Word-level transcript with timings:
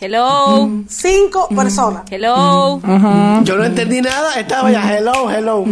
Hello. 0.00 0.70
Cinco 0.88 1.48
personas. 1.48 2.04
Hello. 2.08 2.80
Yo 3.42 3.56
no 3.56 3.64
entendí 3.64 4.00
nada, 4.00 4.38
estaba 4.38 4.70
ya 4.70 4.96
hello, 4.96 5.28
hello. 5.28 5.64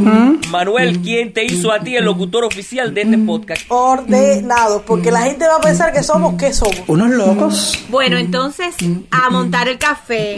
Manuel, 0.51 1.01
¿quién 1.01 1.33
te 1.33 1.45
hizo 1.45 1.71
a 1.71 1.79
ti 1.79 1.95
el 1.95 2.05
locutor 2.05 2.45
oficial 2.45 2.93
de 2.93 3.03
este 3.03 3.19
podcast? 3.19 3.63
Ordenados, 3.69 4.83
porque 4.83 5.13
la 5.13 5.23
gente 5.23 5.47
va 5.47 5.57
a 5.57 5.61
pensar 5.61 5.93
que 5.93 6.03
somos, 6.03 6.35
¿qué 6.35 6.53
somos? 6.53 6.83
Unos 6.89 7.11
locos. 7.11 7.79
Bueno, 7.89 8.19
entonces, 8.19 8.75
a 9.13 9.31
montar 9.31 9.69
el 9.69 9.79
café. 9.79 10.37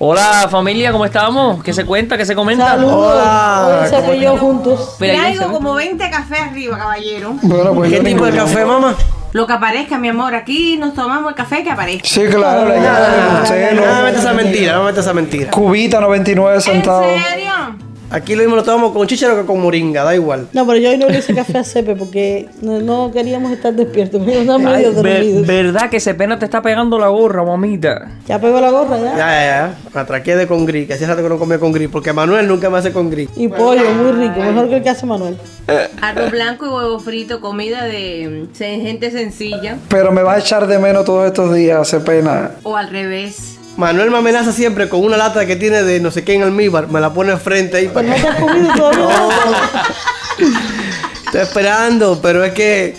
Hola 0.00 0.48
familia, 0.50 0.92
¿cómo 0.92 1.04
estamos? 1.04 1.62
¿Qué 1.62 1.72
se 1.72 1.84
cuenta? 1.84 2.16
¿Qué 2.16 2.24
se 2.24 2.34
comenta? 2.34 2.76
Hola. 2.76 3.80
Hoy 3.82 3.88
se 3.88 4.20
yo 4.20 4.36
juntos. 4.36 4.96
Traigo 4.98 5.50
como 5.52 5.74
20 5.74 6.10
cafés 6.10 6.40
arriba, 6.40 6.78
caballero. 6.78 7.34
Bueno, 7.42 7.74
pues 7.74 7.92
¿Qué 7.92 8.00
tipo 8.00 8.24
de 8.24 8.32
café, 8.32 8.64
mamá? 8.64 8.94
Lo 9.32 9.46
que 9.46 9.52
aparezca, 9.52 9.98
mi 9.98 10.08
amor. 10.08 10.34
Aquí 10.34 10.76
nos 10.78 10.94
tomamos 10.94 11.30
el 11.30 11.34
café 11.34 11.62
que 11.62 11.70
aparezca. 11.70 12.08
Sí, 12.08 12.22
claro, 12.28 12.64
no 12.64 12.70
me 12.74 14.02
metas 14.04 14.22
esa 15.04 15.12
mentira. 15.12 15.50
Cubita 15.50 16.00
99 16.00 16.54
¿En 16.56 16.62
centavos. 16.62 17.06
serio? 17.06 17.47
Aquí 18.10 18.34
lo 18.34 18.40
mismo 18.42 18.56
lo 18.56 18.62
tomamos 18.62 18.92
con 18.92 19.06
chícharo 19.06 19.36
que 19.38 19.44
con 19.46 19.60
moringa, 19.60 20.02
da 20.02 20.14
igual. 20.14 20.48
No, 20.54 20.66
pero 20.66 20.78
yo 20.78 20.90
hoy 20.90 20.96
no 20.96 21.08
le 21.08 21.18
hice 21.18 21.34
café 21.34 21.58
a 21.58 21.64
Cepe 21.64 21.94
porque 21.94 22.48
no, 22.62 22.80
no 22.80 23.10
queríamos 23.12 23.52
estar 23.52 23.74
despiertos. 23.74 24.20
Me 24.22 24.38
medio 24.58 24.58
Ver- 24.58 24.94
dormidos. 24.94 25.46
¿Verdad 25.46 25.90
que 25.90 25.98
ese 25.98 26.14
pena 26.14 26.38
te 26.38 26.46
está 26.46 26.62
pegando 26.62 26.98
la 26.98 27.08
gorra, 27.08 27.44
mamita? 27.44 28.08
Ya 28.26 28.40
pegó 28.40 28.60
la 28.60 28.70
gorra 28.70 28.96
Ya, 28.98 29.04
ya. 29.04 29.16
ya, 29.16 29.44
ya. 29.44 29.74
Me 29.94 30.00
atraqué 30.00 30.36
de 30.36 30.46
con 30.46 30.64
gris, 30.64 30.86
que 30.86 30.94
hacía 30.94 31.06
rato 31.08 31.22
que 31.22 31.28
no 31.28 31.38
comía 31.38 31.58
con 31.58 31.72
gris, 31.72 31.88
porque 31.90 32.12
Manuel 32.12 32.48
nunca 32.48 32.70
me 32.70 32.78
hace 32.78 32.92
con 32.92 33.10
gris. 33.10 33.28
Y 33.36 33.48
pollo, 33.48 33.90
muy 33.92 34.12
rico. 34.12 34.40
Mejor 34.40 34.68
que 34.70 34.76
el 34.76 34.82
que 34.82 34.88
hace 34.90 35.04
Manuel. 35.04 35.36
Arroz 36.00 36.30
blanco 36.30 36.64
y 36.66 36.68
huevo 36.70 36.98
frito, 37.00 37.40
comida 37.42 37.84
de 37.84 38.46
gente 38.58 39.10
sencilla. 39.10 39.76
Pero 39.88 40.12
me 40.12 40.22
va 40.22 40.34
a 40.34 40.38
echar 40.38 40.66
de 40.66 40.78
menos 40.78 41.04
todos 41.04 41.26
estos 41.26 41.54
días, 41.54 41.78
hace 41.80 42.00
pena. 42.00 42.52
O 42.62 42.74
al 42.76 42.88
revés. 42.88 43.57
Manuel 43.78 44.10
me 44.10 44.18
amenaza 44.18 44.50
siempre 44.50 44.88
con 44.88 45.04
una 45.04 45.16
lata 45.16 45.46
que 45.46 45.54
tiene 45.54 45.84
de 45.84 46.00
no 46.00 46.10
sé 46.10 46.24
qué 46.24 46.34
en 46.34 46.42
almíbar, 46.42 46.88
me 46.88 47.00
la 47.00 47.14
pone 47.14 47.30
enfrente 47.30 47.76
ahí. 47.76 47.88
Pero 47.94 48.08
Para... 48.08 48.16
no 48.16 48.22
te 48.22 48.28
has 48.28 48.40
comido 48.40 48.72
todavía. 48.74 49.82
Estoy 51.26 51.40
esperando, 51.40 52.18
pero 52.20 52.42
es 52.42 52.52
que 52.54 52.96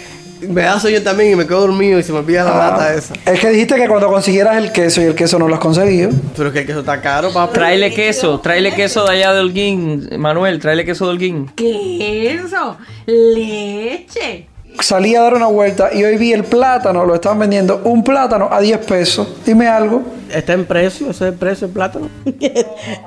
me 0.48 0.62
da 0.62 0.80
sueño 0.80 1.02
también 1.02 1.34
y 1.34 1.36
me 1.36 1.46
quedo 1.46 1.62
dormido 1.68 2.00
y 2.00 2.04
se 2.04 2.14
me 2.14 2.20
olvida 2.20 2.46
la 2.46 2.52
Ah, 2.52 2.72
lata 2.72 2.94
esa. 2.94 3.14
Es 3.26 3.40
que 3.42 3.50
dijiste 3.50 3.76
que 3.76 3.90
cuando 3.90 4.08
consiguieras 4.08 4.56
el 4.56 4.72
queso 4.72 5.02
y 5.02 5.06
el 5.06 5.16
queso 5.16 5.38
no 5.38 5.50
lo 5.50 5.56
has 5.56 5.60
conseguido. 5.60 6.12
Pero 6.38 6.48
es 6.48 6.54
que 6.54 6.60
el 6.62 6.66
queso 6.66 6.80
está 6.80 7.02
caro, 7.02 7.34
papá. 7.34 7.52
Tráele 7.52 7.94
queso, 7.94 8.40
tráele 8.40 8.74
queso 8.74 9.04
de 9.06 9.12
allá 9.18 9.34
de 9.34 9.42
Holguín. 9.42 10.10
Manuel, 10.18 10.60
tráele 10.60 10.86
queso 10.86 11.06
de 11.08 11.12
Holguín. 11.12 11.52
¿Qué 11.56 12.32
es 12.36 12.46
eso? 12.46 12.78
Leche. 13.06 14.48
Salí 14.80 15.16
a 15.16 15.22
dar 15.22 15.34
una 15.34 15.48
vuelta 15.48 15.90
y 15.94 16.04
hoy 16.04 16.18
vi 16.18 16.32
el 16.32 16.44
plátano, 16.44 17.06
lo 17.06 17.16
estaban 17.16 17.40
vendiendo 17.40 17.82
un 17.84 18.04
plátano 18.04 18.50
a 18.52 18.62
10 18.62 18.86
pesos. 18.86 19.28
Dime 19.46 19.68
algo. 19.68 20.04
Está 20.34 20.54
en 20.54 20.66
precio, 20.66 21.10
ese 21.10 21.26
es 21.26 21.34
el 21.34 21.40
precio 21.40 21.68
del 21.68 21.74
plátano. 21.74 22.08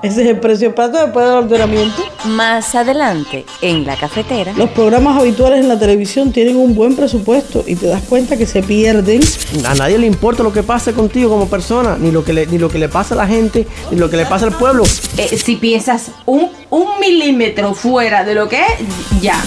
Ese 0.02 0.22
es 0.22 0.28
el 0.28 0.40
precio 0.40 0.66
del 0.68 0.74
plato 0.74 0.98
después 0.98 1.24
del 1.24 1.36
ordenamiento. 1.36 2.02
Más 2.24 2.74
adelante, 2.74 3.44
en 3.60 3.86
la 3.86 3.96
cafetera, 3.96 4.52
Los 4.56 4.70
programas 4.70 5.20
habituales 5.20 5.60
en 5.60 5.68
la 5.68 5.78
televisión 5.78 6.32
tienen 6.32 6.56
un 6.56 6.74
buen 6.74 6.96
presupuesto 6.96 7.62
y 7.64 7.76
te 7.76 7.86
das 7.86 8.02
cuenta 8.08 8.36
que 8.36 8.44
se 8.44 8.64
pierden. 8.64 9.20
A 9.66 9.76
nadie 9.76 9.98
le 9.98 10.08
importa 10.08 10.42
lo 10.42 10.52
que 10.52 10.64
pase 10.64 10.94
contigo 10.94 11.30
como 11.30 11.46
persona, 11.46 11.96
ni 11.96 12.10
lo 12.10 12.24
que 12.24 12.32
le, 12.32 12.46
ni 12.48 12.58
lo 12.58 12.68
que 12.68 12.78
le 12.78 12.88
pasa 12.88 13.14
a 13.14 13.18
la 13.18 13.28
gente, 13.28 13.68
ni 13.92 13.98
lo 13.98 14.10
que 14.10 14.16
le 14.16 14.26
pasa 14.26 14.46
al 14.46 14.52
pueblo. 14.56 14.82
Eh, 15.16 15.38
si 15.38 15.54
piensas 15.54 16.10
un, 16.26 16.50
un 16.70 16.98
milímetro 17.00 17.72
fuera 17.74 18.24
de 18.24 18.34
lo 18.34 18.48
que 18.48 18.58
es, 18.58 19.22
ya. 19.22 19.40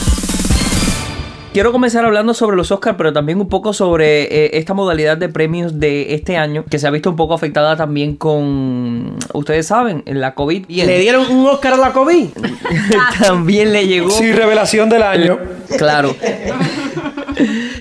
Quiero 1.55 1.71
comenzar 1.71 2.03
hablando 2.03 2.33
sobre 2.33 2.57
los 2.57 2.69
Oscars, 2.69 2.97
pero 2.97 3.13
también 3.13 3.39
un 3.39 3.47
poco 3.47 3.71
sobre 3.71 4.23
eh, 4.23 4.57
esta 4.57 4.73
modalidad 4.73 5.15
de 5.15 5.29
premios 5.29 5.79
de 5.79 6.13
este 6.13 6.35
año, 6.35 6.65
que 6.65 6.79
se 6.79 6.85
ha 6.85 6.89
visto 6.89 7.09
un 7.09 7.15
poco 7.15 7.33
afectada 7.33 7.77
también 7.77 8.17
con, 8.17 9.15
ustedes 9.31 9.65
saben, 9.65 10.03
en 10.05 10.19
la 10.19 10.35
COVID. 10.35 10.65
Le 10.67 10.99
dieron 10.99 11.31
un 11.31 11.47
Oscar 11.47 11.75
a 11.75 11.77
la 11.77 11.93
COVID. 11.93 12.27
también 13.21 13.71
le 13.71 13.87
llegó. 13.87 14.09
Sí, 14.09 14.33
revelación 14.33 14.89
del 14.89 15.03
año. 15.03 15.39
Claro. 15.77 16.13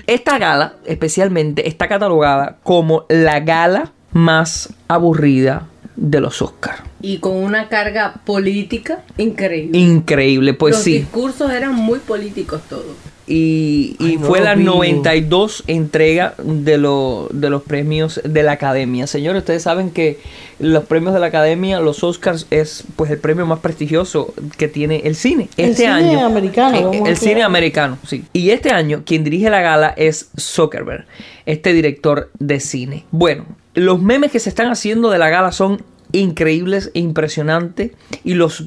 Esta 0.07 0.37
gala, 0.37 0.75
especialmente, 0.85 1.67
está 1.67 1.89
catalogada 1.89 2.59
como 2.63 3.03
la 3.09 3.41
gala 3.41 3.91
más 4.13 4.69
aburrida 4.87 5.67
de 5.97 6.21
los 6.21 6.41
Oscars. 6.41 6.81
Y 7.01 7.17
con 7.17 7.35
una 7.35 7.67
carga 7.67 8.21
política 8.23 9.03
increíble. 9.17 9.77
Increíble, 9.77 10.53
pues 10.53 10.75
Los 10.75 10.83
sí. 10.83 10.99
discursos 10.99 11.51
eran 11.51 11.75
muy 11.75 11.99
políticos 11.99 12.61
todos. 12.69 12.95
Y, 13.27 13.95
y 13.99 14.05
Ay, 14.05 14.17
no 14.17 14.27
fue 14.27 14.39
la 14.39 14.53
vi. 14.53 14.63
92 14.63 15.63
entrega 15.67 16.35
de, 16.43 16.77
lo- 16.77 17.27
de 17.33 17.49
los 17.49 17.63
premios 17.63 18.21
de 18.23 18.43
la 18.43 18.51
academia. 18.53 19.07
Señores, 19.07 19.39
ustedes 19.41 19.63
saben 19.63 19.89
que 19.89 20.19
los 20.59 20.85
premios 20.85 21.13
de 21.15 21.19
la 21.19 21.25
academia, 21.27 21.79
los 21.79 22.03
Oscars, 22.03 22.45
es 22.51 22.83
pues 22.95 23.09
el 23.09 23.17
premio 23.17 23.45
más 23.47 23.59
prestigioso 23.59 24.33
que 24.57 24.67
tiene 24.67 25.01
el 25.05 25.15
cine. 25.15 25.49
El 25.57 25.71
Este 25.71 25.83
cine 25.83 25.91
año. 25.93 26.25
americano, 26.25 26.93
eh, 26.93 27.01
el 27.07 27.17
cine 27.17 27.41
americano, 27.43 27.97
sí. 28.05 28.25
Y 28.31 28.51
este 28.51 28.69
año, 28.69 29.01
quien 29.05 29.23
dirige 29.23 29.49
la 29.49 29.61
gala 29.61 29.93
es 29.97 30.29
Zuckerberg, 30.39 31.05
este 31.47 31.73
director 31.73 32.29
de 32.37 32.59
cine. 32.59 33.05
Bueno, 33.11 33.45
los 33.73 33.99
memes 34.01 34.31
que 34.31 34.39
se 34.39 34.49
están 34.49 34.67
haciendo 34.69 35.09
de 35.09 35.17
la 35.17 35.29
gala 35.29 35.51
son 35.51 35.81
increíbles 36.11 36.91
e 36.93 36.99
impresionantes. 36.99 37.91
Y 38.23 38.35
los 38.35 38.65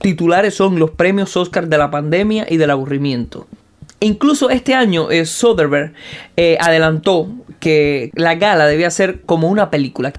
titulares 0.00 0.54
son 0.54 0.78
los 0.78 0.90
premios 0.92 1.36
Oscar 1.36 1.68
de 1.68 1.76
la 1.78 1.90
pandemia 1.90 2.46
y 2.48 2.56
del 2.56 2.70
aburrimiento. 2.70 3.46
Incluso 4.00 4.50
este 4.50 4.74
año 4.74 5.10
eh, 5.10 5.24
Soderbergh 5.24 5.94
eh, 6.36 6.58
adelantó 6.60 7.28
que 7.60 8.10
la 8.14 8.34
gala 8.34 8.66
debía 8.66 8.90
ser 8.90 9.22
como 9.22 9.48
una 9.48 9.70
película, 9.70 10.12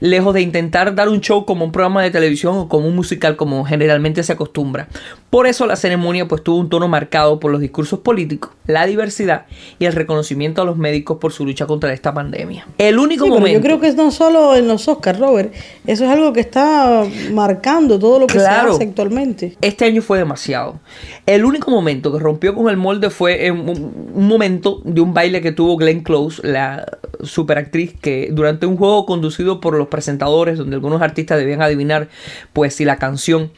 lejos 0.00 0.34
de 0.34 0.42
intentar 0.42 0.94
dar 0.94 1.08
un 1.08 1.20
show 1.22 1.46
como 1.46 1.64
un 1.64 1.72
programa 1.72 2.02
de 2.02 2.10
televisión 2.10 2.56
o 2.56 2.68
como 2.68 2.86
un 2.86 2.94
musical 2.94 3.36
como 3.36 3.64
generalmente 3.64 4.22
se 4.22 4.32
acostumbra. 4.32 4.88
Por 5.34 5.48
eso 5.48 5.66
la 5.66 5.74
ceremonia 5.74 6.28
pues 6.28 6.44
tuvo 6.44 6.58
un 6.60 6.68
tono 6.68 6.86
marcado 6.86 7.40
por 7.40 7.50
los 7.50 7.60
discursos 7.60 7.98
políticos, 7.98 8.52
la 8.68 8.86
diversidad 8.86 9.46
y 9.80 9.86
el 9.86 9.92
reconocimiento 9.92 10.62
a 10.62 10.64
los 10.64 10.76
médicos 10.76 11.18
por 11.18 11.32
su 11.32 11.44
lucha 11.44 11.66
contra 11.66 11.92
esta 11.92 12.14
pandemia. 12.14 12.68
El 12.78 13.00
único 13.00 13.24
Sí, 13.24 13.30
pero 13.32 13.40
momento 13.40 13.58
yo 13.58 13.64
creo 13.64 13.80
que 13.80 13.88
es 13.88 13.96
no 13.96 14.12
solo 14.12 14.54
en 14.54 14.68
los 14.68 14.86
Oscars, 14.86 15.18
Robert. 15.18 15.52
Eso 15.88 16.04
es 16.04 16.10
algo 16.12 16.32
que 16.32 16.38
está 16.38 17.02
marcando 17.32 17.98
todo 17.98 18.20
lo 18.20 18.28
que 18.28 18.34
Claro. 18.34 18.68
se 18.68 18.74
hace 18.76 18.84
actualmente. 18.84 19.56
Este 19.60 19.84
año 19.86 20.02
fue 20.02 20.18
demasiado. 20.18 20.78
El 21.26 21.44
único 21.44 21.68
momento 21.68 22.12
que 22.12 22.20
rompió 22.20 22.54
con 22.54 22.68
el 22.70 22.76
molde 22.76 23.10
fue 23.10 23.46
en 23.46 23.58
un, 23.58 24.12
un 24.14 24.28
momento 24.28 24.82
de 24.84 25.00
un 25.00 25.14
baile 25.14 25.40
que 25.40 25.50
tuvo 25.50 25.76
Glenn 25.76 26.04
Close, 26.04 26.46
la 26.46 26.86
superactriz, 27.24 27.92
que 28.00 28.28
durante 28.30 28.66
un 28.66 28.76
juego 28.76 29.04
conducido 29.04 29.60
por 29.60 29.76
los 29.76 29.88
presentadores, 29.88 30.58
donde 30.58 30.76
algunos 30.76 31.02
artistas 31.02 31.38
debían 31.38 31.60
adivinar, 31.60 32.08
pues 32.52 32.76
si 32.76 32.84
la 32.84 32.98
canción 32.98 33.50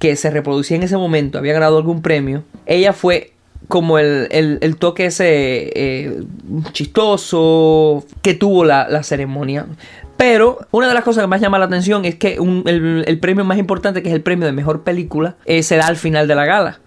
que 0.00 0.16
se 0.16 0.30
reproducía 0.30 0.76
en 0.76 0.82
ese 0.82 0.96
momento 0.96 1.38
había 1.38 1.52
ganado 1.52 1.76
algún 1.76 2.02
premio, 2.02 2.42
ella 2.66 2.92
fue 2.92 3.34
como 3.68 3.98
el, 4.00 4.26
el- 4.32 4.76
toque 4.76 5.06
ese 5.06 5.70
eh, 5.74 6.22
chistoso 6.72 8.04
que 8.22 8.34
tuvo 8.34 8.64
la, 8.64 8.88
la 8.88 9.02
ceremonia. 9.02 9.66
Pero 10.16 10.58
una 10.70 10.88
de 10.88 10.94
las 10.94 11.04
cosas 11.04 11.22
que 11.22 11.28
más 11.28 11.40
llama 11.40 11.58
la 11.58 11.64
atención 11.66 12.04
es 12.04 12.14
que 12.16 12.34
el, 12.66 13.04
el 13.06 13.18
premio 13.20 13.44
más 13.44 13.58
importante, 13.58 14.02
que 14.02 14.08
es 14.10 14.14
el 14.14 14.22
premio 14.22 14.46
de 14.46 14.52
mejor 14.52 14.82
película, 14.82 15.36
eh, 15.46 15.62
se 15.62 15.76
da 15.76 15.86
al 15.86 15.96
final 15.96 16.28
de 16.28 16.34
la 16.34 16.44
gala. 16.44 16.80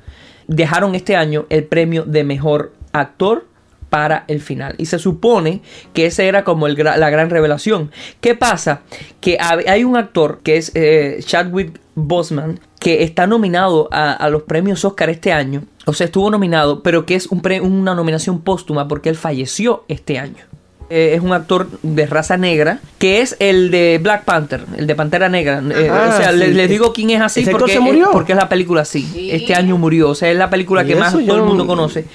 Dejaron 0.47 0.93
este 0.93 1.15
año 1.15 1.45
el 1.49 1.63
premio 1.63 2.03
de 2.03 2.23
mejor 2.23 2.73
actor 2.91 3.47
para 3.89 4.25
el 4.27 4.39
final. 4.41 4.75
Y 4.77 4.85
se 4.87 4.99
supone 4.99 5.61
que 5.93 6.05
esa 6.07 6.23
era 6.23 6.43
como 6.43 6.67
el 6.67 6.75
la 6.75 7.09
gran 7.09 7.29
revelación. 7.29 7.91
¿Qué 8.21 8.35
pasa? 8.35 8.81
Que 9.21 9.37
hay 9.39 9.83
un 9.83 9.95
actor 9.97 10.41
que 10.43 10.57
es 10.57 10.71
eh, 10.75 11.19
Chadwick 11.23 11.79
Boseman 11.95 12.59
que 12.79 13.03
está 13.03 13.27
nominado 13.27 13.87
a, 13.91 14.11
a 14.13 14.29
los 14.29 14.43
premios 14.43 14.83
Oscar 14.85 15.09
este 15.09 15.31
año. 15.31 15.63
O 15.85 15.93
sea, 15.93 16.05
estuvo 16.05 16.29
nominado, 16.31 16.81
pero 16.83 17.05
que 17.05 17.15
es 17.15 17.27
un 17.27 17.41
pre- 17.41 17.61
una 17.61 17.93
nominación 17.95 18.41
póstuma 18.41 18.87
porque 18.87 19.09
él 19.09 19.15
falleció 19.15 19.83
este 19.87 20.17
año. 20.19 20.43
Eh, 20.89 21.13
es 21.15 21.21
un 21.21 21.31
actor 21.33 21.69
de 21.81 22.05
raza 22.05 22.35
negra 22.37 22.79
que 22.99 23.21
es 23.21 23.35
el 23.39 23.71
de 23.71 23.99
Black 24.03 24.25
Panther, 24.25 24.65
el 24.77 24.85
de 24.85 24.95
Pantera 24.95 25.29
Negra. 25.29 25.61
Eh, 25.73 25.89
Ah, 25.91 26.09
o 26.13 26.17
sea, 26.21 26.31
sí. 26.31 26.37
le- 26.37 26.49
les 26.53 26.69
digo 26.69 26.93
quién 26.93 27.09
es 27.11 27.21
así 27.21 27.39
¿Ese 27.39 27.49
actor 27.49 27.61
porque, 27.61 27.73
se 27.73 27.79
murió? 27.79 28.09
porque 28.11 28.33
es 28.33 28.37
la 28.37 28.49
película 28.49 28.81
así. 28.81 29.29
Este 29.31 29.55
año 29.55 29.77
murió. 29.77 30.09
O 30.09 30.15
sea, 30.15 30.29
es 30.29 30.37
la 30.37 30.49
película 30.49 30.83
¿Y 30.83 30.87
que 30.87 30.95
más 30.95 31.11
todo 31.13 31.21
el 31.21 31.27
no- 31.27 31.45
mundo 31.45 31.65
conoce. 31.67 32.05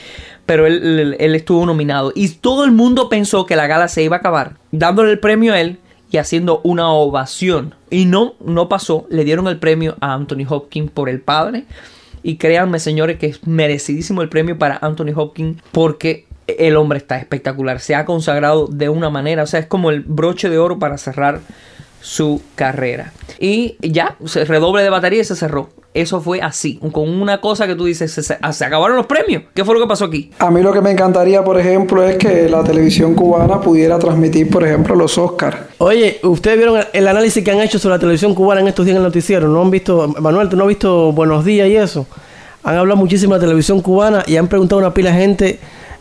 Pero 0.47 0.67
él, 0.67 0.83
él- 1.01 1.17
él 1.19 1.35
estuvo 1.35 1.65
nominado. 1.67 2.13
Y 2.15 2.29
todo 2.29 2.65
el 2.65 2.73
mundo 2.73 3.09
pensó 3.09 3.47
que 3.47 3.57
la 3.57 3.67
gala 3.67 3.89
se 3.89 4.03
iba 4.03 4.17
a 4.17 4.19
acabar 4.21 4.57
dándole 4.71 5.11
el 5.13 5.19
premio 5.19 5.53
a 5.55 5.61
él 5.61 5.79
y 6.11 6.17
haciendo 6.19 6.61
una 6.65 6.91
ovación. 6.91 7.75
Y 7.91 8.07
no, 8.07 8.35
no 8.41 8.69
pasó. 8.69 9.07
Le 9.11 9.25
dieron 9.25 9.49
el 9.49 9.59
premio 9.59 9.97
a 10.01 10.15
Anthony 10.15 10.47
Hopkins 10.49 10.91
por 10.91 11.09
el 11.09 11.21
padre. 11.21 11.65
Y 12.23 12.37
créanme, 12.37 12.81
señores, 12.81 13.19
que 13.19 13.27
es 13.27 13.47
merecidísimo 13.47 14.23
el 14.23 14.29
premio 14.29 14.59
para 14.59 14.79
Anthony 14.81 15.13
Hopkins 15.15 15.63
porque 15.73 16.27
el 16.47 16.77
hombre 16.77 16.99
está 16.99 17.19
espectacular. 17.19 17.81
Se 17.81 17.95
ha 17.95 18.05
consagrado 18.05 18.67
de 18.67 18.89
una 18.89 19.11
manera. 19.11 19.43
O 19.43 19.47
sea, 19.47 19.61
es 19.61 19.67
como 19.67 19.91
el 19.91 20.01
broche 20.01 20.49
de 20.49 20.59
oro 20.59 20.79
para 20.79 20.99
cerrar 20.99 21.41
su 22.01 22.43
carrera. 22.55 23.13
Y 23.39 23.77
ya, 23.81 24.17
se 24.25 24.45
redoble 24.45 24.83
de 24.83 24.91
batería 24.91 25.21
y 25.21 25.25
se 25.25 25.37
cerró. 25.37 25.71
Eso 25.95 26.21
fue 26.21 26.41
así, 26.43 26.79
con 26.93 27.09
una 27.09 27.41
cosa 27.41 27.67
que 27.67 27.75
tú 27.75 27.87
dices, 27.87 28.13
se, 28.13 28.23
se- 28.23 28.37
se 28.53 28.65
acabaron 28.65 28.97
los 28.97 29.07
premios. 29.07 29.45
¿Qué 29.55 29.65
fue 29.65 29.75
lo 29.75 29.81
que 29.81 29.87
pasó 29.87 30.05
aquí? 30.05 30.31
A 30.39 30.51
mí 30.51 30.63
lo 30.63 30.73
que 30.73 30.81
me 30.83 30.91
encantaría, 30.91 31.43
por 31.43 31.59
ejemplo, 31.59 32.03
es 32.05 32.17
que 32.19 32.49
la 32.49 32.63
televisión 32.63 33.15
cubana 33.15 33.61
pudiera 33.61 33.99
transmitir, 33.99 34.49
por 34.51 34.65
ejemplo, 34.65 34.95
los 34.95 35.17
Oscars. 35.19 35.57
Oye, 35.79 36.21
ustedes 36.23 36.59
vieron 36.59 36.77
el, 36.77 36.87
el 36.93 37.09
análisis 37.09 37.43
que 37.43 37.51
han 37.51 37.61
hecho 37.61 37.79
sobre 37.79 37.95
la 37.97 37.99
televisión 38.01 38.35
cubana 38.35 38.61
en 38.61 38.69
estos 38.69 38.85
días 38.85 38.95
en 38.97 39.03
el 39.03 39.09
noticiero. 39.09 39.49
¿No 39.49 39.63
han 39.63 39.71
visto, 39.71 40.07
Manuel, 40.21 40.49
tú 40.49 40.57
no 40.57 40.65
has 40.65 40.69
visto 40.69 41.11
Buenos 41.13 41.45
Días 41.45 41.69
y 41.69 41.77
eso? 41.77 42.07
Han 42.65 42.77
hablado 42.77 42.97
muchísimo 43.01 43.35
de 43.35 43.39
la 43.41 43.47
televisión 43.47 43.81
cubana 43.81 44.23
y 44.27 44.37
han 44.37 44.47
preguntado 44.47 44.81
a 44.81 44.85
una 44.87 44.95
pila 44.95 45.11
de 45.11 45.17
gente 45.19 45.59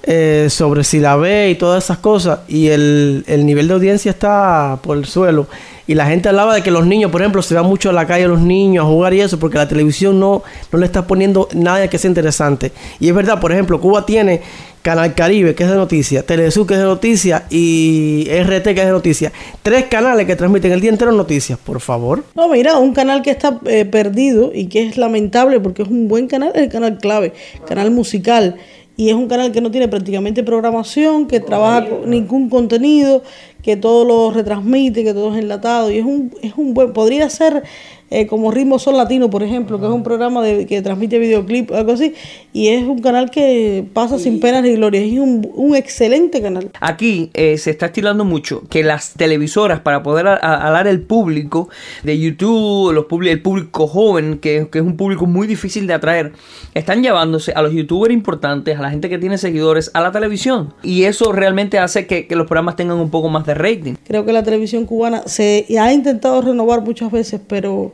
eh, 0.09 0.47
sobre 0.49 0.85
si 0.85 1.01
la 1.01 1.17
ve 1.17 1.49
y 1.49 1.55
todas 1.55 1.83
esas 1.83 1.97
cosas. 1.97 2.39
Y 2.47 2.67
el, 2.67 3.25
el 3.27 3.45
nivel 3.45 3.67
de 3.67 3.73
audiencia 3.73 4.09
está 4.09 4.79
por 4.81 4.97
el 4.97 5.05
suelo. 5.05 5.47
Y 5.85 5.95
la 5.95 6.05
gente 6.05 6.29
hablaba 6.29 6.55
de 6.55 6.61
que 6.61 6.71
los 6.71 6.85
niños, 6.85 7.11
por 7.11 7.21
ejemplo, 7.21 7.41
se 7.41 7.55
van 7.55 7.65
mucho 7.65 7.89
a 7.89 7.93
la 7.93 8.07
calle 8.07 8.27
los 8.27 8.41
niños 8.41 8.85
a 8.85 8.87
jugar 8.87 9.13
y 9.13 9.21
eso, 9.21 9.37
porque 9.37 9.57
la 9.57 9.67
televisión 9.67 10.19
no, 10.19 10.43
no 10.71 10.79
le 10.79 10.85
está 10.85 11.07
poniendo 11.07 11.47
nada 11.53 11.89
que 11.89 11.97
sea 11.97 12.09
interesante. 12.09 12.71
Y 12.99 13.09
es 13.09 13.15
verdad, 13.15 13.39
por 13.39 13.51
ejemplo, 13.51 13.79
Cuba 13.79 14.05
tiene 14.05 14.41
Canal 14.81 15.13
Caribe, 15.15 15.55
que 15.55 15.63
es 15.63 15.69
de 15.69 15.75
noticias, 15.75 16.25
Telesur, 16.25 16.65
que 16.65 16.75
es 16.75 16.79
de 16.79 16.85
noticias, 16.85 17.43
y 17.49 18.25
RT, 18.29 18.63
que 18.63 18.79
es 18.79 18.85
de 18.85 18.91
noticias. 18.91 19.33
Tres 19.61 19.85
canales 19.85 20.25
que 20.25 20.35
transmiten 20.35 20.71
el 20.71 20.79
día 20.79 20.89
entero 20.89 21.11
noticias, 21.11 21.59
por 21.59 21.81
favor. 21.81 22.23
No, 22.35 22.47
mira, 22.47 22.77
un 22.77 22.93
canal 22.93 23.21
que 23.21 23.31
está 23.31 23.59
eh, 23.65 23.83
perdido 23.83 24.51
y 24.53 24.67
que 24.67 24.87
es 24.87 24.97
lamentable 24.97 25.59
porque 25.59 25.83
es 25.83 25.89
un 25.89 26.07
buen 26.07 26.27
canal, 26.27 26.51
es 26.55 26.63
el 26.63 26.69
canal 26.69 26.97
clave, 26.99 27.33
canal 27.65 27.91
musical. 27.91 28.55
Y 28.97 29.09
es 29.09 29.15
un 29.15 29.27
canal 29.27 29.51
que 29.51 29.61
no 29.61 29.69
tiene 29.69 29.87
prácticamente 29.87 30.43
programación, 30.43 31.27
que 31.27 31.39
trabaja 31.39 31.87
con 31.87 32.09
ningún 32.09 32.49
contenido, 32.49 33.21
que 33.61 33.77
todo 33.77 34.03
lo 34.03 34.31
retransmite, 34.31 35.03
que 35.03 35.13
todo 35.13 35.33
es 35.35 35.39
enlatado. 35.39 35.91
Y 35.91 35.99
es 35.99 36.05
un, 36.05 36.33
es 36.41 36.53
un 36.57 36.73
buen, 36.73 36.93
podría 36.93 37.29
ser 37.29 37.61
eh, 38.09 38.27
como 38.27 38.51
Ritmo 38.51 38.79
Sol 38.79 38.97
Latino, 38.97 39.29
por 39.29 39.43
ejemplo, 39.43 39.79
que 39.79 39.85
es 39.85 39.91
un 39.91 40.03
programa 40.03 40.41
de, 40.41 40.65
que 40.65 40.81
transmite 40.81 41.19
videoclip, 41.19 41.71
algo 41.71 41.91
así. 41.91 42.13
Y 42.53 42.69
es 42.69 42.83
un 42.83 42.99
canal 42.99 43.29
que 43.29 43.85
pasa 43.93 44.17
sin 44.19 44.39
penas 44.39 44.63
ni 44.63 44.75
glorias. 44.75 45.03
Es 45.03 45.19
un, 45.19 45.49
un 45.55 45.75
excelente 45.75 46.41
canal. 46.41 46.71
Aquí 46.79 47.29
eh, 47.33 47.57
se 47.57 47.71
está 47.71 47.87
estilando 47.87 48.25
mucho 48.25 48.63
que 48.69 48.83
las 48.83 49.13
televisoras, 49.13 49.81
para 49.81 50.03
poder 50.03 50.27
alar 50.27 50.87
el 50.87 51.01
público 51.01 51.69
de 52.03 52.17
YouTube, 52.17 52.93
los 52.93 53.05
el 53.27 53.41
público 53.41 53.87
joven, 53.87 54.39
que, 54.39 54.67
que 54.71 54.79
es 54.79 54.85
un 54.85 54.95
público 54.95 55.25
muy 55.25 55.47
difícil 55.47 55.87
de 55.87 55.93
atraer, 55.93 56.33
están 56.73 57.01
llevándose 57.01 57.51
a 57.53 57.61
los 57.61 57.73
youtubers 57.73 58.13
importantes, 58.13 58.77
a 58.77 58.81
la 58.81 58.89
gente 58.89 59.09
que 59.09 59.17
tiene 59.17 59.37
seguidores, 59.37 59.91
a 59.93 60.01
la 60.01 60.11
televisión. 60.11 60.73
Y 60.83 61.03
eso 61.03 61.31
realmente 61.31 61.79
hace 61.79 62.07
que, 62.07 62.27
que 62.27 62.35
los 62.35 62.47
programas 62.47 62.75
tengan 62.75 62.97
un 62.97 63.09
poco 63.09 63.29
más 63.29 63.45
de 63.45 63.53
rating. 63.53 63.95
Creo 64.05 64.25
que 64.25 64.33
la 64.33 64.43
televisión 64.43 64.85
cubana 64.85 65.23
se 65.25 65.65
ha 65.79 65.91
intentado 65.91 66.41
renovar 66.41 66.81
muchas 66.81 67.11
veces, 67.11 67.41
pero, 67.47 67.93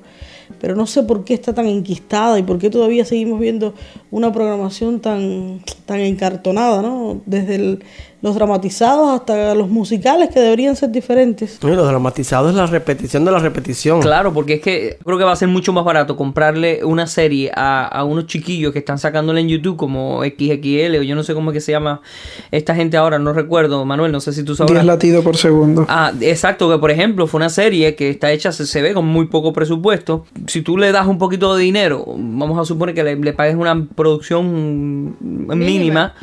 pero 0.60 0.76
no 0.76 0.86
sé 0.88 1.04
por 1.04 1.24
qué 1.26 1.34
está 1.34 1.54
tan 1.54 1.68
enquistada 1.68 2.38
y 2.40 2.44
por 2.44 2.58
qué 2.60 2.70
todavía 2.70 3.06
seguimos 3.06 3.40
viendo 3.40 3.74
una 4.12 4.32
programación 4.32 5.00
tan, 5.00 5.62
tan 5.86 6.00
encartonada, 6.00 6.82
¿no? 6.82 7.22
Desde 7.26 7.56
el- 7.56 7.84
los 8.24 8.36
dramatizados 8.36 9.20
hasta 9.20 9.54
los 9.54 9.68
musicales 9.68 10.30
que 10.34 10.40
deberían 10.40 10.78
ser 10.78 10.90
diferentes. 10.92 11.60
Y 11.62 11.68
lo 11.68 11.86
dramatizado 11.86 12.48
es 12.48 12.56
la 12.56 12.66
repetición 12.66 13.26
de 13.26 13.32
la 13.32 13.40
repetición. 13.40 14.00
Claro, 14.00 14.34
porque 14.34 14.54
es 14.54 14.62
que 14.62 14.98
creo 15.04 15.18
que 15.18 15.26
va 15.26 15.34
a 15.34 15.36
ser 15.36 15.50
mucho 15.50 15.74
más 15.74 15.84
barato 15.84 16.16
comprarle 16.16 16.86
una 16.86 17.06
serie 17.06 17.52
a, 17.54 17.86
a 17.86 18.06
unos 18.06 18.28
chiquillos 18.28 18.72
que 18.72 18.80
están 18.80 18.98
sacándole 18.98 19.42
en 19.42 19.50
YouTube 19.50 19.76
como 19.76 20.24
XXL 20.24 20.96
o 21.00 21.04
yo 21.04 21.16
no 21.16 21.24
sé 21.24 21.34
cómo 21.34 21.52
es 21.52 21.56
que 21.56 21.60
se 21.60 21.74
llama 21.74 22.00
esta 22.50 22.74
gente 22.74 22.96
ahora, 22.96 23.20
no 23.20 23.34
recuerdo, 23.34 23.84
Manuel, 23.84 24.14
no 24.14 24.22
sé 24.22 24.32
si 24.32 24.44
tú 24.44 24.54
10 24.54 24.60
sabrás. 24.60 24.86
latidos 24.86 25.22
por 25.22 25.36
segundo. 25.36 25.86
Ah, 25.90 26.14
exacto, 26.22 26.72
que 26.72 26.78
por 26.78 26.92
ejemplo 26.92 27.28
fue 27.28 27.40
una 27.40 27.50
serie 27.50 27.94
que 27.96 28.10
está 28.10 28.32
hecha, 28.32 28.54
se, 28.54 28.66
se 28.66 28.82
ve 28.82 28.94
con 28.94 29.06
muy 29.06 29.26
poco 29.28 29.52
presupuesto. 29.52 30.26
Si 30.48 30.62
tú 30.62 30.78
le 30.78 30.94
das 30.94 31.08
un 31.08 31.18
poquito 31.18 31.58
de 31.58 31.64
dinero, 31.64 32.06
vamos 32.08 32.58
a 32.58 32.64
suponer 32.64 32.96
que 32.96 33.04
le, 33.04 33.18
le 33.18 33.34
pagues 33.34 33.58
una 33.58 33.86
producción 33.96 35.18
mínima, 35.20 36.14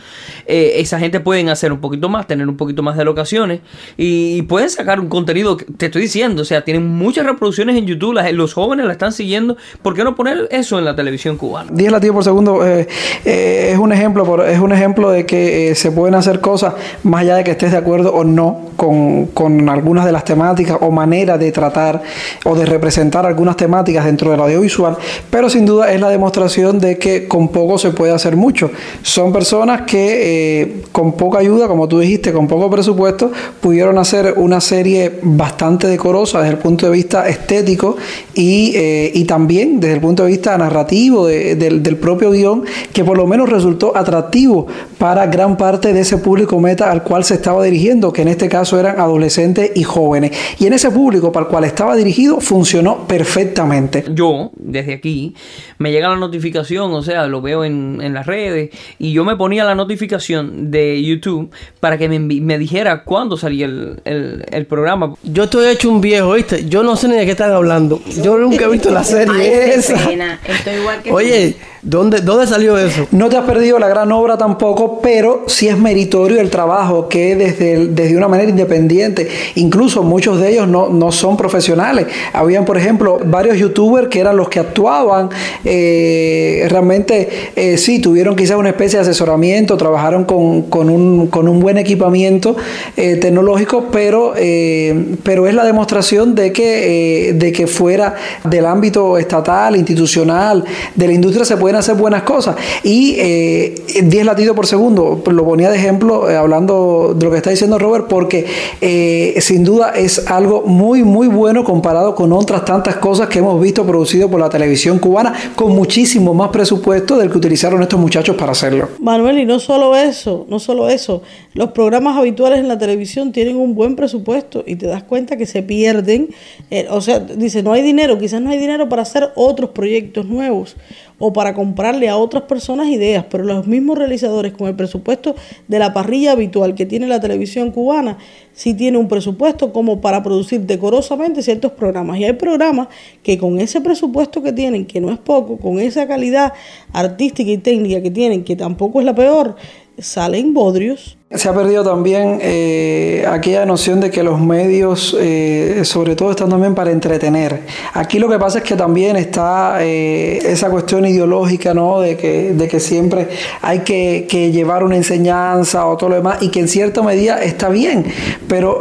eh, 0.46 0.76
esa 0.76 0.98
gente 0.98 1.20
pueden 1.20 1.50
hacer 1.50 1.70
un 1.70 1.78
poquito 1.78 1.89
más, 2.08 2.26
tener 2.26 2.48
un 2.48 2.56
poquito 2.56 2.82
más 2.82 2.96
de 2.96 3.04
locaciones 3.04 3.60
y, 3.96 4.42
pueden 4.42 4.70
sacar 4.70 4.98
un 5.00 5.08
contenido, 5.08 5.56
te 5.56 5.86
estoy 5.86 6.02
diciendo, 6.02 6.42
o 6.42 6.44
sea, 6.44 6.64
tienen 6.64 6.86
muchas 6.86 7.26
reproducciones 7.26 7.76
en 7.76 7.86
YouTube, 7.86 8.14
las- 8.14 8.32
los 8.32 8.54
jóvenes 8.54 8.86
la 8.86 8.92
están 8.92 9.12
siguiendo. 9.12 9.56
¿Por 9.82 9.94
qué 9.94 10.02
no 10.04 10.14
poner 10.16 10.48
eso 10.50 10.78
en 10.78 10.84
la 10.84 10.96
televisión 10.96 11.36
cubana? 11.36 11.70
10 11.72 11.92
latidos 11.92 12.14
por 12.14 12.24
segundo 12.24 12.66
eh, 12.66 12.88
eh, 13.24 13.70
es 13.72 13.78
un 13.78 13.92
ejemplo 13.92 14.24
por- 14.24 14.48
es 14.48 14.58
un 14.58 14.72
ejemplo 14.72 15.10
de 15.10 15.26
que 15.26 15.70
eh, 15.70 15.74
se 15.74 15.92
pueden 15.92 16.14
hacer 16.14 16.40
cosas 16.40 16.74
más 17.02 17.20
allá 17.22 17.36
de 17.36 17.44
que 17.44 17.52
estés 17.52 17.72
de 17.72 17.78
acuerdo 17.78 18.12
o 18.14 18.24
no 18.24 18.70
con, 18.76 19.68
algunas 19.68 20.04
de 20.06 20.12
las 20.12 20.24
temáticas 20.24 20.78
o 20.80 20.90
maneras 20.90 21.38
de 21.38 21.52
tratar 21.52 22.02
o 22.44 22.54
de 22.54 22.64
representar 22.66 23.26
algunas 23.26 23.56
temáticas 23.56 24.04
dentro 24.06 24.30
del 24.30 24.40
audiovisual, 24.40 24.96
pero 25.30 25.50
sin 25.50 25.66
duda 25.66 25.92
es 25.92 26.00
la 26.00 26.08
demostración 26.08 26.78
de 26.78 26.96
que 26.98 27.28
con 27.28 27.48
poco 27.48 27.76
se 27.78 27.90
puede 27.90 28.12
hacer 28.12 28.36
mucho. 28.36 28.70
Son 29.02 29.32
personas 29.32 29.82
que 29.82 30.82
con 30.92 31.12
poca 31.12 31.38
ayuda, 31.38 31.68
como 31.68 31.79
tú 31.88 31.98
dijiste, 32.00 32.32
con 32.32 32.46
poco 32.48 32.70
presupuesto, 32.70 33.30
pudieron 33.60 33.98
hacer 33.98 34.34
una 34.36 34.60
serie 34.60 35.18
bastante 35.22 35.86
decorosa 35.86 36.38
desde 36.40 36.52
el 36.54 36.58
punto 36.58 36.86
de 36.86 36.92
vista 36.92 37.28
estético 37.28 37.96
y, 38.34 38.72
eh, 38.76 39.10
y 39.14 39.24
también 39.24 39.80
desde 39.80 39.94
el 39.94 40.00
punto 40.00 40.24
de 40.24 40.30
vista 40.30 40.56
narrativo 40.58 41.26
de- 41.26 41.54
del, 41.56 41.82
del 41.82 41.96
propio 41.96 42.30
guion, 42.30 42.64
que 42.92 43.04
por 43.04 43.16
lo 43.16 43.26
menos 43.26 43.48
resultó 43.48 43.96
atractivo 43.96 44.66
para 44.98 45.26
gran 45.26 45.56
parte 45.56 45.92
de 45.92 46.00
ese 46.00 46.18
público 46.18 46.58
meta 46.60 46.90
al 46.90 47.02
cual 47.02 47.24
se 47.24 47.34
estaba 47.34 47.62
dirigiendo, 47.64 48.12
que 48.12 48.22
en 48.22 48.28
este 48.28 48.48
caso 48.48 48.78
eran 48.78 49.00
adolescentes 49.00 49.72
y 49.74 49.82
jóvenes. 49.82 50.32
Y 50.58 50.66
en 50.66 50.72
ese 50.72 50.90
público 50.90 51.32
para 51.32 51.46
el 51.46 51.50
cual 51.50 51.64
estaba 51.64 51.96
dirigido 51.96 52.40
funcionó 52.40 53.06
perfectamente. 53.06 54.04
yo, 54.14 54.50
desde 54.56 54.94
aquí, 54.94 55.34
me 55.78 55.92
llega 55.92 56.08
la 56.08 56.16
notificación, 56.16 56.92
o 56.92 57.02
sea, 57.02 57.26
lo 57.26 57.40
veo 57.40 57.64
en, 57.64 58.00
en 58.02 58.12
las 58.14 58.26
redes, 58.26 58.70
y 58.98 59.12
yo 59.12 59.24
me 59.24 59.36
ponía 59.36 59.64
la 59.64 59.74
notificación 59.74 60.70
de 60.70 61.02
YouTube 61.02 61.50
para 61.80 61.96
que 61.98 62.08
me, 62.08 62.18
me 62.18 62.58
dijera 62.58 63.04
cuándo 63.04 63.36
salía 63.36 63.66
el, 63.66 64.00
el- 64.04 64.44
el 64.50 64.66
programa. 64.66 65.14
Yo 65.22 65.44
estoy 65.44 65.66
hecho 65.68 65.88
un 65.90 66.00
viejo, 66.00 66.32
¿viste? 66.32 66.66
Yo 66.68 66.82
no 66.82 66.96
sé 66.96 67.08
ni 67.08 67.16
de 67.16 67.24
qué 67.24 67.32
están 67.32 67.52
hablando. 67.52 68.00
Yo 68.22 68.36
nunca 68.38 68.64
he 68.66 68.68
visto 68.68 68.90
la 68.90 69.02
serie 69.04 69.34
Ay, 69.64 69.70
esa. 69.78 69.96
pena. 70.08 70.38
Estoy 70.46 70.74
igual 70.74 71.02
que 71.02 71.10
tú. 71.10 71.16
Oye, 71.16 71.56
¿dónde, 71.82 72.20
¿dónde 72.20 72.46
salió 72.46 72.76
eso? 72.76 73.06
No 73.12 73.28
te 73.30 73.36
has 73.38 73.44
perdido 73.44 73.78
la 73.78 73.88
gran 73.88 74.12
obra 74.12 74.36
tampoco, 74.36 75.00
pero 75.00 75.44
sí 75.46 75.68
es 75.68 75.78
meritorio 75.78 76.40
el 76.40 76.50
trabajo 76.50 77.08
que 77.08 77.34
desde, 77.36 77.74
el- 77.74 77.94
desde 77.94 78.16
una 78.16 78.28
manera 78.28 78.50
independiente, 78.50 79.28
incluso 79.54 80.02
muchos 80.02 80.38
de 80.38 80.50
ellos 80.50 80.68
no, 80.68 80.90
no 80.90 81.10
son 81.12 81.36
profesionales. 81.38 82.06
Habían, 82.34 82.64
por 82.66 82.76
ejemplo, 82.76 83.18
varios 83.24 83.56
youtubers 83.58 84.08
que 84.08 84.20
eran 84.20 84.36
los 84.36 84.48
que 84.50 84.60
actuaban, 84.60 85.30
eh, 85.64 86.66
realmente 86.68 87.28
eh, 87.56 87.78
sí, 87.78 88.00
tuvieron 88.00 88.36
quizás 88.36 88.56
una 88.56 88.68
especie 88.70 88.98
de 88.98 89.02
asesoramiento, 89.02 89.76
trabajaron 89.76 90.24
con, 90.24 90.62
con 90.62 90.90
un, 90.90 91.28
con 91.28 91.48
un 91.48 91.49
buen 91.58 91.78
equipamiento 91.78 92.56
eh, 92.96 93.16
tecnológico, 93.16 93.88
pero, 93.90 94.34
eh, 94.36 95.16
pero 95.24 95.48
es 95.48 95.54
la 95.54 95.64
demostración 95.64 96.34
de 96.34 96.52
que, 96.52 97.30
eh, 97.30 97.32
de 97.32 97.50
que 97.50 97.66
fuera 97.66 98.14
del 98.44 98.66
ámbito 98.66 99.18
estatal, 99.18 99.74
institucional, 99.76 100.64
de 100.94 101.06
la 101.06 101.12
industria 101.12 101.44
se 101.44 101.56
pueden 101.56 101.76
hacer 101.76 101.96
buenas 101.96 102.22
cosas. 102.22 102.56
Y 102.84 103.16
eh, 103.18 103.74
10 104.02 104.24
latidos 104.24 104.54
por 104.54 104.66
segundo, 104.66 105.22
lo 105.26 105.44
ponía 105.44 105.70
de 105.70 105.76
ejemplo 105.76 106.30
eh, 106.30 106.36
hablando 106.36 107.14
de 107.16 107.24
lo 107.24 107.30
que 107.30 107.38
está 107.38 107.50
diciendo 107.50 107.78
Robert, 107.78 108.06
porque 108.08 108.46
eh, 108.80 109.34
sin 109.40 109.64
duda 109.64 109.92
es 109.96 110.30
algo 110.30 110.62
muy, 110.62 111.02
muy 111.02 111.28
bueno 111.28 111.64
comparado 111.64 112.14
con 112.14 112.32
otras 112.32 112.64
tantas 112.64 112.96
cosas 112.96 113.28
que 113.28 113.38
hemos 113.38 113.60
visto 113.60 113.84
producido 113.84 114.30
por 114.30 114.40
la 114.40 114.48
televisión 114.48 114.98
cubana 114.98 115.32
con 115.54 115.74
muchísimo 115.74 116.34
más 116.34 116.50
presupuesto 116.50 117.16
del 117.16 117.30
que 117.30 117.38
utilizaron 117.38 117.82
estos 117.82 117.98
muchachos 117.98 118.36
para 118.36 118.52
hacerlo. 118.52 118.88
Manuel, 119.00 119.38
y 119.38 119.46
no 119.46 119.58
solo 119.58 119.96
eso, 119.96 120.46
no 120.48 120.58
solo 120.58 120.88
eso, 120.88 121.22
los 121.52 121.72
programas 121.72 122.16
habituales 122.16 122.60
en 122.60 122.68
la 122.68 122.78
televisión 122.78 123.32
tienen 123.32 123.56
un 123.56 123.74
buen 123.74 123.96
presupuesto 123.96 124.62
y 124.66 124.76
te 124.76 124.86
das 124.86 125.02
cuenta 125.02 125.36
que 125.36 125.46
se 125.46 125.62
pierden, 125.62 126.28
eh, 126.70 126.86
o 126.90 127.00
sea, 127.00 127.18
dice, 127.18 127.62
no 127.62 127.72
hay 127.72 127.82
dinero, 127.82 128.18
quizás 128.18 128.40
no 128.40 128.50
hay 128.50 128.58
dinero 128.58 128.88
para 128.88 129.02
hacer 129.02 129.30
otros 129.34 129.70
proyectos 129.70 130.26
nuevos 130.26 130.76
o 131.18 131.32
para 131.32 131.54
comprarle 131.54 132.08
a 132.08 132.16
otras 132.16 132.44
personas 132.44 132.88
ideas, 132.88 133.26
pero 133.30 133.44
los 133.44 133.66
mismos 133.66 133.98
realizadores 133.98 134.52
con 134.52 134.68
el 134.68 134.74
presupuesto 134.74 135.34
de 135.68 135.78
la 135.78 135.92
parrilla 135.92 136.32
habitual 136.32 136.74
que 136.74 136.86
tiene 136.86 137.06
la 137.06 137.20
televisión 137.20 137.72
cubana, 137.72 138.16
sí 138.54 138.72
tiene 138.72 138.96
un 138.96 139.06
presupuesto 139.06 139.72
como 139.72 140.00
para 140.00 140.22
producir 140.22 140.62
decorosamente 140.62 141.42
ciertos 141.42 141.72
programas. 141.72 142.18
Y 142.18 142.24
hay 142.24 142.32
programas 142.32 142.88
que 143.22 143.36
con 143.36 143.60
ese 143.60 143.82
presupuesto 143.82 144.42
que 144.42 144.52
tienen, 144.52 144.86
que 144.86 145.00
no 145.00 145.12
es 145.12 145.18
poco, 145.18 145.58
con 145.58 145.78
esa 145.78 146.08
calidad 146.08 146.54
artística 146.92 147.50
y 147.50 147.58
técnica 147.58 148.00
que 148.02 148.10
tienen, 148.10 148.42
que 148.42 148.56
tampoco 148.56 149.00
es 149.00 149.04
la 149.04 149.14
peor, 149.14 149.56
salen 149.98 150.54
bodrios. 150.54 151.18
Se 151.32 151.48
ha 151.48 151.54
perdido 151.54 151.84
también 151.84 152.40
eh, 152.42 153.24
aquella 153.30 153.64
noción 153.64 154.00
de 154.00 154.10
que 154.10 154.24
los 154.24 154.40
medios, 154.40 155.16
eh, 155.16 155.82
sobre 155.84 156.16
todo, 156.16 156.32
están 156.32 156.50
también 156.50 156.74
para 156.74 156.90
entretener. 156.90 157.60
Aquí 157.94 158.18
lo 158.18 158.28
que 158.28 158.36
pasa 158.36 158.58
es 158.58 158.64
que 158.64 158.74
también 158.74 159.14
está 159.14 159.76
eh, 159.78 160.38
esa 160.38 160.70
cuestión 160.70 161.06
ideológica, 161.06 161.72
¿no? 161.72 162.00
De 162.00 162.16
que, 162.16 162.80
siempre 162.80 163.28
hay 163.62 163.78
que, 163.78 164.50
llevar 164.52 164.82
una 164.82 164.96
enseñanza 164.96 165.86
o 165.86 165.96
todo 165.96 166.10
lo 166.10 166.16
demás, 166.16 166.42
y 166.42 166.48
que 166.48 166.58
en 166.58 166.66
cierta 166.66 167.00
medida 167.00 167.40
está 167.40 167.68
bien, 167.68 168.06
pero 168.48 168.80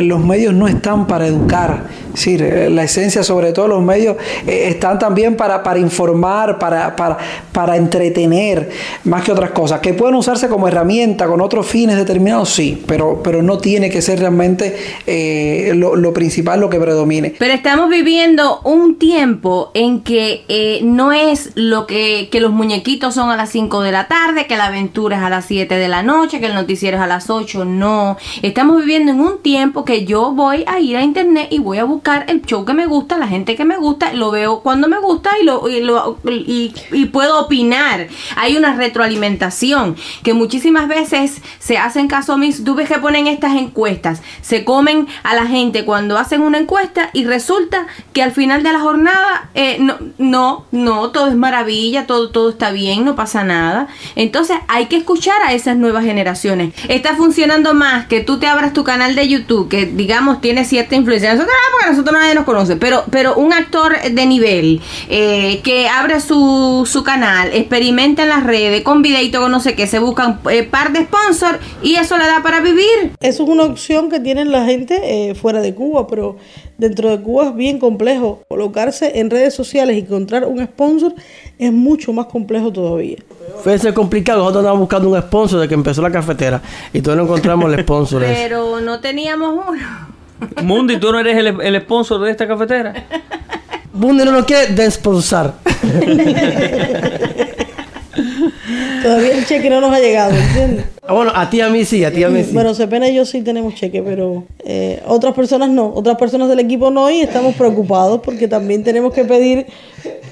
los 0.00 0.24
medios 0.24 0.54
no 0.54 0.68
están 0.68 1.08
para 1.08 1.26
educar 1.26 1.82
Sí, 2.18 2.36
la 2.36 2.82
esencia, 2.82 3.22
sobre 3.22 3.52
todo 3.52 3.68
los 3.68 3.82
medios, 3.82 4.16
están 4.44 4.98
también 4.98 5.36
para, 5.36 5.78
informar, 5.78 6.58
para, 6.58 6.96
para, 6.96 7.76
entretener, 7.76 8.70
más 9.04 9.22
que 9.22 9.30
otras 9.30 9.50
cosas. 9.50 9.78
Que 9.78 9.94
pueden 9.94 10.16
usarse 10.16 10.48
como 10.48 10.66
herramienta 10.66 11.28
con 11.28 11.40
otros 11.40 11.64
fines 11.88 11.96
determinados, 11.96 12.50
sí, 12.50 12.82
pero, 12.86 13.22
pero 13.22 13.42
no 13.42 13.56
tiene 13.56 13.88
que 13.88 14.02
ser 14.02 14.20
realmente 14.20 14.76
eh, 15.06 15.72
lo, 15.74 16.12
principal, 16.12 16.60
lo 16.60 16.68
que 16.68 16.78
predomine. 16.78 17.34
Pero 17.38 17.54
estamos 17.54 17.88
viviendo 17.88 18.60
un 18.64 18.96
tiempo 18.96 19.70
en 19.72 20.00
que 20.00 20.44
eh, 20.48 20.80
no 20.82 21.12
es 21.12 21.52
lo 21.54 21.86
que, 21.86 22.28
que 22.30 22.40
los 22.40 22.52
muñequitos 22.52 23.14
son 23.14 23.30
a 23.30 23.36
las 23.36 23.48
5 23.50 23.80
de 23.80 23.92
la 23.92 24.06
tarde, 24.06 24.46
que 24.46 24.58
la 24.58 24.66
aventura 24.66 25.16
es 25.16 25.22
a 25.22 25.30
las 25.30 25.46
7 25.46 25.74
de 25.76 25.88
la 25.88 26.02
noche, 26.02 26.40
que 26.40 26.46
el 26.46 26.54
noticiero 26.54 26.98
es 26.98 27.02
a 27.02 27.06
las 27.06 27.30
8, 27.30 27.64
no. 27.64 28.18
Estamos 28.42 28.80
viviendo 28.80 29.12
en 29.12 29.20
un 29.20 29.38
tiempo 29.38 29.86
que 29.86 30.04
yo 30.04 30.32
voy 30.32 30.64
a 30.66 30.80
ir 30.80 30.98
a 30.98 31.02
internet 31.02 31.48
y 31.50 31.58
voy 31.58 31.78
a 31.78 31.84
buscar 31.84 32.26
el 32.28 32.42
show 32.42 32.66
que 32.66 32.74
me 32.74 32.86
gusta, 32.86 33.16
la 33.16 33.28
gente 33.28 33.56
que 33.56 33.64
me 33.64 33.78
gusta, 33.78 34.12
lo 34.12 34.30
veo 34.30 34.60
cuando 34.60 34.88
me 34.88 34.98
gusta 34.98 35.30
y, 35.40 35.44
lo, 35.44 35.66
y, 35.66 36.74
y, 36.92 37.06
puedo 37.06 37.40
opinar. 37.40 38.08
Hay 38.36 38.58
una 38.58 38.74
retroalimentación 38.74 39.96
que 40.22 40.34
muchísimas 40.34 40.86
veces 40.86 41.40
se 41.58 41.77
hacen 41.78 42.08
caso 42.08 42.34
a 42.34 42.36
mis. 42.36 42.64
Tú 42.64 42.74
ves 42.74 42.88
que 42.88 42.98
ponen 42.98 43.26
estas 43.26 43.56
encuestas, 43.56 44.22
se 44.42 44.64
comen 44.64 45.06
a 45.22 45.34
la 45.34 45.46
gente 45.46 45.84
cuando 45.84 46.18
hacen 46.18 46.42
una 46.42 46.58
encuesta 46.58 47.10
y 47.12 47.24
resulta 47.24 47.86
que 48.12 48.22
al 48.22 48.32
final 48.32 48.62
de 48.62 48.72
la 48.72 48.80
jornada 48.80 49.50
eh, 49.54 49.78
no, 49.80 49.96
no, 50.18 50.66
no, 50.72 51.10
todo 51.10 51.28
es 51.28 51.36
maravilla, 51.36 52.06
todo, 52.06 52.30
todo 52.30 52.50
está 52.50 52.70
bien, 52.70 53.04
no 53.04 53.16
pasa 53.16 53.44
nada. 53.44 53.88
Entonces 54.16 54.56
hay 54.68 54.86
que 54.86 54.96
escuchar 54.96 55.40
a 55.44 55.52
esas 55.52 55.76
nuevas 55.76 56.04
generaciones. 56.04 56.74
Está 56.88 57.16
funcionando 57.16 57.74
más 57.74 58.06
que 58.06 58.20
tú 58.20 58.38
te 58.38 58.46
abras 58.46 58.72
tu 58.72 58.84
canal 58.84 59.14
de 59.14 59.28
YouTube, 59.28 59.68
que 59.68 59.86
digamos 59.86 60.40
tiene 60.40 60.64
cierta 60.64 60.94
influencia. 60.96 61.32
Nosotros, 61.32 61.54
ah, 61.56 61.68
porque 61.72 61.90
nosotros 61.90 62.16
nadie 62.18 62.34
nos 62.34 62.44
conoce, 62.44 62.76
pero, 62.76 63.04
pero 63.10 63.34
un 63.36 63.52
actor 63.52 63.96
de 64.02 64.26
nivel 64.26 64.80
eh, 65.08 65.60
que 65.62 65.88
abre 65.88 66.20
su, 66.20 66.88
su 66.90 67.04
canal, 67.04 67.50
experimenta 67.52 68.22
en 68.22 68.28
las 68.28 68.44
redes 68.44 68.82
con 68.82 69.02
videito 69.02 69.40
con 69.40 69.50
no 69.50 69.60
sé 69.60 69.74
qué, 69.74 69.86
se 69.86 69.98
buscan 69.98 70.40
eh, 70.50 70.62
par 70.62 70.92
de 70.92 71.04
sponsors 71.04 71.58
y 71.82 71.94
eso 71.94 72.18
le 72.18 72.26
da 72.26 72.42
para 72.42 72.60
vivir. 72.60 73.12
Eso 73.20 73.44
es 73.44 73.48
una 73.48 73.64
opción 73.64 74.10
que 74.10 74.20
tienen 74.20 74.50
la 74.52 74.64
gente 74.64 75.30
eh, 75.30 75.34
fuera 75.34 75.60
de 75.60 75.74
Cuba, 75.74 76.06
pero 76.06 76.36
dentro 76.76 77.10
de 77.10 77.20
Cuba 77.20 77.48
es 77.48 77.54
bien 77.54 77.78
complejo. 77.78 78.42
Colocarse 78.48 79.18
en 79.20 79.30
redes 79.30 79.54
sociales 79.54 79.96
y 79.96 80.00
encontrar 80.00 80.44
un 80.44 80.64
sponsor 80.64 81.14
es 81.58 81.72
mucho 81.72 82.12
más 82.12 82.26
complejo 82.26 82.72
todavía. 82.72 83.18
Fue 83.62 83.78
ser 83.78 83.94
complicado. 83.94 84.38
Nosotros 84.40 84.62
estábamos 84.62 84.80
buscando 84.80 85.08
un 85.10 85.20
sponsor 85.20 85.60
de 85.60 85.68
que 85.68 85.74
empezó 85.74 86.02
la 86.02 86.10
cafetera 86.10 86.60
y 86.92 87.00
todavía 87.00 87.24
no 87.24 87.28
encontramos 87.28 87.72
el 87.72 87.80
sponsor. 87.84 88.22
Pero 88.22 88.80
no 88.80 89.00
teníamos 89.00 89.66
uno. 89.68 90.08
Mundi, 90.62 90.98
¿tú 90.98 91.10
no 91.10 91.18
eres 91.18 91.36
el, 91.36 91.60
el 91.60 91.80
sponsor 91.82 92.20
de 92.20 92.30
esta 92.30 92.46
cafetera? 92.46 93.06
Mundi 93.92 94.24
no 94.24 94.32
nos 94.32 94.44
quiere 94.44 94.72
desponsar. 94.74 95.54
Todavía 99.08 99.38
el 99.38 99.46
cheque 99.46 99.70
no 99.70 99.80
nos 99.80 99.90
ha 99.90 100.00
llegado, 100.00 100.34
¿entiendes? 100.34 100.84
Ah, 101.08 101.14
bueno, 101.14 101.32
a 101.34 101.48
ti 101.48 101.62
a 101.62 101.70
mí 101.70 101.86
sí, 101.86 102.04
a 102.04 102.12
ti 102.12 102.22
a 102.22 102.28
mí 102.28 102.44
sí. 102.44 102.50
Bueno, 102.52 102.74
Cepena 102.74 103.08
y 103.08 103.14
yo 103.14 103.24
sí 103.24 103.40
tenemos 103.40 103.74
cheque, 103.74 104.02
pero 104.02 104.44
eh, 104.62 105.02
otras 105.06 105.32
personas 105.32 105.70
no. 105.70 105.90
Otras 105.94 106.18
personas 106.18 106.50
del 106.50 106.60
equipo 106.60 106.90
no 106.90 107.10
y 107.10 107.22
estamos 107.22 107.54
preocupados 107.54 108.20
porque 108.22 108.48
también 108.48 108.84
tenemos 108.84 109.14
que 109.14 109.24
pedir 109.24 109.64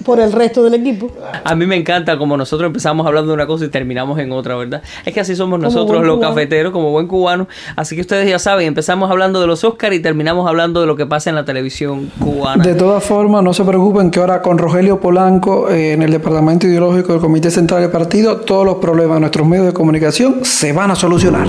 por 0.05 0.21
el 0.21 0.33
resto 0.33 0.63
del 0.63 0.75
equipo. 0.75 1.11
A 1.43 1.55
mí 1.55 1.67
me 1.67 1.77
encanta 1.77 2.19
como 2.19 2.37
nosotros 2.37 2.67
empezamos 2.67 3.07
hablando 3.07 3.31
de 3.31 3.35
una 3.35 3.47
cosa 3.47 3.65
y 3.65 3.69
terminamos 3.69 4.19
en 4.19 4.31
otra, 4.33 4.55
¿verdad? 4.55 4.83
Es 5.07 5.15
que 5.15 5.21
así 5.21 5.35
somos 5.35 5.59
nosotros 5.59 6.05
los 6.05 6.21
cafeteros, 6.21 6.73
como 6.73 6.91
buen 6.91 7.07
cubano. 7.07 7.49
Así 7.75 7.95
que 7.95 8.03
ustedes 8.03 8.29
ya 8.29 8.39
saben, 8.39 8.67
empezamos 8.67 9.11
hablando 9.11 9.41
de 9.41 9.47
los 9.47 9.65
Oscars 9.65 9.97
y 9.97 10.01
terminamos 10.01 10.47
hablando 10.47 10.83
de 10.83 10.87
lo 10.87 10.97
que 10.97 11.07
pasa 11.07 11.31
en 11.31 11.37
la 11.37 11.47
televisión 11.47 12.13
cubana. 12.21 12.63
De 12.63 12.75
todas 12.75 13.03
formas, 13.03 13.43
no 13.43 13.55
se 13.55 13.65
preocupen 13.65 14.11
que 14.11 14.21
ahora 14.21 14.43
con 14.43 14.59
Rogelio 14.59 15.01
Polanco 15.01 15.71
eh, 15.71 15.95
en 15.95 16.03
el 16.03 16.11
Departamento 16.11 16.67
Ideológico 16.67 17.13
del 17.15 17.23
Comité 17.23 17.51
Central 17.51 17.81
del 17.81 17.91
Partido, 17.91 18.37
todos 18.37 18.66
los 18.67 18.77
problemas 18.77 19.17
de 19.17 19.21
nuestros 19.21 19.47
medios 19.47 19.67
de 19.67 19.73
comunicación 19.73 20.45
se 20.45 20.73
van 20.73 20.91
a 20.91 20.97
solucionar. 20.97 21.47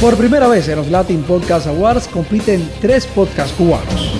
Por 0.00 0.16
primera 0.16 0.48
vez 0.48 0.66
en 0.68 0.76
los 0.76 0.88
Latin 0.88 1.22
Podcast 1.22 1.66
Awards 1.66 2.08
compiten 2.08 2.66
tres 2.80 3.06
podcasts 3.06 3.52
cubanos. 3.52 4.14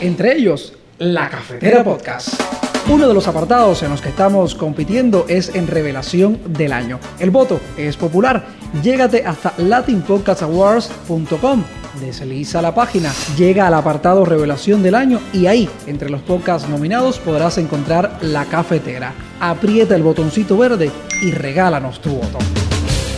Entre 0.00 0.36
ellos, 0.36 0.74
La 0.98 1.28
Cafetera 1.28 1.82
Podcast. 1.82 2.40
Uno 2.88 3.08
de 3.08 3.14
los 3.14 3.26
apartados 3.26 3.82
en 3.82 3.90
los 3.90 4.00
que 4.00 4.10
estamos 4.10 4.54
compitiendo 4.54 5.26
es 5.28 5.52
en 5.54 5.66
Revelación 5.66 6.38
del 6.46 6.72
Año. 6.72 7.00
El 7.18 7.30
voto 7.30 7.58
es 7.76 7.96
popular. 7.96 8.46
Llégate 8.82 9.26
hasta 9.26 9.52
latinpodcastawards.com. 9.58 11.64
Desliza 11.98 12.62
la 12.62 12.74
página, 12.74 13.12
llega 13.36 13.66
al 13.66 13.74
apartado 13.74 14.24
Revelación 14.24 14.82
del 14.82 14.94
Año 14.94 15.20
y 15.32 15.46
ahí, 15.46 15.68
entre 15.86 16.10
los 16.10 16.22
podcasts 16.22 16.68
nominados, 16.68 17.18
podrás 17.18 17.58
encontrar 17.58 18.18
La 18.20 18.44
Cafetera. 18.44 19.12
Aprieta 19.40 19.96
el 19.96 20.02
botoncito 20.02 20.56
verde 20.56 20.90
y 21.22 21.32
regálanos 21.32 22.00
tu 22.00 22.10
voto 22.10 22.38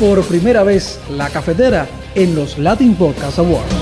por 0.02 0.20
primera 0.24 0.64
vez 0.64 0.98
la 1.10 1.30
cafetera 1.30 1.86
en 2.16 2.34
los 2.34 2.58
Latin 2.58 2.96
Podcast 2.96 3.38
Awards. 3.38 3.72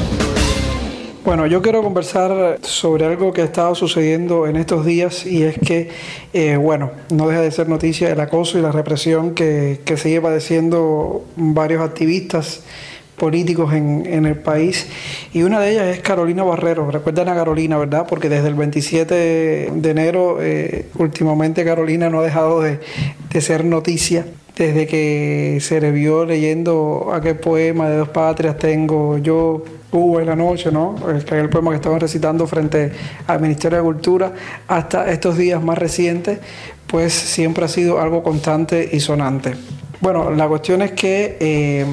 Bueno, 1.25 1.47
yo 1.47 1.63
quiero 1.63 1.83
conversar 1.83 2.59
sobre 2.61 3.07
algo 3.07 3.33
que 3.33 3.41
ha 3.41 3.45
estado 3.45 3.75
sucediendo 3.75 4.47
en 4.47 4.57
estos 4.57 4.85
días 4.85 5.25
y 5.25 5.45
es 5.45 5.59
que, 5.59 5.89
eh, 6.35 6.57
bueno, 6.57 6.91
no 7.11 7.27
deja 7.27 7.41
de 7.41 7.51
ser 7.51 7.71
noticia 7.71 8.11
el 8.11 8.21
acoso 8.21 8.59
y 8.59 8.61
la 8.61 8.71
represión 8.71 9.35
que, 9.35 9.81
que 9.85 9.97
sigue 9.97 10.21
padeciendo 10.21 11.25
varios 11.37 11.81
activistas 11.81 12.65
políticos 13.21 13.75
en, 13.75 14.07
en, 14.07 14.25
el 14.25 14.37
país 14.37 14.87
y 15.35 15.43
una 15.43 15.61
de 15.61 15.73
ellas 15.73 15.87
es 15.89 16.01
Carolina 16.01 16.43
Barrero. 16.43 16.91
Recuerdan 16.91 17.29
a 17.29 17.35
Carolina, 17.35 17.77
¿verdad? 17.77 18.07
Porque 18.09 18.31
desde 18.31 18.49
el 18.49 18.55
27 18.55 19.15
de 19.15 19.91
enero 19.91 20.39
eh, 20.41 20.87
últimamente 20.97 21.63
Carolina 21.63 22.09
no 22.09 22.21
ha 22.21 22.25
dejado 22.25 22.63
de, 22.63 22.81
de 23.31 23.41
ser 23.43 23.67
noticia 23.67 24.25
desde 24.57 24.87
que 24.87 25.59
se 25.61 25.83
le 25.83 25.91
vio 25.91 26.25
leyendo 26.25 27.11
aquel 27.13 27.37
poema 27.37 27.91
de 27.91 27.99
dos 27.99 28.09
patrias 28.09 28.59
tengo 28.59 29.19
yo 29.19 29.63
hubo 29.93 30.21
en 30.21 30.27
la 30.27 30.37
noche, 30.37 30.71
¿no? 30.71 30.97
El, 31.09 31.49
poema 31.49 31.71
que 31.71 31.77
estaban 31.77 32.01
recitando 32.01 32.47
frente 32.47 32.93
al 33.27 33.41
Ministerio 33.41 33.79
de 33.79 33.85
Cultura, 33.85 34.33
hasta 34.69 35.11
estos 35.11 35.37
días 35.37 35.63
más 35.63 35.79
recientes, 35.79 36.39
pues 36.87 37.13
siempre 37.13 37.65
ha 37.65 37.69
sido 37.69 38.01
algo 38.01 38.23
constante 38.23 38.89
y 38.93 39.01
sonante. 39.01 39.55
Bueno, 40.01 40.31
la 40.31 40.49
cuestión 40.49 40.83
es 40.83 40.93
que 40.93 41.37
eh, 41.41 41.85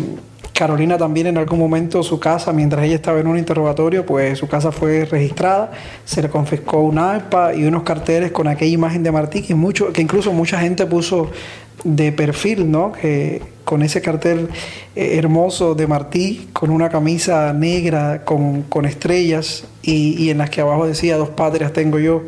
Carolina 0.58 0.98
también 0.98 1.28
en 1.28 1.38
algún 1.38 1.60
momento 1.60 2.02
su 2.02 2.20
casa, 2.20 2.52
mientras 2.52 2.84
ella 2.84 2.96
estaba 2.96 3.20
en 3.20 3.28
un 3.28 3.38
interrogatorio, 3.38 4.08
pues 4.08 4.40
su 4.40 4.48
casa 4.48 4.72
fue 4.72 5.06
registrada, 5.06 5.72
se 6.04 6.20
le 6.20 6.30
confiscó 6.30 6.82
un 6.82 6.98
ARPA 6.98 7.54
y 7.54 7.64
unos 7.66 7.84
carteles 7.84 8.32
con 8.32 8.48
aquella 8.48 8.74
imagen 8.74 9.04
de 9.04 9.12
Martí 9.12 9.44
que, 9.44 9.54
mucho, 9.54 9.94
que 9.94 10.02
incluso 10.02 10.34
mucha 10.34 10.60
gente 10.60 10.88
puso 10.88 11.30
de 11.84 12.12
perfil, 12.12 12.72
¿no? 12.72 12.92
Que 12.92 13.44
con 13.66 13.84
ese 13.84 14.02
cartel 14.02 14.50
eh, 14.96 15.20
hermoso 15.20 15.76
de 15.76 15.86
Martí, 15.86 16.50
con 16.54 16.72
una 16.72 16.90
camisa 16.90 17.54
negra 17.54 18.26
con, 18.26 18.66
estrellas 18.86 19.66
y, 19.84 20.16
y, 20.24 20.32
en 20.32 20.40
las 20.40 20.50
que 20.50 20.62
abajo 20.62 20.88
decía 20.88 21.18
dos 21.18 21.30
patrias 21.30 21.72
tengo 21.72 22.00
yo, 22.00 22.24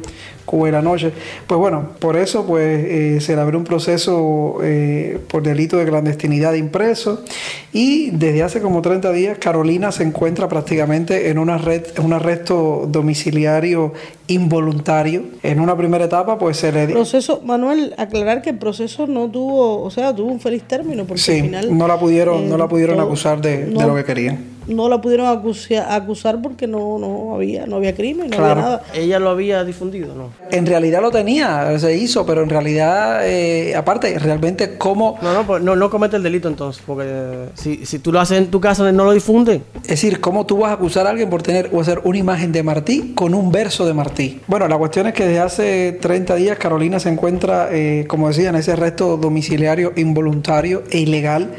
Cuba 0.50 0.68
y 0.68 0.72
la 0.72 0.82
noche. 0.82 1.12
Pues 1.46 1.60
bueno, 1.60 1.90
por 2.00 2.18
eso 2.18 2.44
pues 2.44 2.66
eh, 2.66 3.22
se 3.22 3.36
le 3.36 3.42
abrió 3.42 3.60
un 3.60 3.66
proceso 3.66 4.58
eh, 4.64 5.20
por 5.28 5.44
delito 5.44 5.78
de 5.78 5.86
clandestinidad 5.86 6.54
de 6.54 6.58
impreso 6.58 7.24
y 7.72 8.10
desde 8.10 8.42
hace 8.42 8.60
como 8.60 8.82
30 8.82 9.12
días 9.12 9.38
Carolina 9.38 9.92
se 9.92 10.02
encuentra 10.02 10.50
prácticamente 10.50 11.30
en 11.30 11.38
una 11.38 11.60
red, 11.60 11.84
un 12.04 12.14
arresto 12.14 12.88
domiciliario 12.88 13.94
involuntario. 14.26 15.26
En 15.44 15.60
una 15.60 15.78
primera 15.78 16.06
etapa 16.06 16.40
pues 16.40 16.58
se 16.58 16.72
le... 16.72 16.88
Proceso, 16.88 17.42
Manuel, 17.46 17.94
aclarar 17.98 18.42
que 18.42 18.50
el 18.50 18.58
proceso 18.58 19.06
no 19.06 19.30
tuvo, 19.30 19.84
o 19.84 19.92
sea, 19.92 20.16
tuvo 20.16 20.32
un 20.32 20.40
feliz 20.40 20.64
término 20.64 21.06
porque 21.06 21.22
sí, 21.22 21.32
al 21.34 21.42
final... 21.42 21.78
no 21.78 21.88
la 21.88 22.00
pudieron, 22.00 22.50
no 22.50 22.58
la 22.58 22.68
pudieron 22.68 23.00
acusar 23.00 23.40
de, 23.40 23.66
de 23.66 23.86
lo 23.86 23.94
que 23.94 24.04
querían 24.04 24.59
no 24.70 24.88
la 24.90 25.02
pudieron 25.02 25.28
acusar, 25.28 25.86
acusar 25.92 26.42
porque 26.42 26.68
no, 26.68 26.98
no 27.00 27.36
había 27.36 27.66
no 27.66 27.78
había 27.78 27.94
crimen, 27.96 28.30
no 28.30 28.38
Claro. 28.38 28.52
había 28.52 28.64
nada. 28.64 28.84
Ella 28.94 29.20
lo 29.20 29.30
había 29.30 29.64
difundido, 29.64 30.16
¿no? 30.16 30.30
En 30.52 30.66
realidad 30.66 31.02
lo 31.02 31.12
tenía, 31.12 31.78
se 31.80 31.96
hizo, 31.98 32.26
pero 32.26 32.44
en 32.44 32.50
realidad, 32.50 33.28
eh, 33.28 33.76
aparte, 33.76 34.18
realmente 34.20 34.78
cómo... 34.78 35.18
No, 35.22 35.34
no, 35.34 35.46
pues 35.46 35.62
no, 35.64 35.76
no 35.76 35.90
comete 35.90 36.16
el 36.16 36.24
delito 36.24 36.48
entonces, 36.48 36.82
porque 36.86 37.04
eh, 37.08 37.50
si, 37.56 37.86
si 37.86 38.00
tú 38.00 38.12
lo 38.12 38.20
haces 38.20 38.38
en 38.38 38.48
tu 38.52 38.60
casa 38.62 38.92
no 38.92 39.06
lo 39.06 39.12
difunde. 39.12 39.62
Es 39.84 39.90
decir, 39.90 40.20
¿cómo 40.22 40.46
tú 40.46 40.58
vas 40.60 40.72
a 40.72 40.74
acusar 40.76 41.08
a 41.08 41.10
alguien 41.10 41.30
por 41.30 41.42
tener 41.44 41.70
o 41.74 41.82
hacer 41.82 42.02
una 42.04 42.18
imagen 42.18 42.52
de 42.52 42.64
Martí 42.64 43.14
con 43.16 43.34
un 43.34 43.52
verso 43.52 43.86
de 43.86 43.94
Martí? 43.94 44.40
Bueno, 44.48 44.68
la 44.68 44.78
cuestión 44.78 45.08
es 45.08 45.14
que 45.14 45.26
desde 45.26 45.40
hace 45.40 45.98
30 46.02 46.36
días 46.36 46.58
Carolina 46.58 47.00
se 47.00 47.10
encuentra, 47.10 47.70
eh, 47.72 48.06
como 48.08 48.28
decía, 48.28 48.50
en 48.50 48.56
ese 48.56 48.72
arresto 48.74 49.18
domiciliario 49.18 49.94
involuntario 49.96 50.84
e 50.92 51.00
ilegal. 51.00 51.50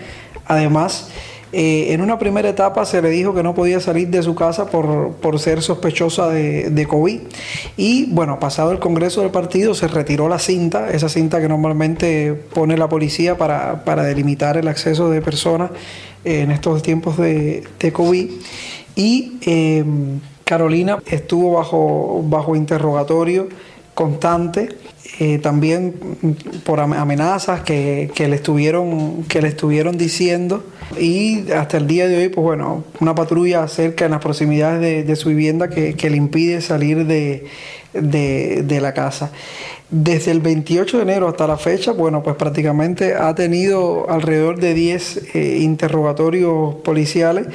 Además, 0.46 1.08
eh, 1.52 1.92
en 1.92 2.00
una 2.00 2.18
primera 2.18 2.48
etapa 2.48 2.84
se 2.84 3.02
le 3.02 3.10
dijo 3.10 3.34
que 3.34 3.42
no 3.42 3.54
podía 3.54 3.80
salir 3.80 4.08
de 4.08 4.22
su 4.22 4.34
casa 4.34 4.66
por, 4.66 5.12
por 5.14 5.38
ser 5.40 5.62
sospechosa 5.62 6.28
de, 6.28 6.70
de 6.70 6.86
COVID. 6.86 7.20
Y 7.76 8.06
bueno, 8.06 8.38
pasado 8.38 8.70
el 8.70 8.78
Congreso 8.78 9.22
del 9.22 9.30
partido 9.30 9.74
se 9.74 9.88
retiró 9.88 10.28
la 10.28 10.38
cinta, 10.38 10.90
esa 10.90 11.08
cinta 11.08 11.40
que 11.40 11.48
normalmente 11.48 12.34
pone 12.34 12.76
la 12.76 12.88
policía 12.88 13.36
para, 13.36 13.84
para 13.84 14.04
delimitar 14.04 14.56
el 14.56 14.68
acceso 14.68 15.10
de 15.10 15.20
personas 15.22 15.70
eh, 16.24 16.42
en 16.42 16.52
estos 16.52 16.82
tiempos 16.82 17.16
de, 17.16 17.64
de 17.80 17.92
COVID. 17.92 18.30
Y 18.94 19.38
eh, 19.42 19.84
Carolina 20.44 20.98
estuvo 21.06 21.52
bajo, 21.52 22.22
bajo 22.24 22.54
interrogatorio 22.54 23.48
constante, 24.00 24.70
eh, 25.18 25.38
también 25.38 25.92
por 26.64 26.80
am- 26.80 26.94
amenazas 26.94 27.60
que, 27.60 28.10
que 28.14 28.28
le 28.28 28.36
estuvieron, 28.36 29.24
que 29.24 29.42
le 29.42 29.48
estuvieron 29.48 29.98
diciendo. 29.98 30.64
Y 30.98 31.50
hasta 31.52 31.76
el 31.76 31.86
día 31.86 32.08
de 32.08 32.16
hoy, 32.16 32.28
pues 32.30 32.42
bueno, 32.42 32.84
una 33.00 33.14
patrulla 33.14 33.68
cerca 33.68 34.06
en 34.06 34.12
las 34.12 34.20
proximidades 34.20 34.80
de, 34.80 35.04
de 35.04 35.16
su 35.16 35.28
vivienda 35.28 35.68
que, 35.68 35.94
que 35.94 36.08
le 36.08 36.16
impide 36.16 36.62
salir 36.62 37.06
de, 37.06 37.44
de- 37.92 38.62
de 38.64 38.80
la 38.80 38.92
casa. 38.94 39.30
Desde 39.92 40.30
el 40.30 40.40
28 40.40 40.98
de 40.98 41.02
enero 41.02 41.26
hasta 41.26 41.48
la 41.48 41.56
fecha, 41.56 41.90
bueno, 41.90 42.22
pues 42.22 42.36
prácticamente 42.36 43.14
ha 43.14 43.34
tenido 43.34 44.08
alrededor 44.08 44.60
de 44.60 44.72
10 44.72 45.34
eh, 45.34 45.58
interrogatorios 45.62 46.76
policiales, 46.76 47.46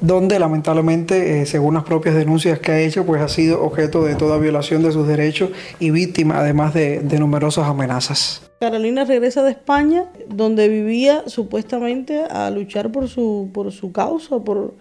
donde 0.00 0.40
lamentablemente, 0.40 1.42
eh, 1.42 1.46
según 1.46 1.74
las 1.74 1.84
propias 1.84 2.16
denuncias 2.16 2.58
que 2.58 2.72
ha 2.72 2.80
hecho, 2.80 3.06
pues 3.06 3.22
ha 3.22 3.28
sido 3.28 3.62
objeto 3.62 4.02
de 4.04 4.16
toda 4.16 4.38
violación 4.38 4.82
de 4.82 4.90
sus 4.90 5.06
derechos 5.06 5.50
y 5.78 5.90
víctima 5.90 6.40
además 6.40 6.74
de, 6.74 6.98
de 6.98 7.18
numerosas 7.20 7.68
amenazas. 7.68 8.42
Carolina 8.58 9.04
regresa 9.04 9.44
de 9.44 9.50
España, 9.52 10.06
donde 10.28 10.68
vivía 10.68 11.22
supuestamente 11.26 12.22
a 12.24 12.50
luchar 12.50 12.90
por 12.90 13.08
su, 13.08 13.50
por 13.54 13.70
su 13.70 13.92
causa, 13.92 14.38
por 14.40 14.74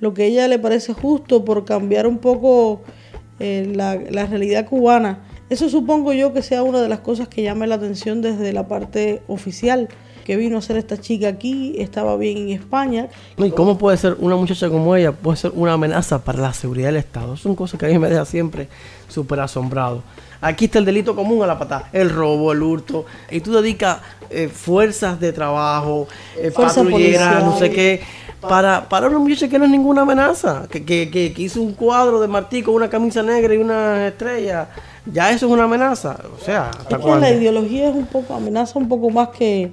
lo 0.00 0.12
que 0.14 0.26
ella 0.26 0.46
le 0.48 0.58
parece 0.58 0.92
justo, 0.92 1.44
por 1.44 1.64
cambiar 1.64 2.06
un 2.06 2.18
poco 2.18 2.82
eh, 3.40 3.70
la, 3.74 3.96
la 3.96 4.26
realidad 4.26 4.66
cubana. 4.66 5.20
Eso 5.50 5.68
supongo 5.70 6.12
yo 6.12 6.32
que 6.34 6.42
sea 6.42 6.62
una 6.62 6.80
de 6.82 6.88
las 6.88 7.00
cosas 7.00 7.28
que 7.28 7.42
llame 7.42 7.66
la 7.66 7.76
atención 7.76 8.20
desde 8.20 8.52
la 8.52 8.68
parte 8.68 9.22
oficial, 9.28 9.88
que 10.26 10.36
vino 10.36 10.56
a 10.56 10.58
hacer 10.58 10.76
esta 10.76 10.98
chica 10.98 11.28
aquí, 11.28 11.74
estaba 11.78 12.14
bien 12.18 12.36
en 12.36 12.48
España. 12.50 13.08
¿Y 13.38 13.50
cómo 13.50 13.78
puede 13.78 13.96
ser 13.96 14.16
una 14.18 14.36
muchacha 14.36 14.68
como 14.68 14.94
ella, 14.94 15.12
puede 15.12 15.38
ser 15.38 15.52
una 15.54 15.72
amenaza 15.72 16.22
para 16.22 16.38
la 16.40 16.52
seguridad 16.52 16.88
del 16.88 16.98
Estado? 16.98 17.34
Son 17.38 17.56
cosas 17.56 17.80
que 17.80 17.86
a 17.86 17.88
mí 17.88 17.98
me 17.98 18.10
deja 18.10 18.26
siempre 18.26 18.68
súper 19.08 19.40
asombrado. 19.40 20.02
Aquí 20.42 20.66
está 20.66 20.80
el 20.80 20.84
delito 20.84 21.16
común 21.16 21.42
a 21.42 21.46
la 21.46 21.58
patada, 21.58 21.88
el 21.94 22.10
robo, 22.10 22.52
el 22.52 22.62
hurto, 22.62 23.06
y 23.30 23.40
tú 23.40 23.54
dedicas 23.54 24.00
eh, 24.28 24.48
fuerzas 24.48 25.18
de 25.18 25.32
trabajo, 25.32 26.06
eh, 26.36 26.52
patrulleras, 26.54 27.42
no 27.42 27.58
sé 27.58 27.70
qué, 27.70 28.02
para, 28.40 28.88
para 28.88 29.08
una 29.08 29.18
muchacha 29.18 29.48
que 29.48 29.58
no 29.58 29.64
es 29.64 29.70
ninguna 29.70 30.02
amenaza, 30.02 30.66
que, 30.70 30.84
que, 30.84 31.10
que, 31.10 31.32
que 31.32 31.42
hizo 31.42 31.60
un 31.60 31.72
cuadro 31.72 32.20
de 32.20 32.28
Martí 32.28 32.62
con 32.62 32.74
una 32.74 32.88
camisa 32.88 33.22
negra 33.22 33.54
y 33.54 33.58
una 33.58 34.08
estrella, 34.08 34.68
ya 35.06 35.30
eso 35.30 35.46
es 35.46 35.52
una 35.52 35.64
amenaza. 35.64 36.16
O 36.38 36.44
sea, 36.44 36.70
¿hasta 36.70 36.96
Es 36.96 37.04
que 37.04 37.16
la 37.16 37.30
ideología 37.30 37.88
es 37.88 37.94
un 37.94 38.06
poco, 38.06 38.34
amenaza 38.34 38.78
un 38.78 38.88
poco 38.88 39.10
más 39.10 39.28
que, 39.30 39.72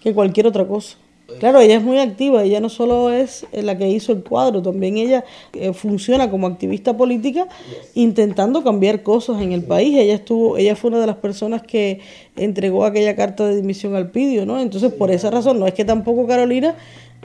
que 0.00 0.14
cualquier 0.14 0.46
otra 0.46 0.66
cosa. 0.66 0.96
Claro, 1.38 1.60
ella 1.60 1.76
es 1.76 1.82
muy 1.82 1.98
activa, 1.98 2.42
ella 2.42 2.60
no 2.60 2.68
solo 2.68 3.10
es 3.10 3.46
eh, 3.52 3.62
la 3.62 3.76
que 3.76 3.88
hizo 3.88 4.12
el 4.12 4.22
cuadro, 4.22 4.62
también 4.62 4.96
ella 4.96 5.24
eh, 5.52 5.72
funciona 5.72 6.30
como 6.30 6.46
activista 6.46 6.96
política 6.96 7.46
intentando 7.94 8.62
cambiar 8.62 9.02
cosas 9.02 9.42
en 9.42 9.52
el 9.52 9.62
país. 9.62 9.96
Ella 9.96 10.14
estuvo, 10.14 10.56
ella 10.56 10.76
fue 10.76 10.90
una 10.90 11.00
de 11.00 11.06
las 11.06 11.16
personas 11.16 11.62
que 11.62 12.00
entregó 12.36 12.84
aquella 12.84 13.16
carta 13.16 13.46
de 13.46 13.56
dimisión 13.56 13.94
al 13.94 14.10
Pidio, 14.10 14.46
¿no? 14.46 14.60
Entonces, 14.60 14.92
por 14.92 15.10
esa 15.10 15.30
razón, 15.30 15.58
no 15.58 15.66
es 15.66 15.74
que 15.74 15.84
tampoco 15.84 16.26
Carolina 16.26 16.74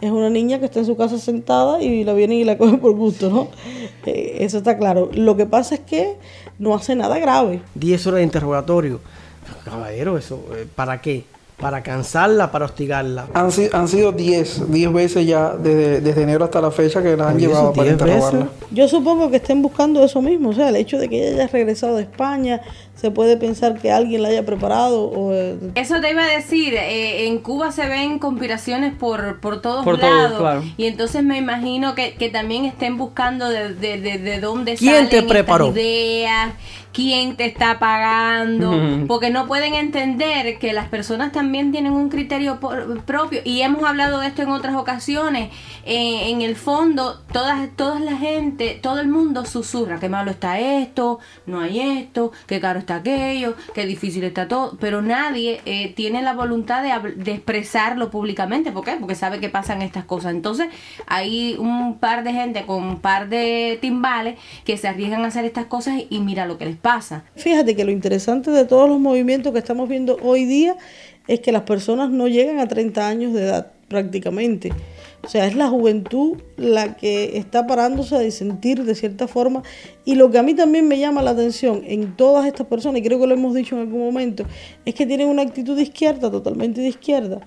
es 0.02 0.10
una 0.10 0.30
niña 0.30 0.60
que 0.60 0.66
está 0.66 0.80
en 0.80 0.86
su 0.86 0.98
casa 0.98 1.20
sentada 1.20 1.82
y 1.82 2.04
la 2.04 2.14
vienen 2.14 2.40
y 2.40 2.44
la 2.44 2.58
cogen 2.60 2.80
por 2.80 2.94
gusto, 2.94 3.30
¿no? 3.30 3.48
Eh, 4.06 4.38
eso 4.40 4.58
está 4.58 4.78
claro. 4.78 5.10
Lo 5.14 5.38
que 5.38 5.46
pasa 5.46 5.76
es 5.76 5.82
que 5.82 6.16
no 6.60 6.74
hace 6.74 6.96
nada 6.96 7.20
grave. 7.20 7.62
10 7.76 8.08
horas 8.08 8.18
de 8.18 8.24
interrogatorio. 8.24 9.00
Caballero, 9.66 10.18
eso, 10.18 10.44
¿para 10.76 11.02
qué? 11.02 11.26
Para 11.62 11.84
cansarla, 11.84 12.52
para 12.52 12.66
hostigarla. 12.66 13.28
Han, 13.36 13.52
si- 13.52 13.70
han 13.72 13.88
sido 13.88 14.12
10, 14.12 14.72
10 14.72 14.92
veces 14.92 15.28
ya 15.28 15.54
desde, 15.56 16.02
desde 16.02 16.24
enero 16.24 16.46
hasta 16.46 16.60
la 16.60 16.72
fecha 16.72 17.04
que 17.04 17.16
la 17.16 17.30
han 17.30 17.38
llevado 17.38 17.66
¿eso 17.66 17.74
para 17.74 17.84
10 17.90 17.98
veces? 17.98 18.14
interrogarla. 18.18 18.48
Yo 18.72 18.88
supongo 18.88 19.30
que 19.30 19.38
estén 19.38 19.62
buscando 19.62 20.04
eso 20.04 20.22
mismo, 20.22 20.50
o 20.50 20.54
sea, 20.54 20.70
el 20.70 20.76
hecho 20.76 20.98
de 20.98 21.08
que 21.08 21.28
ella 21.30 21.44
haya 21.44 21.48
regresado 21.54 21.98
de 21.98 22.02
España, 22.04 22.62
se 23.02 23.10
puede 23.10 23.36
pensar 23.36 23.80
que 23.82 23.92
alguien 23.92 24.22
la 24.22 24.30
haya 24.30 24.46
preparado 24.46 25.06
o 25.10 25.34
eh, 25.34 25.58
Eso 25.74 26.00
te 26.02 26.12
iba 26.12 26.24
a 26.24 26.28
decir, 26.28 26.76
eh, 26.76 27.26
en 27.26 27.40
Cuba 27.40 27.72
se 27.72 27.88
ven 27.88 28.20
conspiraciones 28.20 28.94
por, 28.94 29.40
por 29.40 29.60
todos 29.60 29.84
Por 29.84 30.00
todos, 30.00 30.14
lados. 30.14 30.40
claro. 30.40 30.64
Y 30.78 30.86
entonces 30.86 31.24
me 31.24 31.38
imagino 31.40 31.96
que, 31.96 32.14
que 32.14 32.30
también 32.30 32.66
estén 32.66 32.98
buscando 32.98 33.50
de, 33.50 33.74
de, 33.74 34.00
de, 34.00 34.20
de 34.20 34.40
dónde 34.40 34.76
¿Quién 34.76 35.06
te 35.10 35.16
salen 35.16 35.28
preparó? 35.28 35.70
estas 35.70 35.82
ideas, 35.82 36.54
quién 36.94 37.38
te 37.38 37.46
está 37.46 37.80
pagando, 37.80 39.06
porque 39.08 39.30
no 39.30 39.48
pueden 39.48 39.74
entender 39.76 40.60
que 40.60 40.74
las 40.74 40.88
personas 40.90 41.32
también 41.32 41.72
tienen 41.72 41.94
un 41.94 42.10
criterio 42.10 42.60
por- 42.60 43.02
propio. 43.06 43.40
Y 43.46 43.62
hemos 43.62 43.84
hablado 43.84 44.20
de 44.20 44.28
esto 44.28 44.42
en 44.42 44.50
otras 44.50 44.76
ocasiones. 44.76 45.50
Eh, 45.86 46.30
en 46.30 46.42
el 46.42 46.56
fondo, 46.56 47.20
todas, 47.32 47.70
toda 47.76 48.00
la 48.00 48.18
gente, 48.18 48.78
todo 48.84 49.00
el 49.00 49.08
mundo 49.08 49.46
susurra 49.46 50.00
que 50.00 50.10
malo 50.10 50.32
está 50.32 50.60
esto, 50.60 51.20
no 51.46 51.62
hay 51.62 51.80
esto, 51.80 52.32
que 52.46 52.60
caro 52.60 52.78
está 52.80 52.91
aquello, 52.96 53.56
que 53.74 53.86
difícil 53.86 54.24
está 54.24 54.48
todo, 54.48 54.78
pero 54.80 55.02
nadie 55.02 55.62
eh, 55.66 55.94
tiene 55.96 56.22
la 56.22 56.34
voluntad 56.34 56.84
de, 56.84 57.14
de 57.16 57.32
expresarlo 57.34 58.10
públicamente. 58.12 58.72
¿Por 58.72 58.84
qué? 58.84 58.98
Porque 59.00 59.16
sabe 59.16 59.40
que 59.40 59.50
pasan 59.50 59.82
estas 59.82 60.06
cosas. 60.06 60.32
Entonces, 60.32 60.68
hay 61.08 61.56
un 61.58 61.98
par 61.98 62.24
de 62.24 62.34
gente 62.34 62.66
con 62.66 62.84
un 62.84 63.00
par 63.00 63.30
de 63.30 63.78
timbales 63.82 64.38
que 64.66 64.78
se 64.78 64.88
arriesgan 64.88 65.24
a 65.24 65.28
hacer 65.28 65.46
estas 65.46 65.66
cosas 65.66 66.02
y 66.10 66.20
mira 66.20 66.46
lo 66.46 66.58
que 66.58 66.66
les 66.66 66.78
pasa. 66.78 67.24
Fíjate 67.36 67.76
que 67.76 67.84
lo 67.84 67.92
interesante 67.92 68.52
de 68.52 68.66
todos 68.66 68.90
los 68.90 69.00
movimientos 69.00 69.54
que 69.54 69.60
estamos 69.60 69.90
viendo 69.90 70.18
hoy 70.22 70.46
día 70.46 70.76
es 71.28 71.40
que 71.40 71.52
las 71.52 71.64
personas 71.64 72.10
no 72.10 72.28
llegan 72.28 72.60
a 72.60 72.68
30 72.68 73.08
años 73.08 73.34
de 73.34 73.44
edad 73.44 73.72
prácticamente. 73.88 74.72
O 75.24 75.30
sea, 75.30 75.46
es 75.46 75.56
la 75.56 75.70
juventud 75.70 76.38
la 76.58 76.96
que 76.96 77.38
está 77.38 77.68
parándose 77.68 78.16
a 78.16 78.20
disentir 78.20 78.84
de 78.84 78.96
cierta 78.96 79.28
forma. 79.28 79.62
Y 80.04 80.16
lo 80.16 80.32
que 80.32 80.40
a 80.40 80.44
mí 80.44 80.56
también 80.56 80.88
me 80.88 80.98
llama 80.98 81.22
la 81.22 81.32
atención 81.32 81.84
en 81.86 82.16
todas 82.16 82.48
estas 82.48 82.66
personas, 82.68 83.02
y 83.02 83.04
creo 83.04 83.20
que 83.20 83.28
lo 83.28 83.36
hemos 83.36 83.54
dicho 83.54 83.76
en 83.76 83.82
algún 83.82 84.02
momento, 84.02 84.46
es 84.84 84.96
que 84.96 85.06
tienen 85.06 85.28
una 85.28 85.44
actitud 85.44 85.76
de 85.76 85.84
izquierda, 85.84 86.32
totalmente 86.32 86.82
de 86.82 86.88
izquierda. 86.88 87.42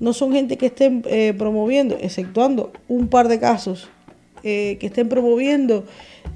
No 0.00 0.12
son 0.12 0.32
gente 0.32 0.56
que 0.56 0.66
estén 0.66 1.04
eh, 1.06 1.32
promoviendo, 1.36 1.96
exceptuando 2.00 2.72
un 2.88 3.06
par 3.08 3.28
de 3.28 3.38
casos, 3.38 3.88
eh, 4.42 4.78
que 4.80 4.86
estén 4.86 5.08
promoviendo 5.08 5.84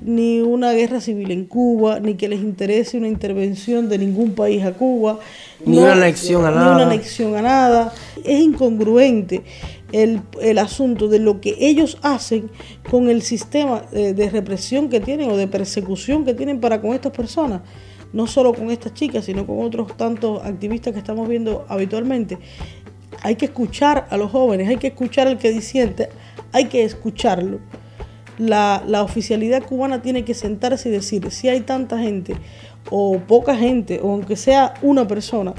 ni 0.02 0.40
una 0.40 0.72
guerra 0.72 1.00
civil 1.00 1.30
en 1.30 1.46
Cuba, 1.46 2.00
ni 2.00 2.14
que 2.14 2.28
les 2.28 2.40
interese 2.40 2.98
una 2.98 3.08
intervención 3.08 3.88
de 3.88 3.96
ningún 3.96 4.34
país 4.34 4.62
a 4.64 4.72
Cuba. 4.72 5.18
Ni 5.64 5.78
una 5.78 5.92
anexión 5.92 6.44
a 6.44 6.50
Ni 6.50 6.56
nada. 6.56 6.74
una 6.74 6.84
anexión 6.84 7.34
a 7.34 7.42
nada. 7.42 7.94
Es 8.22 8.40
incongruente 8.40 9.42
el, 10.02 10.22
el 10.40 10.58
asunto 10.58 11.08
de 11.08 11.18
lo 11.18 11.40
que 11.40 11.56
ellos 11.58 11.98
hacen 12.02 12.50
con 12.90 13.08
el 13.08 13.22
sistema 13.22 13.82
de 13.92 14.30
represión 14.30 14.88
que 14.88 15.00
tienen 15.00 15.30
o 15.30 15.36
de 15.36 15.46
persecución 15.48 16.24
que 16.24 16.34
tienen 16.34 16.60
para 16.60 16.80
con 16.80 16.94
estas 16.94 17.12
personas. 17.12 17.62
No 18.12 18.26
solo 18.26 18.54
con 18.54 18.70
estas 18.70 18.94
chicas, 18.94 19.24
sino 19.24 19.46
con 19.46 19.60
otros 19.60 19.96
tantos 19.96 20.44
activistas 20.44 20.92
que 20.92 21.00
estamos 21.00 21.28
viendo 21.28 21.64
habitualmente. 21.68 22.38
Hay 23.22 23.36
que 23.36 23.46
escuchar 23.46 24.06
a 24.10 24.16
los 24.16 24.30
jóvenes, 24.30 24.68
hay 24.68 24.76
que 24.76 24.88
escuchar 24.88 25.26
al 25.26 25.38
que 25.38 25.50
disiente, 25.50 26.08
hay 26.52 26.66
que 26.66 26.84
escucharlo 26.84 27.60
la, 28.38 28.82
la 28.86 29.02
oficialidad 29.02 29.62
cubana 29.62 30.02
tiene 30.02 30.24
que 30.24 30.34
sentarse 30.34 30.88
y 30.88 30.92
decir 30.92 31.30
si 31.30 31.48
hay 31.48 31.60
tanta 31.60 31.98
gente 31.98 32.34
o 32.90 33.18
poca 33.18 33.56
gente, 33.56 34.00
o 34.02 34.12
aunque 34.12 34.36
sea 34.36 34.74
una 34.82 35.06
persona 35.06 35.54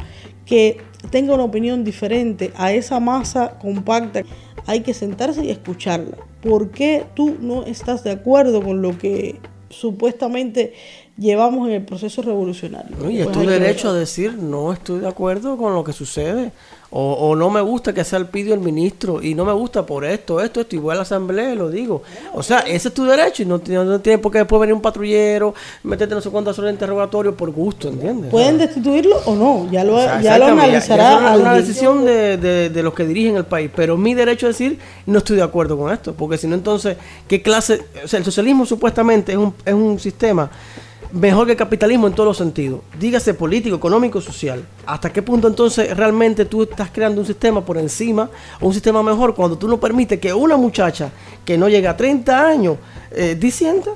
que 0.46 0.78
tenga 1.10 1.34
una 1.34 1.44
opinión 1.44 1.84
diferente 1.84 2.52
a 2.56 2.72
esa 2.72 3.00
masa 3.00 3.58
compacta, 3.60 4.24
hay 4.66 4.82
que 4.82 4.94
sentarse 4.94 5.44
y 5.44 5.52
escucharla. 5.52 6.18
¿Por 6.42 6.70
qué 6.72 7.06
tú 7.16 7.38
no 7.40 7.64
estás 7.64 8.04
de 8.04 8.12
acuerdo 8.12 8.62
con 8.62 8.82
lo 8.82 8.98
que 8.98 9.40
supuestamente 9.70 10.74
llevamos 11.18 11.68
en 11.68 11.76
el 11.76 11.86
proceso 11.86 12.22
revolucionario? 12.22 12.96
¿no? 12.98 13.10
Y 13.10 13.20
es 13.20 13.26
Pues 13.26 13.38
tu 13.38 13.46
derecho 13.46 13.90
a 13.90 13.94
decir, 13.94 14.34
no 14.34 14.74
estoy 14.74 15.00
de 15.00 15.08
acuerdo 15.08 15.58
con 15.58 15.74
lo 15.74 15.84
que 15.84 15.94
sucede. 15.94 16.52
O, 16.92 17.14
o 17.14 17.36
no 17.36 17.50
me 17.50 17.60
gusta 17.62 17.94
que 17.94 18.04
sea 18.04 18.20
el 18.20 18.28
pidio 18.28 18.54
el 18.54 18.60
ministro 18.62 19.22
y 19.22 19.34
no 19.36 19.44
me 19.44 19.52
gusta 19.54 19.86
por 19.86 20.06
esto, 20.06 20.40
esto, 20.40 20.62
esto, 20.62 20.76
y 20.76 20.80
voy 20.80 20.94
a 20.94 20.96
la 20.96 21.02
asamblea 21.02 21.52
y 21.54 21.56
lo 21.58 21.70
digo. 21.70 22.04
O 22.34 22.42
sea, 22.44 22.60
ese 22.60 22.88
es 22.90 22.94
tu 22.94 23.04
derecho 23.06 23.44
y 23.44 23.46
no, 23.46 23.60
tiene- 23.60 23.84
no 23.84 24.00
tiene 24.00 24.18
por 24.20 24.32
qué 24.32 24.38
después 24.40 24.60
venir 24.62 24.74
un 24.74 24.82
patrullero, 24.82 25.54
meterte 25.84 26.16
no 26.16 26.22
sé 26.22 26.30
cuántas 26.30 26.58
horas 26.58 26.70
de 26.70 26.74
interrogatorio 26.74 27.36
por 27.36 27.52
gusto, 27.52 27.90
¿entiendes? 27.90 28.32
Pueden 28.32 28.58
destituirlo 28.58 29.18
o 29.26 29.36
no, 29.36 29.68
ya 29.72 29.84
lo, 29.84 29.96
O 29.96 30.00
sea, 30.02 30.22
ya 30.22 30.38
lo 30.38 30.46
analizará 30.46 31.36
es 31.36 31.40
una, 31.42 31.54
decisión 31.56 32.06
de, 32.06 32.38
de- 32.38 32.70
de 32.70 32.84
los 32.84 32.94
que 32.94 33.06
dirigen 33.06 33.36
el 33.36 33.46
país. 33.46 33.70
Pero 33.76 33.98
mi 33.98 34.14
derecho 34.14 34.46
a 34.46 34.50
decir, 34.50 34.80
no 35.06 35.18
estoy 35.18 35.38
de 35.38 35.44
acuerdo 35.44 35.78
con 35.78 35.92
esto. 35.92 36.14
Porque 36.14 36.38
si 36.38 36.48
no, 36.48 36.56
entonces, 36.56 36.96
¿qué 37.28 37.42
clase? 37.42 37.82
O 38.04 38.08
sea, 38.08 38.20
el 38.20 38.26
socialismo 38.26 38.66
supuestamente 38.66 39.34
es 39.34 39.38
un, 39.38 39.54
es 39.66 39.74
un 39.74 40.00
sistema 40.00 40.50
mejor 41.16 41.46
que 41.46 41.54
el 41.54 41.58
capitalismo 41.58 42.08
en 42.08 42.14
todos 42.14 42.28
los 42.28 42.38
sentidos. 42.38 42.82
Dígase 43.00 43.34
político, 43.34 43.76
económico, 43.76 44.22
social. 44.22 44.64
¿Hasta 44.86 45.12
qué 45.12 45.22
punto 45.22 45.48
entonces 45.48 45.96
realmente 45.96 46.46
tú 46.46 46.64
estás 46.64 46.90
creando 46.92 47.22
un 47.22 47.28
sistema 47.28 47.64
por 47.64 47.78
encima, 47.78 48.30
o 48.60 48.68
un 48.68 48.74
sistema 48.74 49.02
mejor, 49.02 49.34
cuando 49.34 49.58
tú 49.58 49.68
no 49.68 49.80
permites 49.80 50.20
que 50.20 50.34
una 50.34 50.58
muchacha 50.58 51.12
que 51.44 51.58
no 51.58 51.70
llega 51.70 51.92
a 51.92 51.98
30 51.98 52.48
años 52.48 52.78
eh, 53.12 53.36
disienta? 53.40 53.92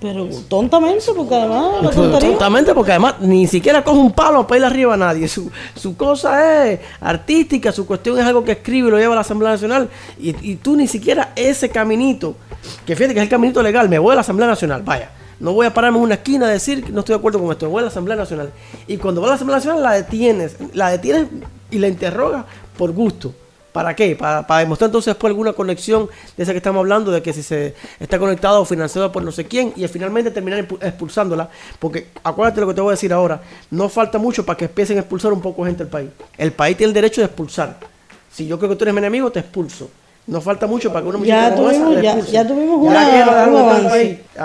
Pero 0.00 0.28
tontamente, 0.48 1.04
porque 1.16 1.34
además 1.34 1.82
la. 1.82 1.90
Tontamente, 1.90 2.74
porque 2.74 2.90
además 2.92 3.14
ni 3.20 3.46
siquiera 3.46 3.84
coge 3.84 3.98
un 3.98 4.12
palo 4.12 4.46
para 4.46 4.58
ir 4.58 4.64
arriba 4.64 4.94
a 4.94 4.96
nadie. 4.96 5.28
Su, 5.28 5.50
su 5.74 5.96
cosa 5.96 6.66
es 6.66 6.80
artística, 7.00 7.70
su 7.70 7.86
cuestión 7.86 8.18
es 8.18 8.24
algo 8.24 8.44
que 8.44 8.52
escribe 8.52 8.88
y 8.88 8.90
lo 8.90 8.98
lleva 8.98 9.12
a 9.12 9.16
la 9.16 9.20
Asamblea 9.20 9.52
Nacional. 9.52 9.88
Y, 10.18 10.34
y 10.50 10.56
tú 10.56 10.76
ni 10.76 10.88
siquiera 10.88 11.32
ese 11.36 11.70
caminito, 11.70 12.34
que 12.84 12.96
fíjate 12.96 13.14
que 13.14 13.20
es 13.20 13.24
el 13.24 13.30
caminito 13.30 13.62
legal, 13.62 13.88
me 13.88 13.98
voy 13.98 14.12
a 14.12 14.16
la 14.16 14.20
Asamblea 14.22 14.48
Nacional, 14.48 14.82
vaya. 14.82 15.10
No 15.38 15.52
voy 15.52 15.66
a 15.66 15.74
pararme 15.74 15.98
en 15.98 16.04
una 16.04 16.14
esquina 16.14 16.46
a 16.46 16.50
decir 16.50 16.82
que 16.84 16.92
no 16.92 17.00
estoy 17.00 17.14
de 17.14 17.18
acuerdo 17.18 17.38
con 17.40 17.50
esto, 17.52 17.68
voy 17.68 17.80
a 17.80 17.82
la 17.82 17.88
Asamblea 17.88 18.16
Nacional. 18.16 18.50
Y 18.86 18.96
cuando 18.96 19.20
vas 19.20 19.28
a 19.28 19.30
la 19.30 19.34
Asamblea 19.36 19.56
Nacional 19.58 19.82
la 19.82 19.92
detienes, 19.92 20.56
la 20.72 20.90
detienes 20.90 21.26
y 21.70 21.78
la 21.78 21.88
interrogas 21.88 22.44
por 22.76 22.92
gusto. 22.92 23.34
¿Para 23.72 23.94
qué? 23.94 24.16
Para, 24.16 24.46
para 24.46 24.60
demostrar 24.60 24.88
entonces 24.88 25.12
después 25.12 25.30
alguna 25.30 25.52
conexión 25.52 26.08
de 26.34 26.42
esa 26.42 26.52
que 26.52 26.56
estamos 26.56 26.80
hablando, 26.80 27.10
de 27.10 27.20
que 27.20 27.34
si 27.34 27.42
se 27.42 27.74
está 28.00 28.18
conectado 28.18 28.62
o 28.62 28.64
financiado 28.64 29.12
por 29.12 29.22
no 29.22 29.30
sé 29.30 29.44
quién, 29.44 29.74
y 29.76 29.86
finalmente 29.88 30.30
terminar 30.30 30.66
expu- 30.66 30.78
expulsándola, 30.80 31.50
porque 31.78 32.06
acuérdate 32.24 32.62
lo 32.62 32.68
que 32.68 32.72
te 32.72 32.80
voy 32.80 32.88
a 32.88 32.92
decir 32.92 33.12
ahora, 33.12 33.42
no 33.70 33.90
falta 33.90 34.16
mucho 34.16 34.46
para 34.46 34.56
que 34.56 34.64
empiecen 34.64 34.96
a 34.96 35.00
expulsar 35.00 35.30
un 35.30 35.42
poco 35.42 35.62
gente 35.66 35.84
del 35.84 35.90
país. 35.90 36.08
El 36.38 36.52
país 36.52 36.74
tiene 36.78 36.88
el 36.88 36.94
derecho 36.94 37.20
de 37.20 37.26
expulsar. 37.26 37.76
Si 38.32 38.46
yo 38.46 38.58
creo 38.58 38.70
que 38.70 38.76
tú 38.76 38.84
eres 38.84 38.94
mi 38.94 38.98
enemigo, 39.00 39.30
te 39.30 39.40
expulso. 39.40 39.90
No 40.26 40.40
falta 40.40 40.66
mucho 40.66 40.92
para 40.92 41.02
que 41.02 41.08
una 41.08 41.24
Ya 41.24 41.34
muchacha 41.36 41.54
como 41.56 41.70
esa 41.70 41.78
tuvimos- 41.84 41.94
la 41.94 42.02
ya- 42.02 42.18
ya 42.20 42.46
tuvimos 42.48 42.82
Ya 42.82 42.88
una- 42.90 43.10
que 43.10 43.18
la 43.18 43.24
dejaron 43.26 43.54
un 43.54 43.88
país, 43.90 44.18
A, 44.38 44.42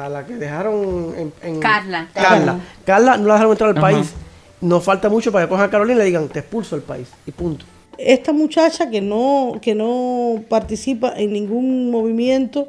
a- 0.00 0.06
a 0.06 0.08
la 0.08 0.26
que 0.26 0.34
dejaron 0.36 1.14
en, 1.18 1.32
en- 1.42 1.60
Carla. 1.60 2.08
Carla. 2.14 2.58
Carla 2.86 3.16
no 3.18 3.26
la 3.28 3.34
dejaron 3.34 3.52
entrar 3.52 3.70
al 3.70 3.76
Ajá. 3.78 3.86
país. 3.86 4.12
No 4.60 4.80
falta 4.80 5.08
mucho 5.08 5.30
para 5.30 5.44
que 5.44 5.50
cojan 5.50 5.66
a 5.66 5.70
Carolina 5.70 5.96
y 5.96 5.98
le 5.98 6.04
digan, 6.06 6.28
te 6.28 6.38
expulso 6.40 6.74
del 6.76 6.84
país. 6.84 7.08
Y 7.26 7.30
punto. 7.32 7.64
esta 8.00 8.32
muchacha 8.32 8.88
que 8.88 9.00
no, 9.00 9.58
que 9.60 9.74
no 9.74 10.40
participa 10.48 11.14
en 11.16 11.32
ningún 11.32 11.90
movimiento 11.90 12.68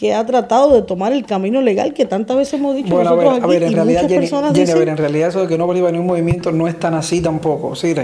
que 0.00 0.14
ha 0.14 0.24
tratado 0.24 0.74
de 0.74 0.80
tomar 0.80 1.12
el 1.12 1.26
camino 1.26 1.60
legal 1.60 1.92
que 1.92 2.06
tantas 2.06 2.34
veces 2.34 2.54
hemos 2.54 2.74
dicho 2.74 2.94
Bueno, 2.94 3.10
a 3.10 3.14
ver, 3.14 3.24
nosotros 3.26 3.42
a 3.42 3.44
aquí 3.44 3.52
ver, 3.52 3.62
en 3.64 3.72
y 3.72 3.74
realidad, 3.74 4.00
muchas 4.00 4.10
Jenny, 4.10 4.20
personas 4.22 4.54
Jenny, 4.54 4.70
a 4.70 4.74
ver, 4.76 4.88
en 4.88 4.96
realidad 4.96 5.28
eso 5.28 5.42
de 5.42 5.46
que 5.46 5.58
no 5.58 5.66
participa 5.66 5.90
en 5.90 6.00
un 6.00 6.06
movimiento 6.06 6.52
no 6.52 6.66
es 6.66 6.78
tan 6.78 6.94
así 6.94 7.20
tampoco. 7.20 7.76
Sí, 7.76 7.94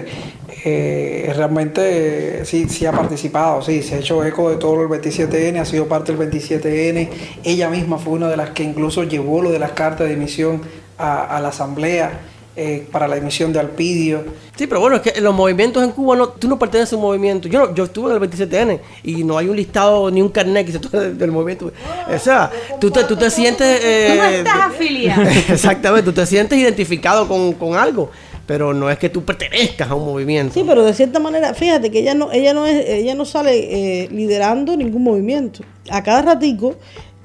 eh, 0.67 1.33
realmente 1.35 2.41
eh, 2.41 2.45
sí, 2.45 2.69
sí 2.69 2.85
ha 2.85 2.93
participado, 2.93 3.63
sí, 3.63 3.83
se 3.83 3.95
ha 3.95 3.99
hecho 3.99 4.23
eco 4.27 4.51
de 4.51 4.57
todo 4.57 4.83
el 4.83 4.89
27N, 4.89 5.59
ha 5.59 5.65
sido 5.65 5.89
parte 5.89 6.15
del 6.15 6.31
27N. 6.31 7.09
Ella 7.43 7.71
misma 7.71 7.97
fue 7.97 8.13
una 8.13 8.29
de 8.29 8.37
las 8.37 8.51
que 8.51 8.63
incluso 8.63 9.03
llevó 9.05 9.41
lo 9.41 9.51
de 9.51 9.59
las 9.59 9.71
cartas 9.71 10.07
de 10.07 10.13
emisión 10.13 10.61
a, 10.99 11.35
a 11.35 11.41
la 11.41 11.49
asamblea 11.49 12.21
eh, 12.57 12.87
para 12.91 13.07
la 13.07 13.17
emisión 13.17 13.53
de 13.53 13.61
Alpidio. 13.61 14.25
Sí, 14.57 14.67
pero 14.67 14.81
bueno, 14.81 14.97
es 14.97 15.03
que 15.03 15.21
los 15.21 15.35
movimientos 15.35 15.85
en 15.85 15.91
Cuba, 15.91 16.17
no, 16.17 16.29
tú 16.31 16.49
no 16.49 16.59
perteneces 16.59 16.95
a 16.95 16.97
un 16.97 17.03
movimiento. 17.03 17.47
Yo 17.49 17.59
no, 17.59 17.75
yo 17.75 17.85
estuve 17.85 18.15
en 18.15 18.23
el 18.23 18.31
27N 18.31 18.81
y 19.05 19.23
no 19.25 19.37
hay 19.37 19.49
un 19.49 19.57
listado 19.57 20.11
ni 20.11 20.23
un 20.23 20.31
carnet 20.31 20.65
que 20.67 20.73
se 20.73 20.79
tome 20.79 20.99
del, 21.05 21.19
del 21.19 21.31
movimiento. 21.33 21.71
O 22.15 22.19
sea, 22.19 22.51
tú 22.81 22.91
te, 22.91 23.05
tú 23.05 23.17
te 23.17 23.31
sientes... 23.31 23.81
eh, 23.85 24.09
Tú 24.13 24.17
no 24.23 24.29
estás 24.29 24.61
afiliado. 24.75 25.23
Exactamente, 25.49 26.05
tú 26.05 26.13
te 26.15 26.25
sientes 26.27 26.59
identificado 26.59 27.29
con, 27.29 27.53
con 27.53 27.75
algo, 27.77 28.11
pero 28.47 28.73
no 28.73 28.89
es 28.89 28.99
que 28.99 29.11
tú 29.11 29.23
pertenezcas 29.25 29.91
a 29.91 29.95
un 29.95 30.07
movimiento. 30.07 30.55
Sí, 30.55 30.65
pero 30.67 30.83
de 30.83 30.95
cierta 30.95 31.19
manera, 31.19 31.53
fíjate 31.53 31.91
que 31.91 31.99
ella 31.99 32.15
no, 32.15 32.33
ella 32.33 32.55
no 32.55 32.65
es, 32.67 32.89
ella 32.89 33.15
no 33.15 33.27
sale 33.27 34.05
eh, 34.05 34.09
liderando 34.11 34.75
ningún 34.77 35.03
movimiento. 35.03 35.63
A 35.91 36.03
cada 36.03 36.23
ratico 36.23 36.75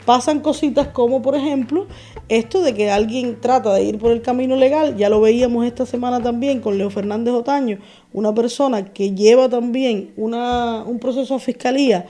pasan 0.05 0.39
cositas 0.39 0.87
como, 0.87 1.21
por 1.21 1.35
ejemplo, 1.35 1.87
esto 2.29 2.61
de 2.61 2.73
que 2.73 2.89
alguien 2.91 3.37
trata 3.41 3.73
de 3.73 3.83
ir 3.83 3.97
por 3.99 4.11
el 4.11 4.21
camino 4.21 4.55
legal. 4.55 4.95
Ya 4.97 5.09
lo 5.09 5.21
veíamos 5.21 5.65
esta 5.65 5.85
semana 5.85 6.21
también 6.21 6.59
con 6.61 6.77
Leo 6.77 6.89
Fernández 6.89 7.33
Otaño, 7.33 7.77
una 8.13 8.33
persona 8.33 8.85
que 8.93 9.11
lleva 9.13 9.49
también 9.49 10.11
una, 10.17 10.83
un 10.85 10.99
proceso 10.99 11.35
a 11.35 11.39
fiscalía 11.39 12.05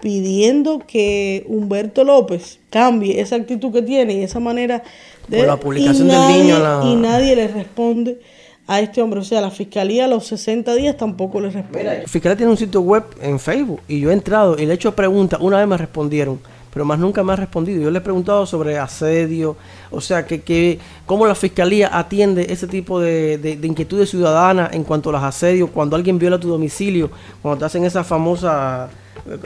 pidiendo 0.00 0.80
que 0.86 1.44
Humberto 1.48 2.02
López 2.04 2.58
cambie 2.70 3.20
esa 3.20 3.36
actitud 3.36 3.72
que 3.72 3.82
tiene 3.82 4.14
y 4.14 4.22
esa 4.22 4.40
manera 4.40 4.82
de 5.28 5.38
Por 5.38 5.46
la 5.46 5.56
publicación 5.58 6.08
y 6.08 6.10
del 6.10 6.18
nadie- 6.18 6.42
niño 6.42 6.56
a 6.56 6.58
la- 6.58 6.82
y 6.84 6.96
nadie 6.96 7.36
le 7.36 7.48
responde 7.48 8.20
a 8.66 8.80
este 8.80 9.00
hombre. 9.00 9.20
O 9.20 9.24
sea, 9.24 9.40
la 9.40 9.50
fiscalía 9.50 10.06
a 10.06 10.08
los 10.08 10.26
60 10.26 10.74
días 10.74 10.96
tampoco 10.96 11.40
le 11.40 11.50
responde. 11.50 11.84
La 11.84 12.08
Fiscalía 12.08 12.36
tiene 12.36 12.50
un 12.50 12.58
sitio 12.58 12.80
web 12.80 13.04
en 13.22 13.38
Facebook 13.38 13.80
y 13.86 14.00
yo 14.00 14.10
he 14.10 14.12
entrado 14.12 14.56
y 14.58 14.66
le 14.66 14.72
he 14.72 14.74
hecho 14.74 14.94
preguntas. 14.96 15.38
Una 15.40 15.58
vez 15.58 15.68
me 15.68 15.76
respondieron, 15.76 16.40
pero 16.72 16.84
más 16.84 16.98
nunca 16.98 17.22
me 17.22 17.32
ha 17.32 17.36
respondido. 17.36 17.82
Yo 17.82 17.90
le 17.90 17.98
he 17.98 18.02
preguntado 18.02 18.46
sobre 18.46 18.78
asedio, 18.78 19.56
o 19.90 20.00
sea, 20.00 20.26
que, 20.26 20.40
que 20.40 20.78
cómo 21.06 21.26
la 21.26 21.34
Fiscalía 21.34 21.90
atiende 21.96 22.46
ese 22.50 22.66
tipo 22.66 22.98
de, 23.00 23.38
de- 23.38 23.56
de 23.56 23.66
inquietudes 23.66 24.08
ciudadanas 24.10 24.72
en 24.72 24.84
cuanto 24.84 25.10
a 25.10 25.12
los 25.12 25.22
asedios, 25.22 25.70
cuando 25.70 25.96
alguien 25.96 26.18
viola 26.18 26.38
tu 26.38 26.48
domicilio, 26.48 27.10
cuando 27.42 27.58
te 27.58 27.64
hacen 27.66 27.84
esas 27.84 28.06
famosas 28.06 28.90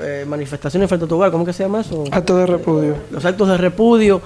eh, 0.03 0.25
manifestaciones 0.29 0.89
frente 0.89 1.05
a 1.05 1.09
tu 1.09 1.17
hogar, 1.17 1.31
¿cómo 1.33 1.45
que 1.45 1.53
se 1.53 1.65
llama 1.65 1.81
eso? 1.81 2.05
Acto 2.13 2.37
de 2.37 2.47
repudio. 2.47 2.95
los 3.11 3.25
actos 3.25 3.49
de 3.49 3.57
repudio 3.59 4.23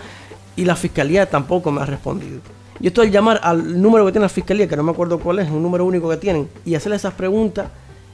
y 0.56 0.64
la 0.64 0.76
fiscalía 0.76 1.24
tampoco 1.28 1.70
me 1.72 1.80
ha 1.80 1.86
respondido. 1.86 2.40
Yo 2.80 2.88
estoy 2.88 3.06
al 3.06 3.12
llamar 3.12 3.40
al 3.42 3.80
número 3.80 4.04
que 4.06 4.12
tiene 4.12 4.24
la 4.24 4.28
fiscalía, 4.30 4.66
que 4.68 4.76
no 4.76 4.82
me 4.82 4.90
acuerdo 4.92 5.18
cuál 5.18 5.38
es, 5.38 5.50
un 5.50 5.62
número 5.62 5.84
único 5.84 6.08
que 6.08 6.16
tienen, 6.18 6.48
y 6.64 6.74
hacerle 6.74 6.96
esas 6.96 7.14
preguntas 7.14 7.66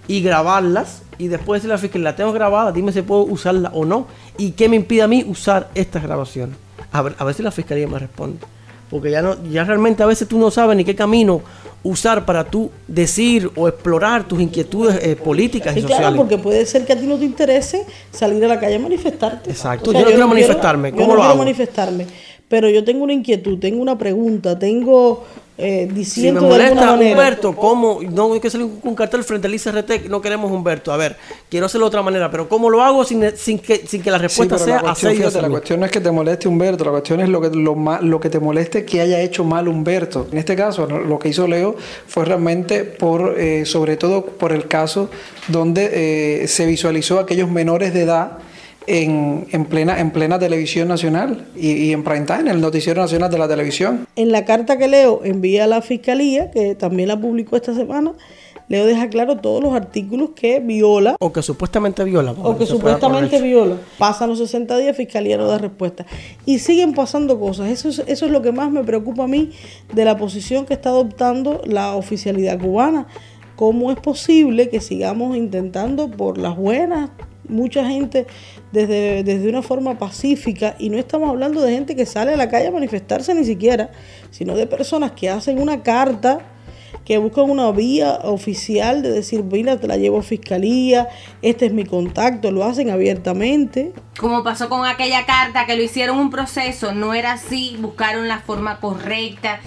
y 0.08 0.20
grabarlas 0.22 1.02
y 1.18 1.28
después 1.28 1.58
decirle 1.60 1.74
a 1.74 1.76
la 1.76 1.80
fiscalía, 1.82 2.10
la 2.10 2.16
tengo 2.16 2.32
grabada, 2.32 2.72
dime 2.72 2.92
si 2.92 3.02
puedo 3.02 3.22
usarla 3.24 3.70
o 3.74 3.84
no 3.84 4.06
y 4.38 4.52
qué 4.52 4.68
me 4.68 4.76
impide 4.76 5.02
a 5.02 5.08
mí 5.08 5.24
usar 5.28 5.68
estas 5.74 6.02
grabaciones. 6.02 6.56
A 6.92 7.02
ver, 7.02 7.14
a 7.18 7.24
ver 7.24 7.34
si 7.34 7.42
la 7.42 7.50
fiscalía 7.50 7.86
me 7.88 7.98
responde. 7.98 8.38
Porque 8.90 9.10
ya 9.10 9.20
no, 9.20 9.36
ya 9.50 9.64
realmente 9.64 10.02
a 10.02 10.06
veces 10.06 10.28
tú 10.28 10.38
no 10.38 10.50
sabes 10.50 10.76
ni 10.76 10.84
qué 10.84 10.94
camino 10.94 11.40
usar 11.82 12.24
para 12.24 12.44
tú 12.44 12.70
decir 12.86 13.50
o 13.56 13.66
explorar 13.68 14.28
tus 14.28 14.40
inquietudes 14.40 14.98
eh, 15.02 15.16
políticas 15.16 15.74
Sí, 15.74 15.80
y 15.80 15.82
claro, 15.82 15.96
sociales. 15.96 16.18
porque 16.20 16.38
puede 16.38 16.64
ser 16.66 16.84
que 16.84 16.92
a 16.92 16.96
ti 16.98 17.06
no 17.06 17.16
te 17.16 17.24
interese 17.24 17.84
salir 18.12 18.44
a 18.44 18.48
la 18.48 18.60
calle 18.60 18.76
a 18.76 18.78
manifestarte. 18.78 19.50
Exacto, 19.50 19.92
yo 19.92 20.00
no 20.00 20.06
quiero 20.06 20.28
manifestarme, 20.28 20.90
yo 20.90 20.96
¿cómo 20.96 21.08
no 21.08 21.14
lo 21.14 21.20
quiero 21.20 21.30
hago? 21.32 21.38
manifestarme, 21.40 22.06
pero 22.48 22.68
yo 22.70 22.84
tengo 22.84 23.02
una 23.04 23.12
inquietud, 23.12 23.58
tengo 23.58 23.82
una 23.82 23.98
pregunta, 23.98 24.56
tengo 24.58 25.24
eh, 25.58 25.82
Si 25.82 25.88
me 25.88 25.94
diciendo 25.94 26.40
de 26.40 26.46
alguna 26.46 26.64
molesta 26.64 26.86
manera. 26.92 27.10
Humberto, 27.12 27.56
¿cómo? 27.56 28.00
No 28.10 28.32
hay 28.32 28.40
que 28.40 28.50
salir 28.50 28.68
con 28.80 28.90
un 28.90 28.94
cartel 28.94 29.24
frente 29.24 29.46
al 29.46 29.54
ICRT, 29.54 30.08
no 30.08 30.20
queremos 30.20 30.50
Humberto. 30.50 30.92
A 30.92 30.96
ver, 30.96 31.16
quiero 31.48 31.66
hacerlo 31.66 31.86
de 31.86 31.88
otra 31.88 32.02
manera, 32.02 32.30
pero 32.30 32.48
¿cómo 32.48 32.68
lo 32.70 32.82
hago 32.82 33.04
sin, 33.04 33.36
sin, 33.36 33.58
que, 33.58 33.86
sin 33.86 34.02
que 34.02 34.10
la 34.10 34.18
respuesta 34.18 34.58
sea 34.58 34.76
la 34.76 34.82
cuestión, 34.82 35.14
fíjate, 35.14 35.42
la 35.42 35.48
cuestión 35.48 35.80
no 35.80 35.86
es 35.86 35.92
que 35.92 36.00
te 36.00 36.10
moleste 36.10 36.48
Humberto, 36.48 36.84
la 36.84 36.90
cuestión 36.90 37.20
es 37.20 37.28
lo 37.28 37.40
que, 37.40 37.50
lo, 37.50 37.76
lo 38.02 38.20
que 38.20 38.30
te 38.30 38.40
moleste 38.40 38.84
que 38.84 39.00
haya 39.00 39.20
hecho 39.20 39.44
mal 39.44 39.68
Humberto. 39.68 40.26
En 40.30 40.38
este 40.38 40.56
caso, 40.56 40.86
lo 40.86 41.18
que 41.18 41.28
hizo 41.28 41.46
Leo 41.46 41.76
fue 42.06 42.24
realmente 42.24 42.84
por, 42.84 43.38
eh, 43.38 43.64
sobre 43.64 43.96
todo 43.96 44.26
por 44.26 44.52
el 44.52 44.66
caso 44.68 45.10
donde 45.48 46.42
eh, 46.42 46.48
se 46.48 46.66
visualizó 46.66 47.18
a 47.18 47.22
aquellos 47.22 47.50
menores 47.50 47.94
de 47.94 48.02
edad 48.02 48.38
en, 48.86 49.46
en 49.52 49.64
plena, 49.66 50.00
en 50.00 50.10
plena 50.10 50.38
televisión 50.38 50.88
nacional 50.88 51.46
y, 51.56 51.72
y 51.72 51.92
en 51.92 52.04
prime 52.04 52.26
time, 52.26 52.40
en 52.40 52.48
el 52.48 52.60
noticiero 52.60 53.00
nacional 53.02 53.30
de 53.30 53.38
la 53.38 53.48
televisión. 53.48 54.06
En 54.16 54.32
la 54.32 54.44
carta 54.44 54.78
que 54.78 54.88
Leo 54.88 55.20
envía 55.24 55.64
a 55.64 55.66
la 55.66 55.82
fiscalía, 55.82 56.50
que 56.50 56.74
también 56.74 57.08
la 57.08 57.20
publicó 57.20 57.56
esta 57.56 57.74
semana, 57.74 58.12
Leo 58.68 58.84
deja 58.84 59.08
claro 59.08 59.36
todos 59.36 59.62
los 59.62 59.74
artículos 59.74 60.30
que 60.34 60.58
viola 60.58 61.14
O 61.20 61.32
que 61.32 61.40
supuestamente 61.40 62.02
viola. 62.02 62.32
o 62.32 62.58
que 62.58 62.66
supuestamente 62.66 63.40
viola. 63.40 63.76
Pasan 63.96 64.28
los 64.28 64.38
60 64.38 64.76
días, 64.78 64.96
fiscalía 64.96 65.36
no 65.36 65.46
da 65.46 65.58
respuesta. 65.58 66.04
Y 66.46 66.58
siguen 66.58 66.92
pasando 66.92 67.38
cosas. 67.38 67.70
Eso 67.70 67.88
es, 67.88 68.02
eso 68.06 68.26
es 68.26 68.32
lo 68.32 68.42
que 68.42 68.50
más 68.50 68.72
me 68.72 68.82
preocupa 68.82 69.24
a 69.24 69.28
mí 69.28 69.52
de 69.94 70.04
la 70.04 70.16
posición 70.16 70.66
que 70.66 70.74
está 70.74 70.88
adoptando 70.88 71.62
la 71.64 71.94
oficialidad 71.94 72.58
cubana. 72.58 73.06
¿Cómo 73.54 73.92
es 73.92 73.98
posible 73.98 74.68
que 74.68 74.80
sigamos 74.80 75.36
intentando 75.36 76.10
por 76.10 76.36
las 76.36 76.56
buenas, 76.56 77.10
mucha 77.48 77.86
gente 77.86 78.26
desde, 78.72 79.22
desde 79.22 79.48
una 79.48 79.62
forma 79.62 79.98
pacífica, 79.98 80.76
y 80.78 80.90
no 80.90 80.98
estamos 80.98 81.30
hablando 81.30 81.60
de 81.62 81.72
gente 81.72 81.96
que 81.96 82.06
sale 82.06 82.34
a 82.34 82.36
la 82.36 82.48
calle 82.48 82.68
a 82.68 82.72
manifestarse 82.72 83.34
ni 83.34 83.44
siquiera, 83.44 83.90
sino 84.30 84.54
de 84.54 84.66
personas 84.66 85.12
que 85.12 85.30
hacen 85.30 85.60
una 85.60 85.82
carta 85.82 86.40
que 87.06 87.18
buscan 87.18 87.48
una 87.48 87.70
vía 87.70 88.18
oficial 88.24 89.00
de 89.00 89.10
decir, 89.10 89.44
mira, 89.44 89.78
te 89.78 89.86
la 89.86 89.96
llevo 89.96 90.18
a 90.18 90.22
fiscalía, 90.22 91.08
este 91.40 91.66
es 91.66 91.72
mi 91.72 91.84
contacto, 91.84 92.50
lo 92.50 92.64
hacen 92.64 92.90
abiertamente. 92.90 93.92
Como 94.18 94.42
pasó 94.42 94.68
con 94.68 94.84
aquella 94.84 95.24
carta 95.24 95.66
que 95.66 95.76
lo 95.76 95.84
hicieron 95.84 96.18
un 96.18 96.30
proceso, 96.30 96.92
no 96.92 97.14
era 97.14 97.32
así, 97.32 97.76
buscaron 97.80 98.26
la 98.26 98.40
forma 98.40 98.80
correcta 98.80 99.60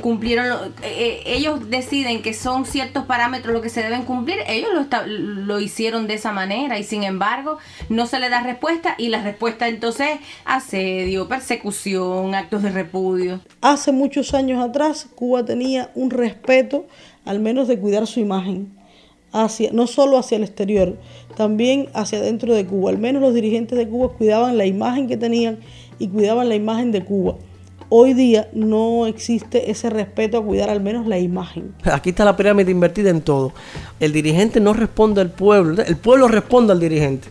cumplieron, 0.00 0.48
lo- 0.48 0.64
eh, 0.66 0.70
eh, 0.82 1.22
ellos 1.26 1.68
deciden 1.70 2.22
que 2.22 2.34
son 2.34 2.64
ciertos 2.66 3.04
parámetros 3.06 3.52
lo 3.52 3.60
que 3.60 3.68
se 3.68 3.82
deben 3.82 4.04
cumplir, 4.04 4.38
ellos 4.46 4.68
lo, 4.72 5.06
lo 5.06 5.60
hicieron 5.60 6.06
de 6.06 6.14
esa 6.14 6.32
manera 6.32 6.78
y 6.78 6.84
sin 6.84 7.02
embargo 7.02 7.58
no 7.88 8.06
se 8.06 8.20
le 8.20 8.28
da 8.28 8.42
respuesta 8.42 8.94
y 8.96 9.08
la 9.08 9.22
respuesta 9.22 9.66
entonces 9.68 10.08
es 10.14 10.20
asedio, 10.44 11.28
persecución, 11.28 12.34
actos 12.34 12.62
de 12.62 12.70
repudio. 12.70 13.40
Hace 13.60 13.92
muchos 13.92 14.34
años 14.34 14.62
atrás, 14.62 15.08
Cuba 15.14 15.44
tenía 15.44 15.90
un 15.94 16.10
respeto, 16.10 16.86
al 17.24 17.40
menos 17.40 17.68
de 17.68 17.78
cuidar 17.78 18.06
su 18.06 18.20
imagen, 18.20 18.72
hacia, 19.32 19.70
no 19.72 19.86
solo 19.86 20.18
hacia 20.18 20.36
el 20.36 20.44
exterior, 20.44 20.96
también 21.36 21.88
hacia 21.94 22.20
dentro 22.20 22.54
de 22.54 22.66
Cuba. 22.66 22.90
Al 22.90 22.98
menos 22.98 23.22
los 23.22 23.34
dirigentes 23.34 23.78
de 23.78 23.88
Cuba 23.88 24.12
cuidaban 24.16 24.58
la 24.58 24.66
imagen 24.66 25.08
que 25.08 25.16
tenían 25.16 25.58
y 25.98 26.08
cuidaban 26.08 26.48
la 26.48 26.54
imagen 26.54 26.92
de 26.92 27.04
Cuba. 27.04 27.36
Hoy 27.92 28.14
día 28.14 28.48
no 28.52 29.06
existe 29.06 29.72
ese 29.72 29.90
respeto 29.90 30.38
a 30.38 30.44
cuidar 30.44 30.70
al 30.70 30.80
menos 30.80 31.08
la 31.08 31.18
imagen. 31.18 31.74
Aquí 31.84 32.10
está 32.10 32.24
la 32.24 32.36
pirámide 32.36 32.70
invertida 32.70 33.10
en 33.10 33.20
todo. 33.20 33.52
El 33.98 34.12
dirigente 34.12 34.60
no 34.60 34.72
responde 34.72 35.20
al 35.20 35.30
pueblo, 35.30 35.82
el 35.82 35.96
pueblo 35.96 36.28
responde 36.28 36.72
al 36.72 36.78
dirigente. 36.78 37.28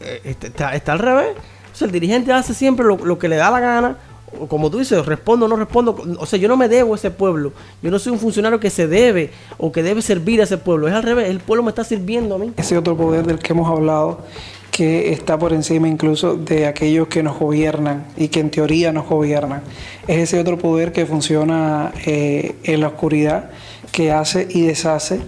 Eh, 0.00 0.20
este, 0.24 0.48
Está, 0.48 0.74
está 0.74 0.92
al 0.92 0.98
revés. 0.98 1.28
O 1.72 1.74
sea, 1.74 1.86
el 1.86 1.92
dirigente 1.92 2.30
hace 2.30 2.52
siempre 2.52 2.84
lo, 2.84 2.98
lo 2.98 3.18
que 3.18 3.26
le 3.26 3.36
da 3.36 3.50
la 3.50 3.60
gana. 3.60 3.96
O 4.38 4.46
como 4.46 4.70
tú 4.70 4.78
dices, 4.78 5.04
respondo 5.06 5.46
o 5.46 5.48
no 5.48 5.56
respondo. 5.56 5.96
O 6.18 6.26
sea, 6.26 6.38
yo 6.38 6.46
no 6.46 6.58
me 6.58 6.68
debo 6.68 6.92
a 6.92 6.96
ese 6.96 7.10
pueblo. 7.10 7.54
Yo 7.82 7.90
no 7.90 7.98
soy 7.98 8.12
un 8.12 8.18
funcionario 8.18 8.60
que 8.60 8.68
se 8.68 8.86
debe 8.86 9.30
o 9.56 9.72
que 9.72 9.82
debe 9.82 10.02
servir 10.02 10.42
a 10.42 10.44
ese 10.44 10.58
pueblo. 10.58 10.88
Es 10.88 10.94
al 10.94 11.02
revés. 11.02 11.30
El 11.30 11.40
pueblo 11.40 11.62
me 11.62 11.70
está 11.70 11.84
sirviendo 11.84 12.34
a 12.34 12.38
mí. 12.38 12.52
Ese 12.58 12.76
otro 12.76 12.96
poder 12.96 13.26
del 13.26 13.38
que 13.38 13.54
hemos 13.54 13.68
hablado, 13.70 14.20
que 14.72 15.12
está 15.12 15.38
por 15.38 15.52
encima 15.52 15.86
incluso 15.86 16.34
de 16.34 16.66
aquellos 16.66 17.06
que 17.06 17.22
nos 17.22 17.38
gobiernan 17.38 18.06
y 18.16 18.28
que 18.28 18.40
en 18.40 18.50
teoría 18.50 18.90
nos 18.90 19.06
gobiernan. 19.06 19.62
Es 20.08 20.18
ese 20.18 20.40
otro 20.40 20.58
poder 20.58 20.92
que 20.92 21.04
funciona 21.04 21.92
eh, 22.06 22.56
en 22.64 22.80
la 22.80 22.88
oscuridad, 22.88 23.50
que 23.92 24.10
hace 24.10 24.48
y 24.50 24.62
deshace 24.62 25.20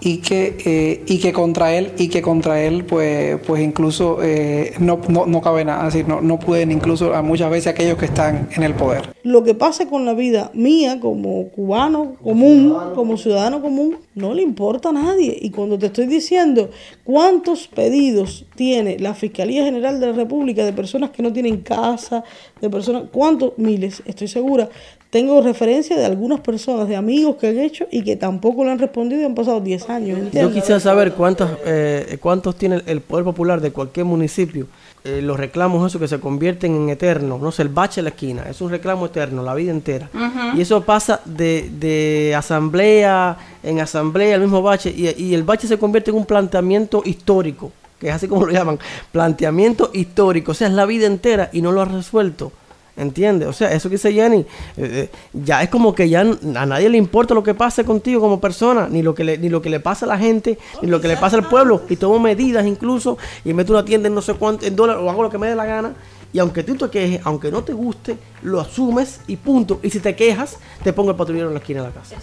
y 0.00 0.18
que, 0.18 0.56
eh, 0.64 1.04
y 1.06 1.18
que 1.18 1.32
contra 1.34 1.74
él, 1.74 1.92
y 1.98 2.08
que 2.08 2.22
contra 2.22 2.62
él 2.62 2.84
pues, 2.84 3.38
pues 3.46 3.62
incluso 3.62 4.18
eh, 4.22 4.72
no, 4.78 4.98
no, 5.08 5.26
no 5.26 5.40
cabe 5.42 5.64
nada, 5.64 5.86
así, 5.86 6.02
no, 6.02 6.22
no 6.22 6.38
pueden 6.38 6.72
incluso 6.72 7.14
a 7.14 7.20
muchas 7.20 7.50
veces 7.50 7.68
aquellos 7.68 7.98
que 7.98 8.06
están 8.06 8.48
en 8.56 8.62
el 8.62 8.74
poder. 8.74 9.14
Lo 9.22 9.44
que 9.44 9.54
pase 9.54 9.86
con 9.88 10.06
la 10.06 10.14
vida 10.14 10.50
mía 10.54 11.00
como 11.00 11.48
cubano 11.48 12.14
común, 12.22 12.74
como 12.94 13.18
ciudadano 13.18 13.60
común, 13.60 13.98
no 14.16 14.34
le 14.34 14.42
importa 14.42 14.88
a 14.88 14.92
nadie. 14.92 15.38
Y 15.40 15.50
cuando 15.50 15.78
te 15.78 15.86
estoy 15.86 16.06
diciendo 16.06 16.70
cuántos 17.04 17.68
pedidos 17.68 18.46
tiene 18.56 18.98
la 18.98 19.14
Fiscalía 19.14 19.62
General 19.62 20.00
de 20.00 20.06
la 20.06 20.12
República 20.12 20.64
de 20.64 20.72
personas 20.72 21.10
que 21.10 21.22
no 21.22 21.32
tienen 21.32 21.58
casa, 21.58 22.24
de 22.60 22.68
personas, 22.68 23.04
cuántos 23.12 23.52
miles, 23.58 24.02
estoy 24.06 24.26
segura. 24.26 24.68
Tengo 25.10 25.40
referencia 25.40 25.96
de 25.96 26.04
algunas 26.04 26.40
personas, 26.40 26.88
de 26.88 26.96
amigos 26.96 27.36
que 27.36 27.48
han 27.48 27.58
hecho 27.58 27.86
y 27.92 28.02
que 28.02 28.16
tampoco 28.16 28.64
le 28.64 28.72
han 28.72 28.78
respondido 28.78 29.20
y 29.20 29.24
han 29.24 29.34
pasado 29.34 29.60
10 29.60 29.88
años. 29.90 30.18
Yo 30.32 30.52
quisiera 30.52 30.80
saber 30.80 31.12
cuántas, 31.12 31.50
eh, 31.64 32.18
cuántos 32.20 32.56
tiene 32.56 32.82
el 32.86 33.02
Poder 33.02 33.24
Popular 33.24 33.60
de 33.60 33.70
cualquier 33.70 34.06
municipio. 34.06 34.66
Eh, 35.04 35.22
los 35.22 35.38
reclamos 35.38 35.86
esos 35.86 36.00
que 36.00 36.08
se 36.08 36.18
convierten 36.18 36.74
en 36.74 36.88
eternos. 36.88 37.40
No 37.40 37.52
sé, 37.52 37.62
el 37.62 37.68
bache 37.68 38.00
en 38.00 38.04
la 38.06 38.10
esquina. 38.10 38.42
Es 38.48 38.60
un 38.60 38.70
reclamo 38.70 39.06
eterno, 39.06 39.42
la 39.42 39.54
vida 39.54 39.70
entera. 39.70 40.08
Y 40.54 40.60
eso 40.60 40.82
pasa 40.82 41.20
de, 41.24 41.70
de 41.78 42.34
asamblea 42.34 43.36
en 43.62 43.80
asamblea, 43.80 44.34
el 44.34 44.40
mismo 44.40 44.62
bache. 44.62 44.90
Y, 44.90 45.08
y 45.22 45.34
el 45.34 45.44
bache 45.44 45.68
se 45.68 45.78
convierte 45.78 46.10
en 46.10 46.16
un 46.16 46.26
planteamiento 46.26 47.02
histórico. 47.04 47.70
Que 48.00 48.08
es 48.08 48.14
así 48.14 48.26
como 48.28 48.46
lo 48.46 48.52
llaman. 48.52 48.78
Planteamiento 49.12 49.90
histórico. 49.94 50.52
O 50.52 50.54
sea, 50.54 50.68
es 50.68 50.74
la 50.74 50.86
vida 50.86 51.06
entera 51.06 51.50
y 51.52 51.62
no 51.62 51.72
lo 51.72 51.82
ha 51.82 51.86
resuelto. 51.86 52.52
¿Entiendes? 52.96 53.46
O 53.48 53.52
sea, 53.52 53.72
eso 53.72 53.90
que 53.90 53.96
dice 53.96 54.12
Jenny, 54.12 54.38
eh, 54.38 54.46
eh, 54.76 55.10
ya 55.34 55.62
es 55.62 55.68
como 55.68 55.94
que 55.94 56.08
ya 56.08 56.22
a 56.22 56.66
nadie 56.66 56.88
le 56.88 56.96
importa 56.96 57.34
lo 57.34 57.42
que 57.42 57.52
pase 57.52 57.84
contigo 57.84 58.22
como 58.22 58.40
persona, 58.40 58.88
ni 58.90 59.02
lo 59.02 59.14
que 59.14 59.22
le, 59.22 59.36
ni 59.36 59.50
lo 59.50 59.60
que 59.60 59.68
le 59.68 59.80
pasa 59.80 60.06
a 60.06 60.08
la 60.08 60.18
gente, 60.18 60.58
ni 60.80 60.88
lo 60.88 61.00
que 61.00 61.08
le 61.08 61.18
pasa 61.18 61.36
al 61.36 61.46
pueblo, 61.46 61.82
y 61.90 61.96
tomo 61.96 62.18
medidas 62.18 62.64
incluso, 62.66 63.18
y 63.44 63.52
meto 63.52 63.74
una 63.74 63.84
tienda 63.84 64.08
en 64.08 64.14
no 64.14 64.22
sé 64.22 64.32
cuánto, 64.34 64.64
en 64.64 64.74
dólares, 64.74 65.02
o 65.04 65.10
hago 65.10 65.22
lo 65.22 65.28
que 65.28 65.36
me 65.36 65.46
dé 65.46 65.54
la 65.54 65.66
gana, 65.66 65.94
y 66.32 66.38
aunque 66.38 66.62
tú 66.62 66.74
te 66.74 66.88
quejes, 66.90 67.20
aunque 67.24 67.50
no 67.50 67.64
te 67.64 67.72
guste, 67.72 68.16
lo 68.42 68.60
asumes 68.60 69.20
y 69.26 69.36
punto. 69.36 69.80
Y 69.82 69.90
si 69.90 70.00
te 70.00 70.14
quejas, 70.14 70.58
te 70.82 70.92
pongo 70.92 71.10
el 71.10 71.16
patrullero 71.16 71.48
en 71.48 71.54
la 71.54 71.60
esquina 71.60 71.82
de 71.82 71.88
la 71.88 71.94
casa. 71.94 72.16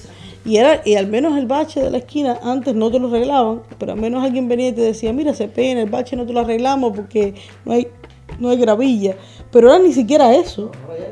Y 0.45 0.57
era, 0.57 0.81
y 0.86 0.95
al 0.95 1.07
menos 1.07 1.38
el 1.38 1.47
bache 1.47 1.81
de 1.81 1.89
la 1.89 1.99
esquina, 1.99 2.38
antes 2.43 2.75
no 2.75 2.91
te 2.91 2.99
lo 2.99 3.07
arreglaban, 3.07 3.62
pero 3.79 3.93
al 3.93 3.99
menos 3.99 4.23
alguien 4.23 4.47
venía 4.47 4.69
y 4.69 4.73
te 4.73 4.81
decía, 4.81 5.13
mira, 5.13 5.33
se 5.33 5.47
pena, 5.47 5.81
el 5.81 5.89
bache 5.89 6.15
no 6.15 6.25
te 6.25 6.33
lo 6.33 6.41
arreglamos 6.41 6.95
porque 6.95 7.33
no 7.65 7.73
hay, 7.73 7.88
no 8.39 8.49
hay 8.49 8.57
gravilla. 8.57 9.15
Pero 9.53 9.71
ahora 9.71 9.83
ni 9.83 9.93
siquiera 9.93 10.33
eso. 10.35 10.71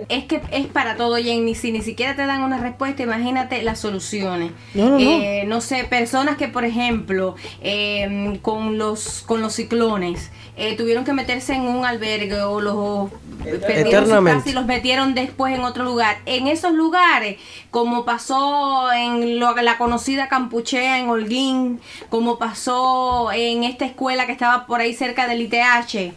Es 0.10 0.25
que 0.25 0.41
es 0.51 0.67
para 0.67 0.97
todo, 0.97 1.15
Jenny. 1.15 1.56
Si 1.56 1.71
ni 1.71 1.82
siquiera 1.82 2.15
te 2.15 2.25
dan 2.25 2.41
una 2.43 2.58
respuesta, 2.58 3.04
imagínate 3.04 3.62
las 3.63 3.80
soluciones. 3.80 4.51
No, 4.73 4.89
no, 4.89 4.99
no. 4.99 4.99
Eh, 4.99 5.43
no 5.47 5.62
sé, 5.62 5.84
personas 5.86 6.36
que, 6.36 6.47
por 6.49 6.65
ejemplo, 6.65 7.36
eh, 7.62 8.38
con 8.41 8.77
los 8.77 9.21
con 9.25 9.41
los 9.41 9.54
ciclones 9.54 10.32
eh, 10.58 10.75
tuvieron 10.75 11.06
que 11.06 11.13
meterse 11.13 11.54
en 11.54 11.62
un 11.62 11.86
albergue 11.86 12.41
o 12.41 12.60
los 12.60 13.10
Eternamente. 13.45 14.49
y 14.49 14.54
los 14.54 14.65
metieron 14.65 15.13
después 15.13 15.56
en 15.56 15.62
otro 15.63 15.84
lugar. 15.84 16.17
En 16.25 16.47
esos 16.47 16.73
lugares, 16.73 17.38
como 17.69 18.06
pasó 18.06 18.91
en 18.91 19.39
lo- 19.39 19.56
la 19.56 19.77
conocida 19.77 20.27
Campuchea 20.27 20.99
en 20.99 21.10
Holguín, 21.10 21.80
como 22.10 22.38
pasó 22.38 23.32
en 23.32 23.63
esta 23.63 23.86
escuela 23.86 24.25
que 24.25 24.32
estaba 24.32 24.65
por 24.65 24.82
ahí 24.82 24.93
cerca 24.93 25.27
del 25.27 25.41
ITH. 25.41 26.13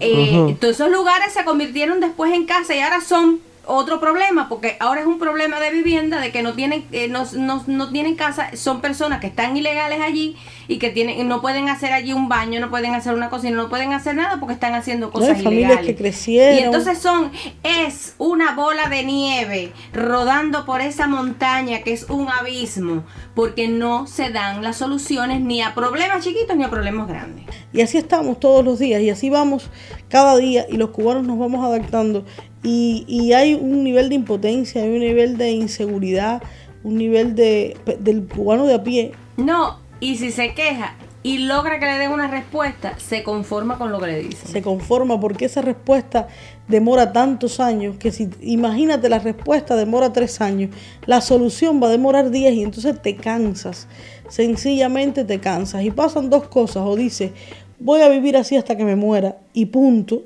Eh, 0.00 0.56
Todos 0.60 0.74
esos 0.74 0.90
lugares 0.90 1.32
se 1.32 1.44
convirtieron 1.44 2.00
después 2.00 2.32
en 2.32 2.46
casa 2.46 2.74
y 2.74 2.80
ahora 2.80 3.00
son 3.00 3.40
otro 3.66 4.00
problema, 4.00 4.48
porque 4.48 4.76
ahora 4.80 5.00
es 5.00 5.06
un 5.06 5.18
problema 5.18 5.60
de 5.60 5.70
vivienda, 5.70 6.20
de 6.20 6.30
que 6.32 6.42
no 6.42 6.52
tienen, 6.54 6.84
eh, 6.92 7.08
no, 7.08 7.24
no- 7.36 7.62
no 7.66 7.90
tienen 7.90 8.14
casa, 8.16 8.50
son 8.56 8.80
personas 8.80 9.20
que 9.20 9.26
están 9.26 9.56
ilegales 9.56 10.00
allí 10.00 10.36
y 10.68 10.78
que 10.78 10.90
tienen, 10.90 11.26
no 11.28 11.40
pueden 11.40 11.68
hacer 11.68 11.92
allí 11.92 12.12
un 12.12 12.28
baño, 12.28 12.60
no 12.60 12.70
pueden 12.70 12.94
hacer 12.94 13.14
una 13.14 13.30
cocina, 13.30 13.56
no 13.56 13.68
pueden 13.68 13.92
hacer 13.92 14.14
nada 14.14 14.38
porque 14.40 14.54
están 14.54 14.74
haciendo 14.74 15.06
No, 15.06 15.12
cosas 15.12 15.42
familias 15.42 15.54
ilegales. 15.70 15.86
que 15.86 15.96
crecieron. 15.96 16.58
Y 16.58 16.62
entonces 16.62 16.98
son, 16.98 17.30
es 17.62 18.14
una 18.18 18.54
bola 18.54 18.88
de 18.88 19.02
nieve 19.04 19.72
rodando 19.92 20.64
por 20.66 20.80
esa 20.80 21.06
montaña 21.06 21.80
que 21.82 21.92
es 21.92 22.04
un 22.10 22.28
abismo, 22.28 23.04
porque 23.34 23.68
no 23.68 24.06
se 24.06 24.30
dan 24.30 24.62
las 24.62 24.76
soluciones 24.76 25.40
ni 25.40 25.62
a 25.62 25.74
problemas 25.74 26.24
chiquitos 26.24 26.56
ni 26.56 26.64
a 26.64 26.70
problemas 26.70 27.08
grandes. 27.08 27.44
Y 27.72 27.80
así 27.80 27.98
estamos 27.98 28.38
todos 28.40 28.64
los 28.64 28.78
días 28.78 29.00
y 29.02 29.10
así 29.10 29.30
vamos 29.30 29.70
cada 30.08 30.36
día 30.36 30.66
y 30.68 30.76
los 30.76 30.90
cubanos 30.90 31.24
nos 31.26 31.38
vamos 31.38 31.64
adaptando. 31.64 32.24
Y, 32.64 33.04
y 33.06 33.32
hay 33.34 33.54
un 33.54 33.84
nivel 33.84 34.08
de 34.08 34.16
impotencia, 34.16 34.82
hay 34.82 34.88
un 34.88 35.00
nivel 35.00 35.36
de 35.36 35.52
inseguridad, 35.52 36.42
un 36.82 36.96
nivel 36.96 37.34
de, 37.34 37.76
del 38.00 38.26
cubano 38.26 38.66
de 38.66 38.74
a 38.74 38.82
pie. 38.82 39.12
No, 39.36 39.78
y 40.00 40.16
si 40.16 40.32
se 40.32 40.54
queja 40.54 40.96
y 41.22 41.38
logra 41.38 41.78
que 41.80 41.86
le 41.86 41.98
den 41.98 42.12
una 42.12 42.28
respuesta, 42.28 42.98
se 42.98 43.22
conforma 43.22 43.78
con 43.78 43.90
lo 43.90 43.98
que 43.98 44.06
le 44.08 44.22
dicen. 44.22 44.46
Se 44.46 44.60
conforma 44.60 45.18
porque 45.18 45.46
esa 45.46 45.62
respuesta 45.62 46.28
demora 46.68 47.12
tantos 47.12 47.60
años 47.60 47.96
que 47.96 48.12
si 48.12 48.28
imagínate 48.42 49.08
la 49.08 49.18
respuesta 49.18 49.74
demora 49.74 50.12
tres 50.12 50.42
años, 50.42 50.70
la 51.06 51.22
solución 51.22 51.82
va 51.82 51.86
a 51.86 51.90
demorar 51.90 52.30
diez 52.30 52.52
y 52.54 52.62
entonces 52.62 53.00
te 53.00 53.16
cansas, 53.16 53.88
sencillamente 54.28 55.24
te 55.24 55.40
cansas 55.40 55.82
y 55.82 55.90
pasan 55.90 56.28
dos 56.28 56.48
cosas 56.48 56.82
o 56.86 56.94
dices 56.94 57.32
voy 57.80 58.02
a 58.02 58.08
vivir 58.08 58.36
así 58.36 58.56
hasta 58.56 58.76
que 58.76 58.84
me 58.84 58.96
muera 58.96 59.38
y 59.52 59.66
punto, 59.66 60.22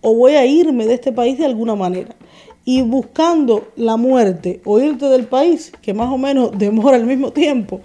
o 0.00 0.14
voy 0.14 0.32
a 0.34 0.44
irme 0.44 0.86
de 0.86 0.94
este 0.94 1.12
país 1.12 1.38
de 1.38 1.46
alguna 1.46 1.74
manera. 1.74 2.14
Y 2.64 2.82
buscando 2.82 3.68
la 3.76 3.96
muerte 3.96 4.60
o 4.64 4.80
irte 4.80 5.06
del 5.06 5.26
país, 5.26 5.72
que 5.82 5.94
más 5.94 6.08
o 6.08 6.18
menos 6.18 6.50
demora 6.58 6.96
el 6.96 7.06
mismo 7.06 7.32
tiempo, 7.32 7.80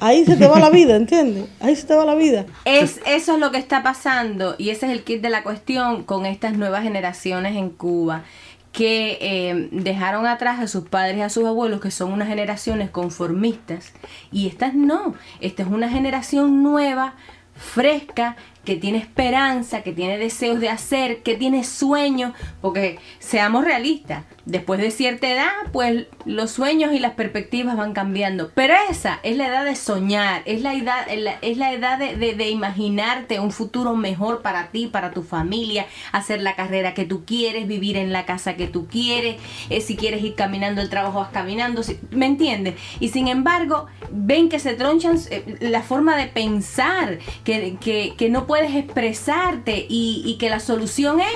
ahí 0.00 0.24
se 0.24 0.36
te 0.36 0.46
va 0.46 0.60
la 0.60 0.70
vida, 0.70 0.96
¿entiendes? 0.96 1.46
Ahí 1.60 1.74
se 1.76 1.86
te 1.86 1.94
va 1.94 2.04
la 2.04 2.14
vida. 2.14 2.46
Es, 2.64 3.00
eso 3.06 3.34
es 3.34 3.38
lo 3.38 3.50
que 3.50 3.58
está 3.58 3.82
pasando 3.82 4.54
y 4.58 4.70
ese 4.70 4.86
es 4.86 4.92
el 4.92 5.02
kit 5.02 5.22
de 5.22 5.30
la 5.30 5.42
cuestión 5.42 6.04
con 6.04 6.26
estas 6.26 6.56
nuevas 6.56 6.82
generaciones 6.82 7.56
en 7.56 7.70
Cuba 7.70 8.24
que 8.72 9.18
eh, 9.20 9.68
dejaron 9.72 10.26
atrás 10.26 10.60
a 10.60 10.68
sus 10.68 10.84
padres 10.88 11.18
y 11.18 11.22
a 11.22 11.30
sus 11.30 11.44
abuelos, 11.46 11.80
que 11.80 11.90
son 11.90 12.12
unas 12.12 12.28
generaciones 12.28 12.90
conformistas, 12.90 13.92
y 14.30 14.46
estas 14.46 14.74
no, 14.74 15.14
esta 15.40 15.62
es 15.62 15.68
una 15.68 15.88
generación 15.88 16.62
nueva, 16.62 17.14
fresca, 17.54 18.36
que 18.64 18.76
tiene 18.76 18.98
esperanza, 18.98 19.82
que 19.82 19.92
tiene 19.92 20.18
deseos 20.18 20.60
de 20.60 20.68
hacer, 20.68 21.22
que 21.22 21.34
tiene 21.36 21.64
sueños, 21.64 22.32
porque 22.60 22.98
seamos 23.18 23.64
realistas, 23.64 24.24
después 24.44 24.80
de 24.80 24.90
cierta 24.90 25.28
edad, 25.30 25.50
pues 25.72 26.06
los 26.24 26.50
sueños 26.50 26.92
y 26.92 26.98
las 26.98 27.12
perspectivas 27.12 27.76
van 27.76 27.92
cambiando, 27.92 28.50
pero 28.54 28.74
esa 28.90 29.20
es 29.22 29.36
la 29.36 29.48
edad 29.48 29.64
de 29.64 29.76
soñar, 29.76 30.42
es 30.46 30.62
la 30.62 30.74
edad, 30.74 31.06
es 31.42 31.56
la, 31.58 31.72
edad 31.72 31.98
de, 31.98 32.16
de- 32.16 32.48
imaginarte 32.50 33.40
un 33.40 33.50
futuro 33.52 33.94
mejor 33.94 34.42
para 34.42 34.68
ti, 34.68 34.86
para 34.86 35.12
tu 35.12 35.22
familia, 35.22 35.86
hacer 36.12 36.40
la 36.42 36.54
carrera 36.56 36.94
que 36.94 37.04
tú 37.04 37.24
quieres, 37.24 37.66
vivir 37.68 37.96
en 37.96 38.12
la 38.12 38.24
casa 38.26 38.56
que 38.56 38.66
tú 38.66 38.86
quieres, 38.86 39.36
eh, 39.70 39.80
si 39.80 39.96
quieres 39.96 40.22
ir 40.22 40.34
caminando 40.34 40.80
el 40.80 40.88
trabajo 40.90 41.20
vas 41.20 41.30
caminando, 41.30 41.82
¿me 42.10 42.26
entiendes? 42.26 42.74
Y 43.00 43.08
sin 43.10 43.28
embargo, 43.28 43.86
ven 44.10 44.48
que 44.48 44.58
se 44.58 44.74
tronchan 44.74 45.18
eh, 45.30 45.56
la 45.60 45.82
forma 45.82 46.16
de 46.16 46.26
pensar, 46.26 47.18
que, 47.44 47.76
que, 47.80 48.14
que 48.16 48.30
no 48.30 48.46
puedes 48.58 48.74
expresarte 48.74 49.86
y, 49.88 50.22
y 50.24 50.36
que 50.36 50.50
la 50.50 50.58
solución 50.58 51.20
es 51.20 51.28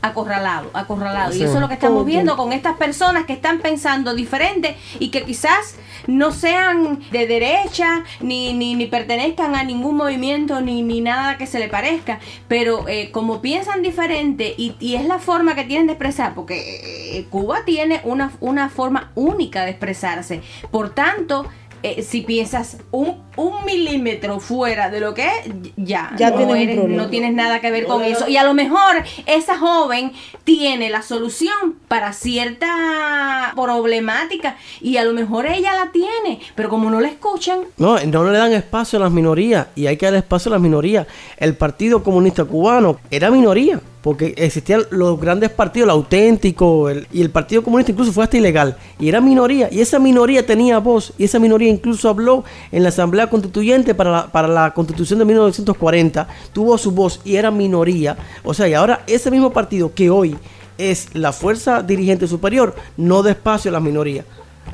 acorralado, 0.00 0.70
acorralado. 0.72 1.34
Y 1.36 1.42
eso 1.42 1.54
es 1.54 1.60
lo 1.60 1.68
que 1.68 1.74
estamos 1.74 2.06
viendo 2.06 2.34
con 2.38 2.54
estas 2.54 2.76
personas 2.76 3.26
que 3.26 3.34
están 3.34 3.58
pensando 3.58 4.14
diferente 4.14 4.78
y 4.98 5.10
que 5.10 5.24
quizás 5.24 5.76
no 6.06 6.32
sean 6.32 7.00
de 7.10 7.26
derecha, 7.26 8.04
ni, 8.20 8.54
ni, 8.54 8.76
ni 8.76 8.86
pertenezcan 8.86 9.54
a 9.54 9.62
ningún 9.62 9.96
movimiento, 9.96 10.62
ni, 10.62 10.82
ni 10.82 11.02
nada 11.02 11.36
que 11.36 11.46
se 11.46 11.58
le 11.58 11.68
parezca, 11.68 12.18
pero 12.48 12.88
eh, 12.88 13.10
como 13.10 13.42
piensan 13.42 13.82
diferente 13.82 14.54
y, 14.56 14.74
y 14.80 14.94
es 14.94 15.04
la 15.04 15.18
forma 15.18 15.54
que 15.54 15.64
tienen 15.64 15.86
de 15.86 15.92
expresar, 15.92 16.34
porque 16.34 17.18
eh, 17.18 17.26
Cuba 17.28 17.66
tiene 17.66 18.00
una, 18.04 18.32
una 18.40 18.70
forma 18.70 19.12
única 19.14 19.66
de 19.66 19.72
expresarse. 19.72 20.40
Por 20.70 20.94
tanto, 20.94 21.46
eh, 21.82 22.02
si 22.02 22.20
piensas 22.22 22.76
un, 22.90 23.22
un 23.36 23.64
milímetro 23.64 24.38
fuera 24.40 24.90
de 24.90 25.00
lo 25.00 25.14
que 25.14 25.24
es, 25.26 25.32
ya, 25.76 26.12
Ya 26.18 26.30
no, 26.30 26.36
tienes 26.36 26.54
un 26.54 26.60
eres- 26.62 26.76
problema. 26.78 27.02
no 27.02 27.08
tienes 27.10 27.32
nada 27.34 27.60
que 27.60 27.70
ver 27.70 27.86
con 27.86 28.02
eso. 28.02 28.28
Y 28.28 28.36
a 28.36 28.44
lo 28.44 28.54
mejor 28.54 29.02
esa 29.26 29.58
joven 29.58 30.12
tiene 30.44 30.90
la 30.90 31.02
solución 31.02 31.76
para 31.88 32.12
cierta 32.12 33.52
problemática 33.54 34.56
y 34.80 34.96
a 34.96 35.04
lo 35.04 35.12
mejor 35.12 35.46
ella 35.46 35.74
la 35.74 35.90
tiene, 35.92 36.40
pero 36.54 36.68
como 36.68 36.90
no 36.90 37.00
la 37.00 37.08
escuchan, 37.08 37.60
No, 37.78 37.98
no 37.98 38.30
le 38.30 38.38
dan 38.38 38.52
espacio 38.52 38.98
a 38.98 39.02
las 39.02 39.12
minorías 39.12 39.68
y 39.74 39.86
hay 39.86 39.96
que 39.96 40.06
dar 40.06 40.14
espacio 40.14 40.50
a 40.50 40.54
las 40.54 40.60
minorías. 40.62 41.06
El 41.36 41.54
Partido 41.54 42.02
Comunista 42.02 42.44
Cubano 42.44 42.98
era 43.10 43.30
minoría 43.30 43.80
porque 44.02 44.34
existían 44.38 44.82
los 44.90 45.20
grandes 45.20 45.50
partidos, 45.50 45.86
el 45.86 45.90
auténtico 45.90 46.88
el- 46.88 47.06
y 47.12 47.20
el 47.20 47.30
Partido 47.30 47.62
Comunista 47.62 47.92
incluso 47.92 48.12
fue 48.12 48.24
hasta 48.24 48.38
ilegal 48.38 48.76
y 48.98 49.08
era 49.08 49.20
minoría 49.20 49.68
y 49.70 49.80
esa 49.80 49.98
minoría 49.98 50.44
tenía 50.46 50.78
voz 50.78 51.12
y 51.18 51.24
esa 51.24 51.38
minoría 51.38 51.68
incluso 51.68 52.08
habló 52.08 52.44
en 52.72 52.82
la 52.82 52.88
Asamblea 52.88 53.28
Constituyente 53.28 53.94
para 53.94 54.10
la, 54.10 54.26
para 54.32 54.48
la 54.48 54.72
Constitución 54.72 55.18
de 55.18 55.24
1940, 55.26 56.28
tuvo 56.52 56.78
su 56.78 56.92
voz 56.92 57.20
y 57.24 57.36
era 57.36 57.50
minoría. 57.50 58.16
O 58.44 58.54
sea, 58.54 58.68
y 58.68 58.74
ahora 58.74 59.02
ese 59.06 59.30
mismo 59.30 59.52
partido 59.52 59.92
que 59.94 60.08
hoy 60.10 60.36
es 60.78 61.08
la 61.14 61.32
fuerza 61.32 61.82
dirigente 61.82 62.26
superior 62.26 62.74
no 62.96 63.22
da 63.22 63.32
espacio 63.32 63.68
a 63.68 63.72
las 63.72 63.82
minorías. 63.82 64.24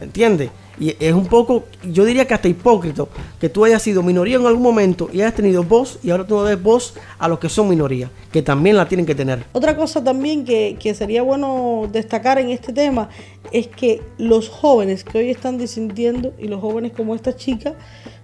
¿Entiendes? 0.00 0.50
Y 0.78 0.94
es 1.00 1.14
un 1.14 1.26
poco, 1.26 1.64
yo 1.90 2.04
diría 2.04 2.26
que 2.26 2.34
hasta 2.34 2.48
hipócrita 2.48 3.06
que 3.40 3.48
tú 3.48 3.64
hayas 3.64 3.80
sido 3.80 4.02
minoría 4.02 4.36
en 4.36 4.44
algún 4.44 4.62
momento 4.62 5.08
y 5.10 5.22
hayas 5.22 5.34
tenido 5.34 5.62
voz 5.62 5.98
y 6.02 6.10
ahora 6.10 6.26
tú 6.26 6.34
no 6.34 6.44
des 6.44 6.62
voz 6.62 6.94
a 7.18 7.28
los 7.28 7.38
que 7.38 7.48
son 7.48 7.68
minoría, 7.68 8.10
que 8.30 8.42
también 8.42 8.76
la 8.76 8.86
tienen 8.86 9.06
que 9.06 9.14
tener. 9.14 9.44
Otra 9.52 9.74
cosa 9.74 10.04
también 10.04 10.44
que, 10.44 10.76
que 10.78 10.92
sería 10.92 11.22
bueno 11.22 11.88
destacar 11.90 12.38
en 12.38 12.50
este 12.50 12.74
tema 12.74 13.08
es 13.52 13.68
que 13.68 14.02
los 14.18 14.50
jóvenes 14.50 15.02
que 15.02 15.18
hoy 15.18 15.30
están 15.30 15.56
disintiendo 15.56 16.34
y 16.38 16.48
los 16.48 16.60
jóvenes 16.60 16.92
como 16.92 17.14
esta 17.14 17.34
chica 17.34 17.74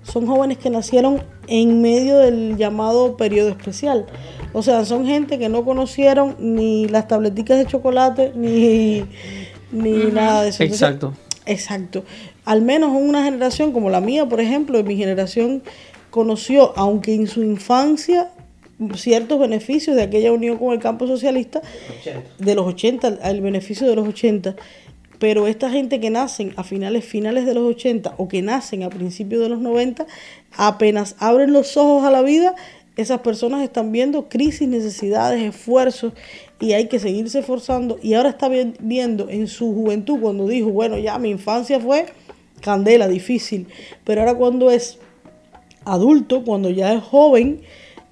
son 0.03 0.27
jóvenes 0.27 0.59
que 0.59 0.68
nacieron 0.68 1.22
en 1.46 1.81
medio 1.81 2.18
del 2.18 2.59
llamado 2.59 3.16
periodo 3.16 3.48
especial. 3.48 4.05
O 4.53 4.62
sea, 4.62 4.85
son 4.85 5.07
gente 5.07 5.38
que 5.38 5.48
no 5.48 5.64
conocieron 5.64 6.37
ni 6.38 6.87
las 6.88 7.09
tableticas 7.09 7.57
de 7.57 7.66
chocolate 7.66 8.33
ni, 8.35 9.05
ni 9.70 10.11
nada 10.12 10.42
de 10.42 10.51
eso. 10.51 10.62
Entonces, 10.62 10.98
Exacto. 11.46 12.05
Al 12.44 12.62
menos 12.62 12.90
una 12.94 13.24
generación 13.24 13.72
como 13.72 13.90
la 13.90 14.00
mía, 14.00 14.26
por 14.26 14.40
ejemplo, 14.40 14.83
mi 14.85 14.96
generación 14.96 15.62
conoció, 16.11 16.72
aunque 16.76 17.14
en 17.14 17.26
su 17.26 17.42
infancia, 17.42 18.31
ciertos 18.96 19.38
beneficios 19.38 19.96
de 19.96 20.02
aquella 20.02 20.33
unión 20.33 20.59
con 20.59 20.72
el 20.72 20.78
campo 20.78 21.07
socialista, 21.07 21.62
de 22.38 22.55
los 22.55 22.66
80, 22.66 23.18
el 23.24 23.40
beneficio 23.40 23.88
de 23.88 23.96
los 23.96 24.07
80. 24.09 24.57
Pero 25.18 25.46
esta 25.46 25.70
gente 25.70 26.00
que 26.00 26.11
nacen 26.11 26.52
a 26.57 26.64
finales, 26.64 27.05
finales 27.05 27.46
de 27.46 27.55
los 27.55 27.62
80 27.62 28.14
o 28.16 28.28
que 28.28 28.42
nacen 28.42 28.83
a 28.83 28.90
principios 28.90 29.40
de 29.40 29.48
los 29.48 29.61
90, 29.61 30.07
apenas 30.57 31.14
abren 31.18 31.52
los 31.52 31.76
ojos 31.76 32.05
a 32.05 32.11
la 32.11 32.22
vida, 32.22 32.57
esas 32.96 33.20
personas 33.20 33.62
están 33.62 33.90
viendo 33.92 34.28
crisis, 34.28 34.68
necesidades, 34.68 35.42
esfuerzos 35.42 36.12
y 36.61 36.72
hay 36.74 36.88
que 36.88 36.98
seguirse 36.98 37.38
esforzando. 37.40 37.98
Y 38.02 38.14
ahora 38.14 38.28
está 38.31 38.48
vi- 38.48 38.74
viendo 38.81 39.28
en 39.31 39.48
su 39.48 39.72
juventud 39.72 40.18
cuando 40.20 40.46
dijo, 40.46 40.70
bueno, 40.70 40.98
ya 40.98 41.18
mi 41.18 41.31
infancia 41.31 41.81
fue 41.81 42.07
candela, 42.61 43.09
difícil, 43.09 43.66
pero 44.05 44.20
ahora 44.20 44.35
cuando 44.35 44.70
es 44.70 44.98
adulto, 45.85 46.44
cuando 46.44 46.70
ya 46.70 46.92
es 46.92 47.02
joven, 47.02 47.62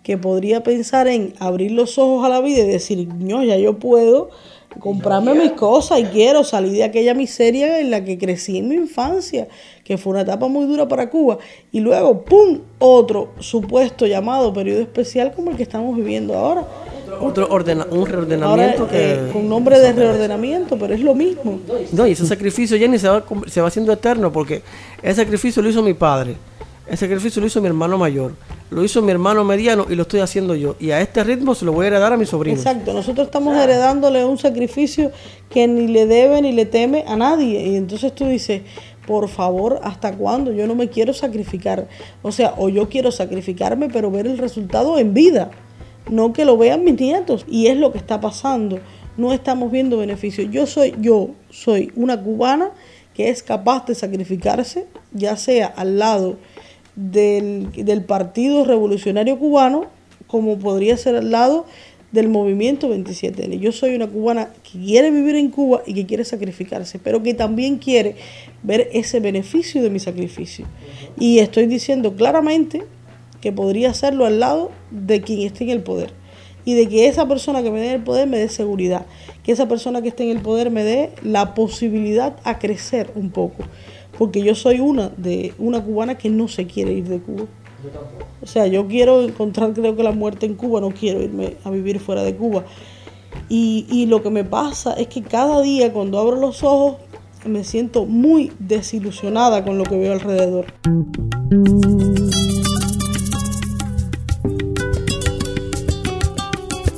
que 0.02 0.16
podría 0.16 0.62
pensar 0.62 1.06
en 1.08 1.34
abrir 1.38 1.72
los 1.72 1.98
ojos 1.98 2.24
a 2.24 2.28
la 2.28 2.40
vida 2.40 2.60
y 2.60 2.66
decir, 2.66 3.06
no, 3.14 3.44
ya 3.44 3.56
yo 3.58 3.78
puedo 3.78 4.30
comprarme 4.78 5.34
mis 5.34 5.52
cosas 5.52 6.00
y 6.00 6.04
quiero 6.04 6.44
salir 6.44 6.72
de 6.72 6.84
aquella 6.84 7.14
miseria 7.14 7.80
en 7.80 7.90
la 7.90 8.04
que 8.04 8.18
crecí 8.18 8.58
en 8.58 8.68
mi 8.68 8.76
infancia, 8.76 9.48
que 9.84 9.98
fue 9.98 10.12
una 10.12 10.22
etapa 10.22 10.48
muy 10.48 10.66
dura 10.66 10.86
para 10.86 11.10
Cuba. 11.10 11.38
Y 11.72 11.80
luego, 11.80 12.22
¡pum!, 12.22 12.60
otro 12.78 13.30
supuesto 13.38 14.06
llamado 14.06 14.52
periodo 14.52 14.80
especial 14.80 15.32
como 15.32 15.50
el 15.50 15.56
que 15.56 15.64
estamos 15.64 15.96
viviendo 15.96 16.34
ahora. 16.34 16.66
Otro 17.20 17.48
ordena, 17.50 17.86
un 17.90 17.98
Ahora, 17.98 18.12
reordenamiento 18.12 18.88
eh, 18.92 19.26
que... 19.26 19.32
con 19.32 19.48
nombre 19.48 19.78
de 19.80 19.92
reordenamiento, 19.92 20.78
pero 20.78 20.94
es 20.94 21.00
lo 21.00 21.14
mismo. 21.14 21.58
No, 21.92 22.06
y 22.06 22.12
ese 22.12 22.24
sacrificio, 22.24 22.78
Jenny, 22.78 22.98
se 22.98 23.08
va, 23.08 23.24
se 23.46 23.60
va 23.60 23.68
haciendo 23.68 23.92
eterno 23.92 24.32
porque 24.32 24.62
ese 25.02 25.22
sacrificio 25.22 25.60
lo 25.60 25.68
hizo 25.68 25.82
mi 25.82 25.94
padre, 25.94 26.36
ese 26.90 27.06
sacrificio 27.06 27.40
lo 27.40 27.46
hizo 27.46 27.60
mi 27.60 27.68
hermano 27.68 27.98
mayor, 27.98 28.34
lo 28.68 28.82
hizo 28.82 29.00
mi 29.00 29.12
hermano 29.12 29.44
mediano 29.44 29.86
y 29.88 29.94
lo 29.94 30.02
estoy 30.02 30.18
haciendo 30.20 30.56
yo. 30.56 30.74
Y 30.80 30.90
a 30.90 31.00
este 31.00 31.22
ritmo 31.22 31.54
se 31.54 31.64
lo 31.64 31.72
voy 31.72 31.84
a 31.84 31.86
heredar 31.86 32.12
a 32.12 32.16
mi 32.16 32.26
sobrino. 32.26 32.56
Exacto, 32.56 32.92
nosotros 32.92 33.28
estamos 33.28 33.56
heredándole 33.56 34.24
un 34.24 34.38
sacrificio 34.38 35.12
que 35.50 35.68
ni 35.68 35.86
le 35.86 36.06
debe 36.06 36.42
ni 36.42 36.50
le 36.50 36.66
teme 36.66 37.04
a 37.06 37.14
nadie. 37.14 37.64
Y 37.64 37.76
entonces 37.76 38.12
tú 38.12 38.26
dices, 38.26 38.62
por 39.06 39.28
favor, 39.28 39.78
¿hasta 39.84 40.16
cuándo? 40.16 40.52
Yo 40.52 40.66
no 40.66 40.74
me 40.74 40.88
quiero 40.88 41.14
sacrificar. 41.14 41.86
O 42.22 42.32
sea, 42.32 42.54
o 42.56 42.68
yo 42.68 42.88
quiero 42.88 43.12
sacrificarme, 43.12 43.88
pero 43.88 44.10
ver 44.10 44.26
el 44.26 44.38
resultado 44.38 44.98
en 44.98 45.14
vida, 45.14 45.52
no 46.10 46.32
que 46.32 46.44
lo 46.44 46.58
vean 46.58 46.82
mis 46.82 46.98
nietos. 46.98 47.46
Y 47.48 47.68
es 47.68 47.76
lo 47.76 47.92
que 47.92 47.98
está 47.98 48.20
pasando. 48.20 48.80
No 49.16 49.32
estamos 49.32 49.70
viendo 49.70 49.96
beneficios. 49.96 50.48
Yo 50.50 50.66
soy, 50.66 50.96
yo 50.98 51.30
soy 51.50 51.92
una 51.94 52.20
cubana 52.20 52.72
que 53.14 53.28
es 53.28 53.44
capaz 53.44 53.86
de 53.86 53.94
sacrificarse, 53.94 54.86
ya 55.12 55.36
sea 55.36 55.68
al 55.68 55.96
lado 55.96 56.36
del, 57.00 57.68
del 57.72 58.02
Partido 58.04 58.64
Revolucionario 58.64 59.38
Cubano, 59.38 59.86
como 60.26 60.58
podría 60.58 60.96
ser 60.96 61.16
al 61.16 61.30
lado 61.30 61.66
del 62.12 62.28
movimiento 62.28 62.92
27N. 62.92 63.58
Yo 63.58 63.72
soy 63.72 63.94
una 63.94 64.08
cubana 64.08 64.50
que 64.64 64.78
quiere 64.78 65.10
vivir 65.10 65.36
en 65.36 65.50
Cuba 65.50 65.82
y 65.86 65.94
que 65.94 66.06
quiere 66.06 66.24
sacrificarse, 66.24 66.98
pero 66.98 67.22
que 67.22 67.34
también 67.34 67.78
quiere 67.78 68.16
ver 68.62 68.88
ese 68.92 69.20
beneficio 69.20 69.82
de 69.82 69.90
mi 69.90 70.00
sacrificio. 70.00 70.66
Y 71.18 71.38
estoy 71.38 71.66
diciendo 71.66 72.14
claramente 72.16 72.84
que 73.40 73.52
podría 73.52 73.90
hacerlo 73.90 74.26
al 74.26 74.40
lado 74.40 74.70
de 74.90 75.22
quien 75.22 75.40
esté 75.40 75.64
en 75.64 75.70
el 75.70 75.82
poder. 75.82 76.12
Y 76.64 76.74
de 76.74 76.88
que 76.88 77.08
esa 77.08 77.26
persona 77.26 77.62
que 77.62 77.70
me 77.70 77.80
dé 77.80 77.94
el 77.94 78.02
poder 78.02 78.28
me 78.28 78.38
dé 78.38 78.48
seguridad. 78.48 79.06
Que 79.42 79.52
esa 79.52 79.66
persona 79.66 80.02
que 80.02 80.08
esté 80.08 80.24
en 80.24 80.36
el 80.36 80.42
poder 80.42 80.70
me 80.70 80.84
dé 80.84 81.10
la 81.22 81.54
posibilidad 81.54 82.36
a 82.44 82.58
crecer 82.58 83.10
un 83.14 83.30
poco. 83.30 83.64
Porque 84.20 84.42
yo 84.42 84.54
soy 84.54 84.80
una 84.80 85.08
de 85.16 85.54
una 85.56 85.82
cubana 85.82 86.18
que 86.18 86.28
no 86.28 86.46
se 86.46 86.66
quiere 86.66 86.92
ir 86.92 87.08
de 87.08 87.20
Cuba. 87.20 87.46
O 88.42 88.46
sea, 88.46 88.66
yo 88.66 88.86
quiero 88.86 89.22
encontrar, 89.22 89.72
creo 89.72 89.96
que 89.96 90.02
la 90.02 90.12
muerte 90.12 90.44
en 90.44 90.56
Cuba, 90.56 90.78
no 90.82 90.90
quiero 90.90 91.22
irme 91.22 91.56
a 91.64 91.70
vivir 91.70 92.00
fuera 92.00 92.22
de 92.22 92.36
Cuba. 92.36 92.64
Y, 93.48 93.86
y 93.88 94.04
lo 94.04 94.22
que 94.22 94.28
me 94.28 94.44
pasa 94.44 94.92
es 94.92 95.06
que 95.06 95.22
cada 95.22 95.62
día 95.62 95.90
cuando 95.94 96.18
abro 96.18 96.36
los 96.36 96.62
ojos 96.62 96.96
me 97.46 97.64
siento 97.64 98.04
muy 98.04 98.52
desilusionada 98.58 99.64
con 99.64 99.78
lo 99.78 99.84
que 99.84 99.96
veo 99.96 100.12
alrededor. 100.12 100.66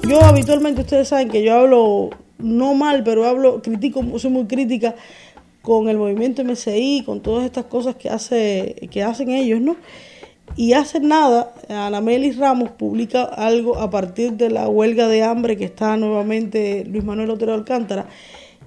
Yo 0.09 0.25
habitualmente, 0.25 0.81
ustedes 0.81 1.07
saben 1.07 1.29
que 1.29 1.45
yo 1.45 1.55
hablo 1.55 2.11
no 2.39 2.75
mal, 2.75 3.05
pero 3.05 3.27
hablo, 3.27 3.63
critico, 3.63 4.03
soy 4.19 4.33
muy 4.33 4.47
crítica 4.47 4.97
con 5.63 5.89
el 5.89 5.97
movimiento 5.97 6.45
MCI, 6.45 7.05
con 7.07 7.21
todas 7.21 7.45
estas 7.45 7.67
cosas 7.67 7.97
que, 7.97 8.11
hace, 8.11 8.89
que 8.91 9.03
hacen 9.03 9.31
ellos, 9.31 9.61
¿no? 9.61 9.77
Y 10.57 10.75
hace 10.75 11.01
nada, 11.01 11.55
Ana 11.69 12.01
Melis 12.01 12.37
Ramos 12.37 12.71
publica 12.73 13.25
algo 13.25 13.79
a 13.79 13.89
partir 13.89 14.33
de 14.33 14.51
la 14.51 14.69
huelga 14.69 15.09
de 15.09 15.23
hambre 15.23 15.57
que 15.57 15.65
está 15.65 15.97
nuevamente 15.97 16.85
Luis 16.85 17.05
Manuel 17.05 17.31
Otero 17.31 17.55
Alcántara, 17.55 18.07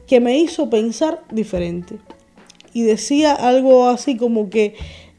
que 0.08 0.20
me 0.20 0.40
hizo 0.40 0.70
pensar 0.70 1.22
diferente. 1.32 1.98
Y 2.74 2.82
decía 2.84 3.34
algo 3.34 3.88
así 3.88 4.18
como 4.18 4.50
que 4.50 4.74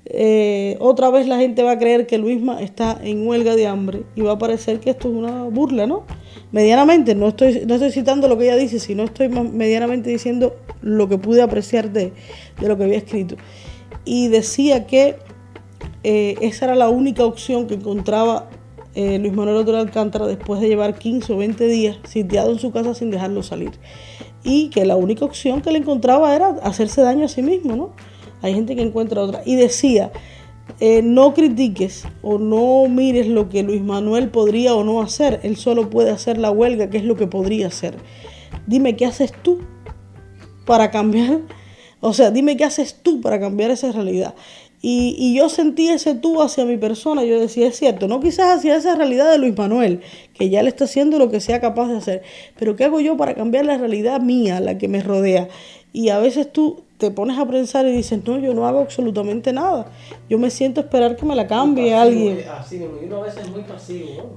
eh, 0.06 0.76
otra 0.80 1.10
vez 1.10 1.26
la 1.26 1.38
gente 1.38 1.62
va 1.62 1.72
a 1.72 1.78
creer 1.78 2.06
que 2.06 2.18
Luisma 2.18 2.62
está 2.62 2.98
en 3.02 3.26
huelga 3.26 3.54
de 3.54 3.66
hambre 3.66 4.02
y 4.14 4.22
va 4.22 4.32
a 4.32 4.38
parecer 4.38 4.80
que 4.80 4.90
esto 4.90 5.08
es 5.08 5.14
una 5.14 5.44
burla, 5.44 5.86
¿no? 5.86 6.04
Medianamente, 6.52 7.14
no 7.14 7.28
estoy, 7.28 7.64
no 7.66 7.74
estoy 7.74 7.90
citando 7.90 8.28
lo 8.28 8.38
que 8.38 8.44
ella 8.44 8.56
dice, 8.56 8.78
sino 8.78 9.04
estoy 9.04 9.28
medianamente 9.28 10.11
diciendo 10.11 10.56
lo 10.80 11.09
que 11.09 11.18
pude 11.18 11.42
apreciar 11.42 11.92
de, 11.92 12.12
de 12.61 12.68
lo 12.68 12.76
que 12.76 12.85
había 12.85 12.98
escrito. 12.98 13.37
Y 14.04 14.28
decía 14.28 14.87
que 14.87 15.16
eh, 16.04 16.37
esa 16.40 16.66
era 16.66 16.74
la 16.76 16.88
única 16.88 17.24
opción 17.24 17.66
que 17.66 17.74
encontraba 17.74 18.48
eh, 18.94 19.18
Luis 19.18 19.32
Manuel 19.35 19.56
Otero 19.56 19.78
Alcántara 19.78 20.26
después 20.26 20.61
de 20.61 20.68
llevar 20.68 20.94
15 20.98 21.32
o 21.32 21.37
20 21.37 21.66
días 21.66 21.98
sitiado 22.04 22.50
en 22.50 22.59
su 22.59 22.70
casa 22.70 22.94
sin 22.94 23.11
dejarlo 23.11 23.42
salir. 23.42 23.72
Y 24.42 24.70
que 24.70 24.87
la 24.87 24.96
única 24.96 25.24
opción 25.24 25.61
que 25.61 25.70
le 25.72 25.78
encontraba 25.78 26.35
era 26.35 26.48
hacerse 26.62 27.02
daño 27.02 27.24
a 27.24 27.28
sí 27.28 27.42
mismo, 27.42 27.76
¿no? 27.76 27.90
Hay 28.40 28.54
gente 28.54 28.76
que 28.76 28.82
encuentra 28.82 29.20
otra. 29.20 29.42
Y 29.44 29.56
decía, 29.56 30.12
eh, 30.81 31.00
no 31.02 31.33
critiques 31.33 32.05
o 32.22 32.38
no 32.38 32.87
mires 32.88 33.29
lo 33.29 33.48
que 33.48 33.62
Luis 33.62 33.83
Manuel 33.83 34.29
podría 34.29 34.74
o 34.74 34.85
no 34.85 35.00
hacer. 35.00 35.40
Él 35.42 35.57
solo 35.57 35.88
puede 35.88 36.11
hacer 36.11 36.38
la 36.38 36.50
huelga, 36.50 36.90
que 36.90 36.98
es 36.98 37.05
lo 37.05 37.16
que 37.16 37.26
podría 37.26 37.68
hacer. 37.68 37.96
Dime 38.66 38.96
qué 38.96 39.07
haces 39.07 39.33
tú 39.42 39.61
para 40.66 40.90
cambiar. 40.90 41.40
O 42.00 42.12
sea, 42.12 42.31
dime 42.31 42.57
qué 42.57 42.64
haces 42.64 42.96
tú 43.02 43.22
para 43.22 43.40
cambiar 43.40 43.70
esa 43.70 43.90
realidad. 43.90 44.35
Y, 44.83 45.16
y, 45.18 45.35
yo 45.35 45.48
sentí 45.48 45.88
ese 45.88 46.14
tú 46.14 46.42
hacia 46.42 46.66
mi 46.66 46.76
persona. 46.76 47.24
Yo 47.24 47.40
decía, 47.40 47.66
es 47.66 47.76
cierto, 47.76 48.07
no 48.07 48.20
quizás 48.20 48.59
hacia 48.59 48.76
esa 48.76 48.94
realidad 48.94 49.31
de 49.31 49.38
Luis 49.38 49.57
Manuel, 49.57 50.00
que 50.35 50.50
ya 50.50 50.62
le 50.62 50.68
está 50.68 50.85
haciendo 50.85 51.18
lo 51.18 51.31
que 51.31 51.40
sea 51.40 51.61
capaz 51.61 51.88
de 51.88 51.96
hacer. 51.96 52.22
Pero 52.59 52.76
¿qué 52.76 52.85
hago 52.85 53.00
yo 53.00 53.16
para 53.16 53.35
cambiar 53.35 53.64
la 53.64 53.79
realidad 53.79 54.20
mía, 54.20 54.61
la 54.61 54.76
que 54.76 54.88
me 54.88 55.02
rodea? 55.02 55.48
Y 55.94 56.10
a 56.10 56.19
veces 56.19 56.52
tú 56.52 56.85
te 56.99 57.11
pones 57.11 57.38
a 57.38 57.47
pensar 57.47 57.87
y 57.87 57.92
dices, 57.92 58.21
no, 58.25 58.38
yo 58.38 58.55
no 58.55 58.67
hago 58.67 58.81
absolutamente 58.81 59.53
nada. 59.53 59.87
Yo 60.31 60.38
me 60.38 60.51
siento 60.51 60.81
a 60.81 60.85
esperar 60.85 61.17
que 61.17 61.27
me 61.27 61.35
la 61.35 61.47
cambie 61.47 61.94
alguien. 61.94 62.38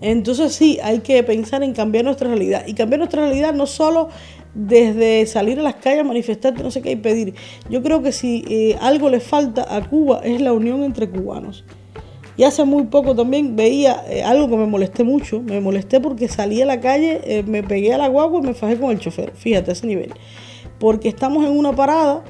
Entonces 0.02 0.54
sí, 0.54 0.78
hay 0.84 1.00
que 1.00 1.24
pensar 1.24 1.64
en 1.64 1.74
cambiar 1.74 2.04
nuestra 2.04 2.28
realidad. 2.28 2.64
Y 2.68 2.74
cambiar 2.74 3.00
nuestra 3.00 3.22
realidad 3.22 3.54
no 3.54 3.66
solo 3.66 4.10
desde 4.54 5.26
salir 5.26 5.60
a 5.60 5.64
las 5.64 5.76
calles 5.76 6.02
a 6.02 6.04
manifestarte, 6.04 6.62
no 6.62 6.72
sé 6.72 6.82
qué, 6.82 6.92
y 6.92 6.96
pedir. 6.98 7.34
Yo 7.70 7.82
creo 7.82 8.02
que 8.02 8.12
si 8.12 8.44
eh, 8.50 8.78
algo 8.82 9.10
le 9.10 9.22
falta 9.22 9.74
a 9.74 9.88
Cuba 9.88 10.22
es 10.24 10.42
la 10.42 10.52
unión 10.52 10.84
entre 10.84 11.10
cubanos. 11.10 11.64
Y 12.36 12.44
hace 12.44 12.64
muy 12.64 12.84
poco 12.84 13.16
también 13.16 13.56
veía 13.56 14.04
eh, 14.10 14.24
algo 14.24 14.50
que 14.50 14.58
me 14.58 14.66
molesté 14.66 15.04
mucho. 15.04 15.42
Me 15.42 15.62
molesté 15.62 16.00
porque 16.02 16.28
salí 16.28 16.62
a 16.62 16.66
la 16.66 16.80
calle, 16.82 17.22
eh, 17.24 17.44
me 17.44 17.64
pegué 17.64 17.94
a 17.94 17.98
la 17.98 18.08
guagua 18.08 18.40
y 18.40 18.48
me 18.48 18.54
fajé 18.54 18.78
con 18.78 18.92
el 18.92 19.00
chofer. 19.00 19.32
Fíjate, 19.32 19.72
a 19.72 19.74
ese 19.74 19.88
nivel. 19.88 20.14
Porque 20.78 21.10
estamos 21.10 21.46
en 21.46 21.52
una 21.52 21.76
parada 21.76 22.24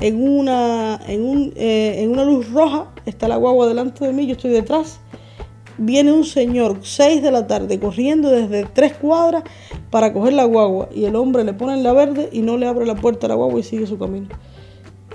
en 0.00 0.22
una, 0.22 1.00
en, 1.06 1.24
un, 1.24 1.52
eh, 1.56 1.96
en 1.98 2.10
una 2.10 2.24
luz 2.24 2.50
roja, 2.52 2.86
está 3.06 3.28
la 3.28 3.36
guagua 3.36 3.66
delante 3.66 4.06
de 4.06 4.12
mí, 4.12 4.26
yo 4.26 4.32
estoy 4.32 4.50
detrás. 4.50 5.00
Viene 5.76 6.12
un 6.12 6.24
señor, 6.24 6.78
6 6.82 7.22
de 7.22 7.30
la 7.30 7.46
tarde, 7.46 7.78
corriendo 7.78 8.30
desde 8.30 8.64
tres 8.64 8.94
cuadras 8.94 9.44
para 9.90 10.12
coger 10.12 10.32
la 10.32 10.44
guagua. 10.44 10.88
Y 10.92 11.04
el 11.04 11.14
hombre 11.14 11.44
le 11.44 11.52
pone 11.52 11.74
en 11.74 11.84
la 11.84 11.92
verde 11.92 12.28
y 12.32 12.40
no 12.40 12.58
le 12.58 12.66
abre 12.66 12.84
la 12.84 12.96
puerta 12.96 13.26
a 13.26 13.28
la 13.28 13.36
guagua 13.36 13.60
y 13.60 13.62
sigue 13.62 13.86
su 13.86 13.96
camino. 13.96 14.28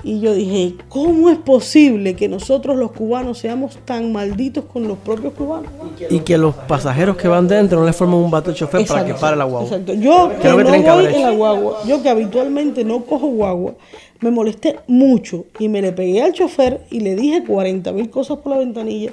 Y 0.06 0.20
yo 0.20 0.34
dije, 0.34 0.76
¿cómo 0.90 1.30
es 1.30 1.38
posible 1.38 2.16
que 2.16 2.28
nosotros 2.28 2.76
los 2.76 2.92
cubanos 2.92 3.38
seamos 3.38 3.78
tan 3.86 4.12
malditos 4.12 4.66
con 4.66 4.86
los 4.86 4.98
propios 4.98 5.34
cubanos? 5.34 5.72
Y 6.10 6.20
que 6.20 6.38
los 6.38 6.56
pasajeros 6.56 7.16
que 7.16 7.30
van 7.30 7.48
dentro 7.48 7.80
no 7.80 7.86
le 7.86 7.94
formen 7.94 8.18
un 8.18 8.30
bato 8.30 8.52
chofer 8.54 8.82
exacto, 8.82 9.04
para 9.04 9.14
que 9.16 9.22
pare 9.22 9.38
la 9.38 9.46
guagua. 9.46 9.70
Exacto. 9.70 9.94
Yo 9.94 10.30
que, 10.30 10.42
que 10.42 10.48
no 10.50 10.96
voy 10.96 11.06
en 11.06 11.22
la 11.22 11.32
guagua, 11.32 11.84
yo 11.86 12.04
que 12.04 12.10
habitualmente 12.10 12.84
no 12.84 13.06
cojo 13.06 13.28
guagua, 13.28 13.76
me 14.24 14.32
molesté 14.32 14.80
mucho 14.88 15.46
y 15.60 15.68
me 15.70 15.82
le 15.82 15.92
pegué 15.92 16.22
al 16.22 16.34
chofer 16.34 16.82
y 16.90 17.02
le 17.02 17.16
dije 17.16 17.44
40 17.44 17.92
mil 17.92 18.10
cosas 18.10 18.40
por 18.40 18.54
la 18.54 18.60
ventanilla. 18.60 19.12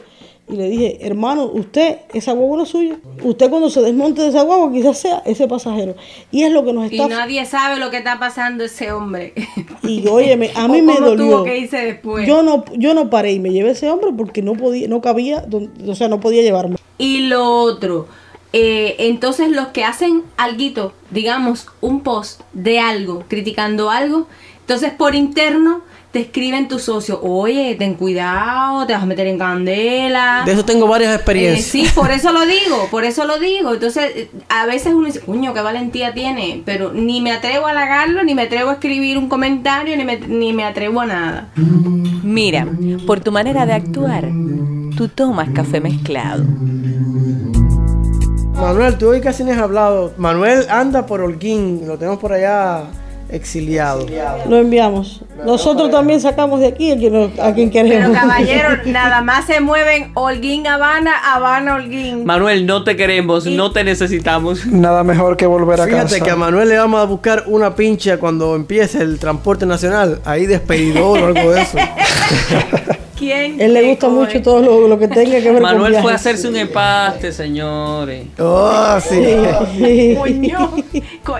Y 0.48 0.56
le 0.56 0.68
dije, 0.68 0.98
hermano, 1.06 1.44
usted, 1.44 1.98
esa 2.12 2.32
guagua 2.32 2.56
no 2.56 2.62
es 2.64 2.70
suya. 2.70 2.98
Usted 3.22 3.50
cuando 3.50 3.70
se 3.70 3.82
desmonte 3.82 4.22
de 4.22 4.28
esa 4.30 4.42
guagua, 4.42 4.72
quizás 4.72 4.98
sea 4.98 5.22
ese 5.24 5.46
pasajero. 5.46 5.94
Y 6.32 6.42
es 6.42 6.50
lo 6.50 6.64
que 6.64 6.72
nos 6.72 6.90
está... 6.90 7.04
Y 7.04 7.08
nadie 7.08 7.44
sabe 7.46 7.78
lo 7.78 7.90
que 7.90 7.98
está 7.98 8.18
pasando 8.18 8.64
ese 8.64 8.90
hombre. 8.90 9.34
Y 9.82 10.06
óyeme, 10.06 10.50
a 10.54 10.68
mí 10.68 10.82
me 10.82 10.94
dolió. 10.96 11.36
Tuvo 11.36 11.44
que 11.44 11.58
irse 11.58 11.78
después. 11.78 12.26
Yo 12.26 12.42
no, 12.42 12.64
yo 12.76 12.94
no 12.94 13.10
paré 13.10 13.32
y 13.32 13.38
me 13.38 13.50
llevé 13.50 13.70
ese 13.70 13.88
hombre 13.88 14.10
porque 14.16 14.42
no 14.42 14.54
podía, 14.54 14.88
no 14.88 15.00
cabía, 15.00 15.44
o 15.86 15.94
sea, 15.94 16.08
no 16.08 16.20
podía 16.20 16.42
llevarme. 16.42 16.76
Y 16.98 17.28
lo 17.28 17.48
otro, 17.48 18.06
eh, 18.52 18.96
entonces 18.98 19.50
los 19.50 19.68
que 19.68 19.84
hacen 19.84 20.22
alguito, 20.36 20.92
digamos, 21.10 21.68
un 21.80 22.02
post 22.02 22.40
de 22.52 22.80
algo, 22.80 23.24
criticando 23.28 23.90
algo, 23.90 24.26
entonces 24.70 24.92
por 24.92 25.16
interno 25.16 25.80
te 26.12 26.20
escriben 26.20 26.68
tu 26.68 26.78
socio, 26.78 27.20
oye, 27.24 27.74
ten 27.74 27.94
cuidado, 27.94 28.86
te 28.86 28.92
vas 28.92 29.02
a 29.02 29.06
meter 29.06 29.26
en 29.26 29.36
candela. 29.36 30.44
De 30.46 30.52
eso 30.52 30.64
tengo 30.64 30.86
varias 30.86 31.12
experiencias. 31.12 31.66
Eh, 31.66 31.88
sí, 31.88 31.92
por 31.92 32.12
eso 32.12 32.30
lo 32.30 32.46
digo, 32.46 32.86
por 32.92 33.04
eso 33.04 33.24
lo 33.24 33.40
digo. 33.40 33.74
Entonces, 33.74 34.28
a 34.48 34.66
veces 34.66 34.94
uno 34.94 35.06
dice, 35.06 35.18
cuño, 35.18 35.52
qué 35.54 35.60
valentía 35.60 36.14
tiene, 36.14 36.62
pero 36.64 36.92
ni 36.92 37.20
me 37.20 37.32
atrevo 37.32 37.66
a 37.66 37.70
halagarlo, 37.70 38.22
ni 38.22 38.36
me 38.36 38.42
atrevo 38.42 38.70
a 38.70 38.74
escribir 38.74 39.18
un 39.18 39.28
comentario, 39.28 39.96
ni 39.96 40.04
me, 40.04 40.20
ni 40.20 40.52
me 40.52 40.62
atrevo 40.62 41.00
a 41.00 41.06
nada. 41.06 41.48
Mira, 41.56 42.68
por 43.08 43.18
tu 43.18 43.32
manera 43.32 43.66
de 43.66 43.72
actuar, 43.72 44.28
tú 44.96 45.08
tomas 45.08 45.50
café 45.50 45.80
mezclado. 45.80 46.44
Manuel, 48.54 48.98
tú 48.98 49.08
hoy 49.08 49.20
casi 49.20 49.42
no 49.42 49.50
has 49.50 49.58
hablado. 49.58 50.12
Manuel 50.16 50.66
anda 50.70 51.06
por 51.06 51.22
Holguín, 51.22 51.88
lo 51.88 51.98
tenemos 51.98 52.20
por 52.20 52.32
allá 52.32 52.84
exiliado. 53.32 54.06
Lo 54.48 54.56
enviamos. 54.56 55.20
Nosotros 55.44 55.90
también 55.90 56.20
sacamos 56.20 56.60
de 56.60 56.68
aquí 56.68 56.92
a 56.92 56.96
quien, 56.96 57.32
a 57.40 57.54
quien 57.54 57.70
queremos. 57.70 58.10
Pero 58.10 58.20
caballero, 58.20 58.68
nada 58.86 59.22
más 59.22 59.46
se 59.46 59.60
mueven 59.60 60.10
Holguín, 60.14 60.66
Habana, 60.66 61.12
Habana, 61.34 61.76
Holguín. 61.76 62.24
Manuel, 62.24 62.66
no 62.66 62.84
te 62.84 62.96
queremos, 62.96 63.46
no 63.46 63.72
te 63.72 63.84
necesitamos. 63.84 64.66
Nada 64.66 65.02
mejor 65.04 65.36
que 65.36 65.46
volver 65.46 65.80
a 65.80 65.84
Fíjate 65.86 66.12
casa. 66.14 66.24
que 66.24 66.30
a 66.30 66.36
Manuel 66.36 66.68
le 66.68 66.76
vamos 66.78 67.00
a 67.00 67.04
buscar 67.04 67.44
una 67.46 67.74
pincha 67.74 68.18
cuando 68.18 68.54
empiece 68.54 68.98
el 69.02 69.18
transporte 69.18 69.66
nacional. 69.66 70.20
Ahí 70.24 70.46
despedidor 70.46 71.18
o 71.20 71.26
algo 71.26 71.52
de 71.52 71.62
eso. 71.62 71.78
¿Quién 73.20 73.60
Él 73.60 73.74
le 73.74 73.86
gusta 73.90 74.08
mucho 74.08 74.40
todo 74.40 74.62
lo, 74.62 74.88
lo, 74.88 74.98
que 74.98 75.06
tenga 75.06 75.42
que 75.42 75.52
ver 75.52 75.60
Manuel 75.60 75.92
con 75.92 76.02
fue 76.04 76.12
a 76.12 76.14
hacerse 76.14 76.48
un 76.48 76.56
empaste, 76.56 77.32
señores. 77.32 78.28
Oh, 78.38 78.96
sí. 79.06 79.22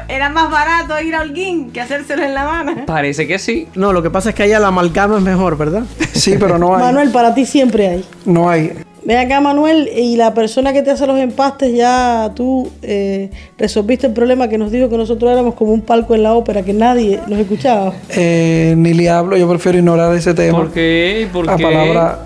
Era 0.07 0.29
más 0.29 0.51
barato 0.51 1.01
ir 1.01 1.15
a 1.15 1.23
Holguín 1.23 1.71
que 1.71 1.81
hacérselo 1.81 2.23
en 2.23 2.35
La 2.35 2.43
Habana. 2.43 2.85
Parece 2.85 3.27
que 3.27 3.39
sí. 3.39 3.67
No, 3.75 3.95
lo 3.95 4.03
que 4.03 4.11
pasa 4.11 4.29
es 4.29 4.35
que 4.35 4.43
allá 4.43 4.61
la 4.61 4.67
amalgama 4.67 5.17
es 5.17 5.23
mejor, 5.23 5.57
¿verdad? 5.57 5.85
Sí, 6.13 6.37
pero 6.39 6.59
no 6.59 6.77
hay. 6.77 6.83
Manuel, 6.83 7.11
para 7.13 7.35
ti 7.35 7.47
siempre 7.47 7.89
hay. 7.89 8.05
No 8.27 8.51
hay. 8.51 8.75
Ven 9.11 9.19
acá, 9.19 9.41
Manuel, 9.41 9.91
y 9.93 10.15
la 10.15 10.35
persona 10.35 10.73
que 10.73 10.83
te 10.83 10.93
hace 10.93 11.05
los 11.05 11.19
empastes, 11.19 11.75
ya 11.75 12.31
tú 12.37 12.71
eh, 12.81 13.29
resolviste 13.59 14.07
el 14.07 14.13
problema 14.13 14.47
que 14.47 14.57
nos 14.57 14.71
dijo 14.71 14.89
que 14.89 14.97
nosotros 14.97 15.33
éramos 15.33 15.55
como 15.55 15.73
un 15.73 15.81
palco 15.81 16.15
en 16.15 16.23
la 16.23 16.35
ópera, 16.35 16.63
que 16.63 16.73
nadie 16.73 17.19
nos 17.27 17.41
escuchaba. 17.41 17.93
Eh, 18.11 18.73
ni 18.77 18.95
le 18.95 19.11
hablo, 19.11 19.37
yo 19.37 19.49
prefiero 19.49 19.79
ignorar 19.79 20.15
ese 20.15 20.33
tema. 20.33 20.59
¿Por 20.59 20.71
qué? 20.71 21.29
¿Por 21.33 21.51
a 21.51 21.57
qué? 21.57 21.63
palabras 21.65 22.19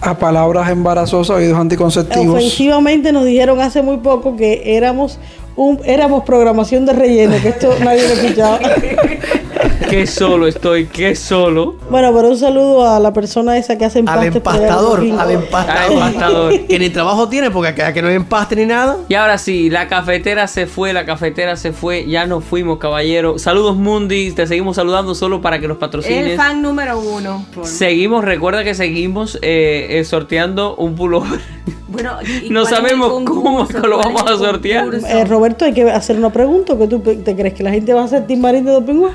a 0.00 0.18
palabras 0.18 0.68
embarazosas, 0.70 1.36
oídos 1.36 1.56
anticonceptivos. 1.56 2.34
Ofensivamente 2.34 3.12
nos 3.12 3.24
dijeron 3.26 3.60
hace 3.60 3.80
muy 3.80 3.98
poco 3.98 4.34
que 4.34 4.76
éramos 4.76 5.20
un, 5.54 5.78
éramos 5.84 6.24
programación 6.24 6.84
de 6.84 6.94
relleno, 6.94 7.36
que 7.40 7.50
esto 7.50 7.76
nadie 7.78 8.02
lo 8.08 8.14
escuchaba. 8.14 8.58
Qué 9.90 10.06
solo 10.06 10.46
estoy, 10.46 10.86
qué 10.86 11.14
solo. 11.14 11.76
Bueno, 11.90 12.12
pero 12.14 12.28
un 12.30 12.36
saludo 12.38 12.88
a 12.88 12.98
la 12.98 13.12
persona 13.12 13.56
esa 13.58 13.76
que 13.78 13.84
hace 13.84 14.00
Al 14.00 14.24
empastes. 14.24 14.40
por 14.42 14.52
allá 14.54 14.62
en 14.62 14.66
empastador, 14.72 15.00
al 15.00 15.20
Al 15.20 15.30
empastador. 15.30 15.92
empastador. 15.92 16.60
que 16.68 16.78
ni 16.78 16.90
trabajo 16.90 17.28
tiene 17.28 17.50
porque 17.50 17.68
acá 17.68 17.92
que 17.92 18.02
no 18.02 18.08
hay 18.08 18.14
empaste 18.16 18.56
ni 18.56 18.66
nada. 18.66 18.96
Y 19.08 19.14
ahora 19.14 19.38
sí, 19.38 19.70
la 19.70 19.86
cafetera 19.88 20.46
se 20.48 20.66
fue, 20.66 20.92
la 20.92 21.04
cafetera 21.04 21.56
se 21.56 21.72
fue, 21.72 22.06
ya 22.08 22.26
nos 22.26 22.44
fuimos, 22.44 22.78
caballero. 22.78 23.38
Saludos 23.38 23.76
Mundi, 23.76 24.32
te 24.32 24.46
seguimos 24.46 24.76
saludando 24.76 25.14
solo 25.14 25.40
para 25.40 25.58
que 25.60 25.68
nos 25.68 25.76
El 25.76 25.80
patrocines. 25.80 26.36
fan 26.36 26.60
número 26.62 26.98
uno. 26.98 27.44
por- 27.54 27.66
Seguimos, 27.66 28.24
recuerda 28.24 28.64
que 28.64 28.74
seguimos 28.74 29.38
eh, 29.42 29.86
eh, 29.90 30.04
sorteando 30.04 30.74
un 30.76 30.94
pullover. 30.96 31.40
Bueno, 31.88 32.12
¿y 32.22 32.50
No 32.50 32.62
el 32.62 32.66
sabemos 32.66 33.08
cómo 33.24 33.60
lo 33.60 33.66
¿Cuál 33.66 33.84
es 34.00 34.04
vamos 34.04 34.22
el 34.26 34.34
a 34.34 34.36
sortear. 34.38 34.94
Eh, 34.94 35.24
Roberto, 35.26 35.64
hay 35.64 35.72
que 35.72 35.88
hacer 35.90 36.16
una 36.16 36.30
pregunta. 36.30 36.76
¿Qué 36.76 36.88
tú 36.88 36.98
te 37.00 37.36
crees 37.36 37.54
que 37.54 37.62
la 37.62 37.70
gente 37.70 37.92
va 37.94 38.02
a 38.02 38.04
hacer 38.04 38.26
Team 38.26 38.40
Marín 38.40 38.64
de 38.64 38.72
Dopingüe? 38.72 39.10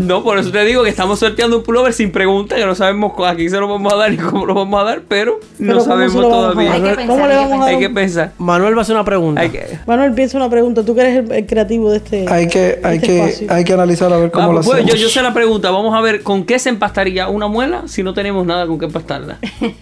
No, 0.00 0.22
por 0.24 0.38
eso 0.38 0.50
te 0.50 0.64
digo 0.64 0.82
que 0.82 0.90
estamos 0.90 1.18
sorteando 1.18 1.58
un 1.58 1.62
pullover 1.62 1.92
sin 1.92 2.10
pregunta, 2.10 2.56
que 2.56 2.64
no 2.64 2.74
sabemos 2.74 3.12
a 3.26 3.34
quién 3.34 3.50
se 3.50 3.58
lo 3.58 3.68
vamos 3.68 3.92
a 3.92 3.96
dar 3.96 4.12
y 4.12 4.16
cómo 4.16 4.46
lo 4.46 4.54
vamos 4.54 4.80
a 4.80 4.84
dar, 4.84 5.02
pero 5.06 5.38
no 5.58 5.66
Pero 5.66 5.78
¿cómo 5.78 5.84
sabemos 5.84 6.12
se 6.14 6.20
lo 6.20 6.28
vamos 6.30 6.44
a 6.46 6.52
todavía. 6.52 6.70
dar? 6.70 6.80
Hay 6.80 6.82
que 6.96 7.06
¿Cómo 7.06 7.18
pensar, 7.18 7.28
le 7.28 7.34
hay 7.34 7.44
vamos 7.48 7.60
a 7.60 7.68
Hay 7.68 7.72
dar? 7.74 7.80
que 7.82 7.90
pensar. 7.90 8.32
Manuel 8.38 8.74
va 8.74 8.78
a 8.78 8.82
hacer 8.82 8.94
una 8.94 9.04
pregunta. 9.04 9.40
Hay 9.40 9.50
que... 9.50 9.66
Manuel, 9.86 10.12
piensa 10.14 10.36
una 10.38 10.48
pregunta. 10.50 10.84
Tú 10.84 10.94
que 10.94 11.00
eres 11.02 11.16
el, 11.18 11.32
el 11.32 11.46
creativo 11.46 11.90
de 11.90 11.96
este. 11.98 12.26
Hay 12.28 12.48
que, 12.48 12.80
hay 12.82 12.96
este 12.96 13.06
que, 13.06 13.18
espacio. 13.24 13.46
hay 13.52 13.64
que 13.64 13.72
analizar 13.72 14.12
a 14.12 14.16
ver 14.16 14.30
cómo 14.30 14.44
Ah, 14.50 14.52
lo 14.52 14.60
pues, 14.62 14.68
hacemos. 14.70 14.90
yo, 14.90 14.96
yo 14.96 15.08
sé 15.08 15.22
la 15.22 15.34
pregunta, 15.34 15.70
vamos 15.70 15.94
a 15.94 16.00
ver 16.00 16.22
con 16.22 16.44
qué 16.44 16.58
se 16.58 16.70
empastaría 16.70 17.28
una 17.28 17.46
muela 17.48 17.82
si 17.86 18.02
no 18.02 18.14
tenemos 18.14 18.46
nada 18.46 18.66
con 18.66 18.78
qué 18.78 18.86
empastarla. 18.86 19.38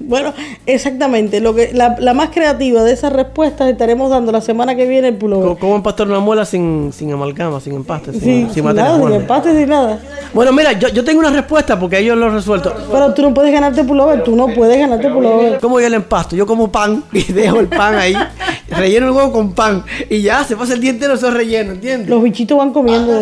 Bueno, 0.00 0.32
exactamente. 0.64 1.38
Lo 1.40 1.54
que 1.54 1.70
la, 1.74 1.96
la 1.98 2.14
más 2.14 2.30
creativa 2.30 2.82
de 2.82 2.92
esas 2.94 3.12
respuestas 3.12 3.68
estaremos 3.68 4.08
dando 4.10 4.32
la 4.32 4.40
semana 4.40 4.74
que 4.74 4.86
viene 4.86 5.08
el 5.08 5.16
pullover. 5.16 5.42
¿Cómo, 5.48 5.58
cómo 5.58 5.76
empastar 5.76 6.08
una 6.08 6.20
muela 6.20 6.46
sin, 6.46 6.94
sin 6.94 7.12
amalgama, 7.12 7.60
sin 7.60 7.74
empaste, 7.74 8.12
sin, 8.12 8.20
Sí, 8.22 8.26
sin 8.44 8.50
sin 8.54 8.64
materia 8.64 8.84
nada, 8.92 8.98
sin 9.08 9.20
empates, 9.20 9.56
sin 9.56 9.68
nada. 9.68 9.98
Bueno, 10.34 10.52
mira, 10.52 10.72
yo, 10.72 10.88
yo 10.88 11.02
tengo 11.04 11.20
una 11.20 11.30
respuesta 11.30 11.78
porque 11.80 11.98
ellos 11.98 12.16
lo 12.16 12.26
han 12.26 12.34
resuelto. 12.34 12.74
Pero 12.92 13.14
tú 13.14 13.22
no 13.22 13.32
puedes 13.32 13.52
ganarte 13.52 13.82
pullover, 13.82 14.22
tú 14.22 14.36
no 14.36 14.48
puedes 14.48 14.78
ganarte 14.78 15.08
pullover. 15.08 15.58
¿Cómo 15.58 15.80
yo 15.80 15.88
le 15.88 15.96
empasto? 15.96 16.36
Yo 16.36 16.46
como 16.46 16.70
pan 16.70 17.02
y 17.12 17.32
dejo 17.32 17.60
el 17.60 17.68
pan 17.68 17.94
ahí, 17.94 18.14
relleno 18.68 19.06
el 19.06 19.12
huevo 19.12 19.32
con 19.32 19.52
pan 19.52 19.84
y 20.10 20.20
ya 20.20 20.44
se 20.44 20.54
pasa 20.54 20.74
el 20.74 20.80
día 20.82 20.90
entero 20.90 21.14
eso 21.14 21.30
relleno, 21.30 21.72
¿entiendes? 21.72 22.08
Los 22.10 22.22
bichitos 22.22 22.58
van 22.58 22.72
comiendo. 22.72 23.18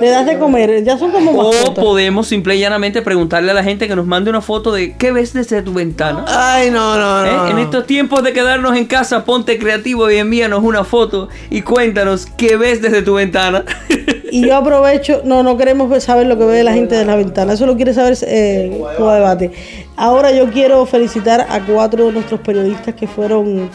Le 0.00 0.08
das 0.10 0.26
de 0.26 0.38
comer, 0.38 0.84
ya 0.84 0.98
son 0.98 1.10
como 1.12 1.30
O 1.32 1.50
mascotas. 1.52 1.82
podemos 1.82 2.26
simple 2.26 2.56
y 2.56 2.60
llanamente 2.60 3.00
preguntarle 3.00 3.50
a 3.50 3.54
la 3.54 3.64
gente 3.64 3.88
que 3.88 3.96
nos 3.96 4.06
mande 4.06 4.28
una 4.28 4.42
foto 4.42 4.70
de 4.72 4.96
qué 4.96 5.12
ves 5.12 5.32
desde 5.32 5.62
tu 5.62 5.72
ventana. 5.72 6.26
Ay, 6.28 6.70
no, 6.70 6.98
no, 6.98 7.24
¿Eh? 7.24 7.32
no. 7.32 7.48
En 7.48 7.58
estos 7.58 7.86
tiempos 7.86 8.22
de 8.22 8.32
quedarnos 8.34 8.76
en 8.76 8.84
casa, 8.84 9.24
ponte 9.24 9.58
creativo 9.58 10.10
y 10.10 10.16
envíanos 10.18 10.62
una 10.62 10.84
foto 10.84 11.28
y 11.48 11.62
cuéntanos 11.62 12.26
qué 12.36 12.56
ves 12.56 12.82
desde 12.82 13.00
tu 13.00 13.14
ventana. 13.14 13.64
Y 14.34 14.44
yo 14.44 14.56
aprovecho, 14.56 15.20
no, 15.22 15.44
no 15.44 15.56
queremos 15.56 16.02
saber 16.02 16.26
lo 16.26 16.36
que 16.36 16.44
ve 16.44 16.64
la 16.64 16.72
gente 16.72 16.96
de 16.96 17.04
la 17.04 17.14
ventana, 17.14 17.52
eso 17.52 17.66
lo 17.66 17.76
quiere 17.76 17.94
saber 17.94 18.18
eh, 18.22 18.82
Cuba 18.96 19.14
Debate. 19.14 19.52
Ahora 19.96 20.32
yo 20.32 20.50
quiero 20.50 20.84
felicitar 20.86 21.46
a 21.48 21.60
cuatro 21.60 22.06
de 22.06 22.12
nuestros 22.14 22.40
periodistas 22.40 22.96
que 22.96 23.06
fueron, 23.06 23.70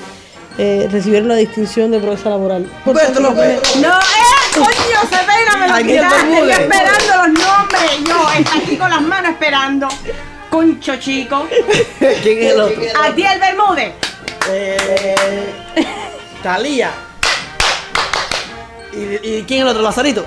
eh, 0.58 0.90
recibieron 0.92 1.30
la 1.30 1.36
distinción 1.36 1.92
de 1.92 2.00
progresa 2.00 2.32
laboral. 2.32 2.70
Por 2.84 2.94
pues. 2.94 3.18
No, 3.22 3.30
eh, 3.30 3.60
coño, 4.54 5.00
Cepeda, 5.10 5.56
me 5.60 5.68
lo 5.70 5.78
quitaste. 5.78 6.28
Yo 6.28 6.34
Bermúdez. 6.34 6.60
esperando 6.60 7.16
los 7.16 7.28
nombres. 7.28 7.92
Yo, 8.06 8.40
está 8.40 8.58
aquí 8.58 8.76
con 8.76 8.90
las 8.90 9.02
manos 9.02 9.32
esperando. 9.32 9.88
Concho, 10.50 10.98
chico. 10.98 11.48
¿Quién 12.00 12.38
es 12.38 12.52
el 12.52 12.60
otro? 12.60 12.82
Adiel 13.02 13.40
Bermúdez. 13.40 13.94
Eh, 14.50 15.16
Talía. 16.44 16.92
¿Y, 19.24 19.28
¿Y 19.38 19.44
quién 19.44 19.60
es 19.60 19.64
el 19.64 19.68
otro? 19.70 19.82
Lazarito. 19.84 20.26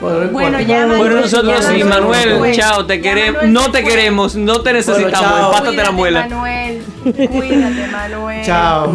Bueno, 0.00 0.20
no 0.24 0.30
Bueno, 0.30 0.60
ya, 0.60 0.80
Manuel, 0.80 0.98
Bueno, 0.98 1.20
nosotros 1.22 1.60
ya, 1.60 1.62
sí, 1.72 1.82
Manuel, 1.84 1.88
Manuel, 2.28 2.38
pues. 2.38 2.56
chao, 2.56 2.84
te 2.84 2.96
Ya, 2.96 3.02
queremos, 3.02 3.34
Manuel, 3.42 3.52
no 3.54 3.70
te 3.70 3.80
pues. 3.80 3.84
queremos, 3.94 4.36
no 4.36 4.60
te 4.60 4.72
necesitamos, 4.74 5.10
chao. 5.30 5.46
empástate 5.46 5.76
la 5.76 5.82
Cuídate, 5.84 5.92
muela. 5.92 6.26
Manuel. 6.28 6.82
Cuídate, 7.02 7.86
Manuel. 7.90 8.44
Chao. 8.44 8.92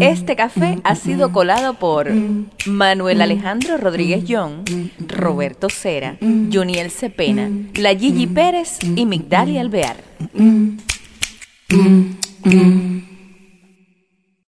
Este 0.00 0.36
café 0.36 0.78
ha 0.84 0.94
sido 0.94 1.32
colado 1.32 1.74
por 1.74 2.08
Manuel 2.66 3.20
Alejandro 3.22 3.76
Rodríguez 3.78 4.24
John, 4.28 4.62
Roberto 5.08 5.68
Cera, 5.68 6.16
Juniel 6.20 6.90
Cepena, 6.90 7.48
La 7.74 7.94
Gigi 7.96 8.26
Pérez 8.28 8.78
y 8.82 9.06
Migdalia 9.06 9.60
Alvear. 9.60 9.96
Mm, 10.34 10.76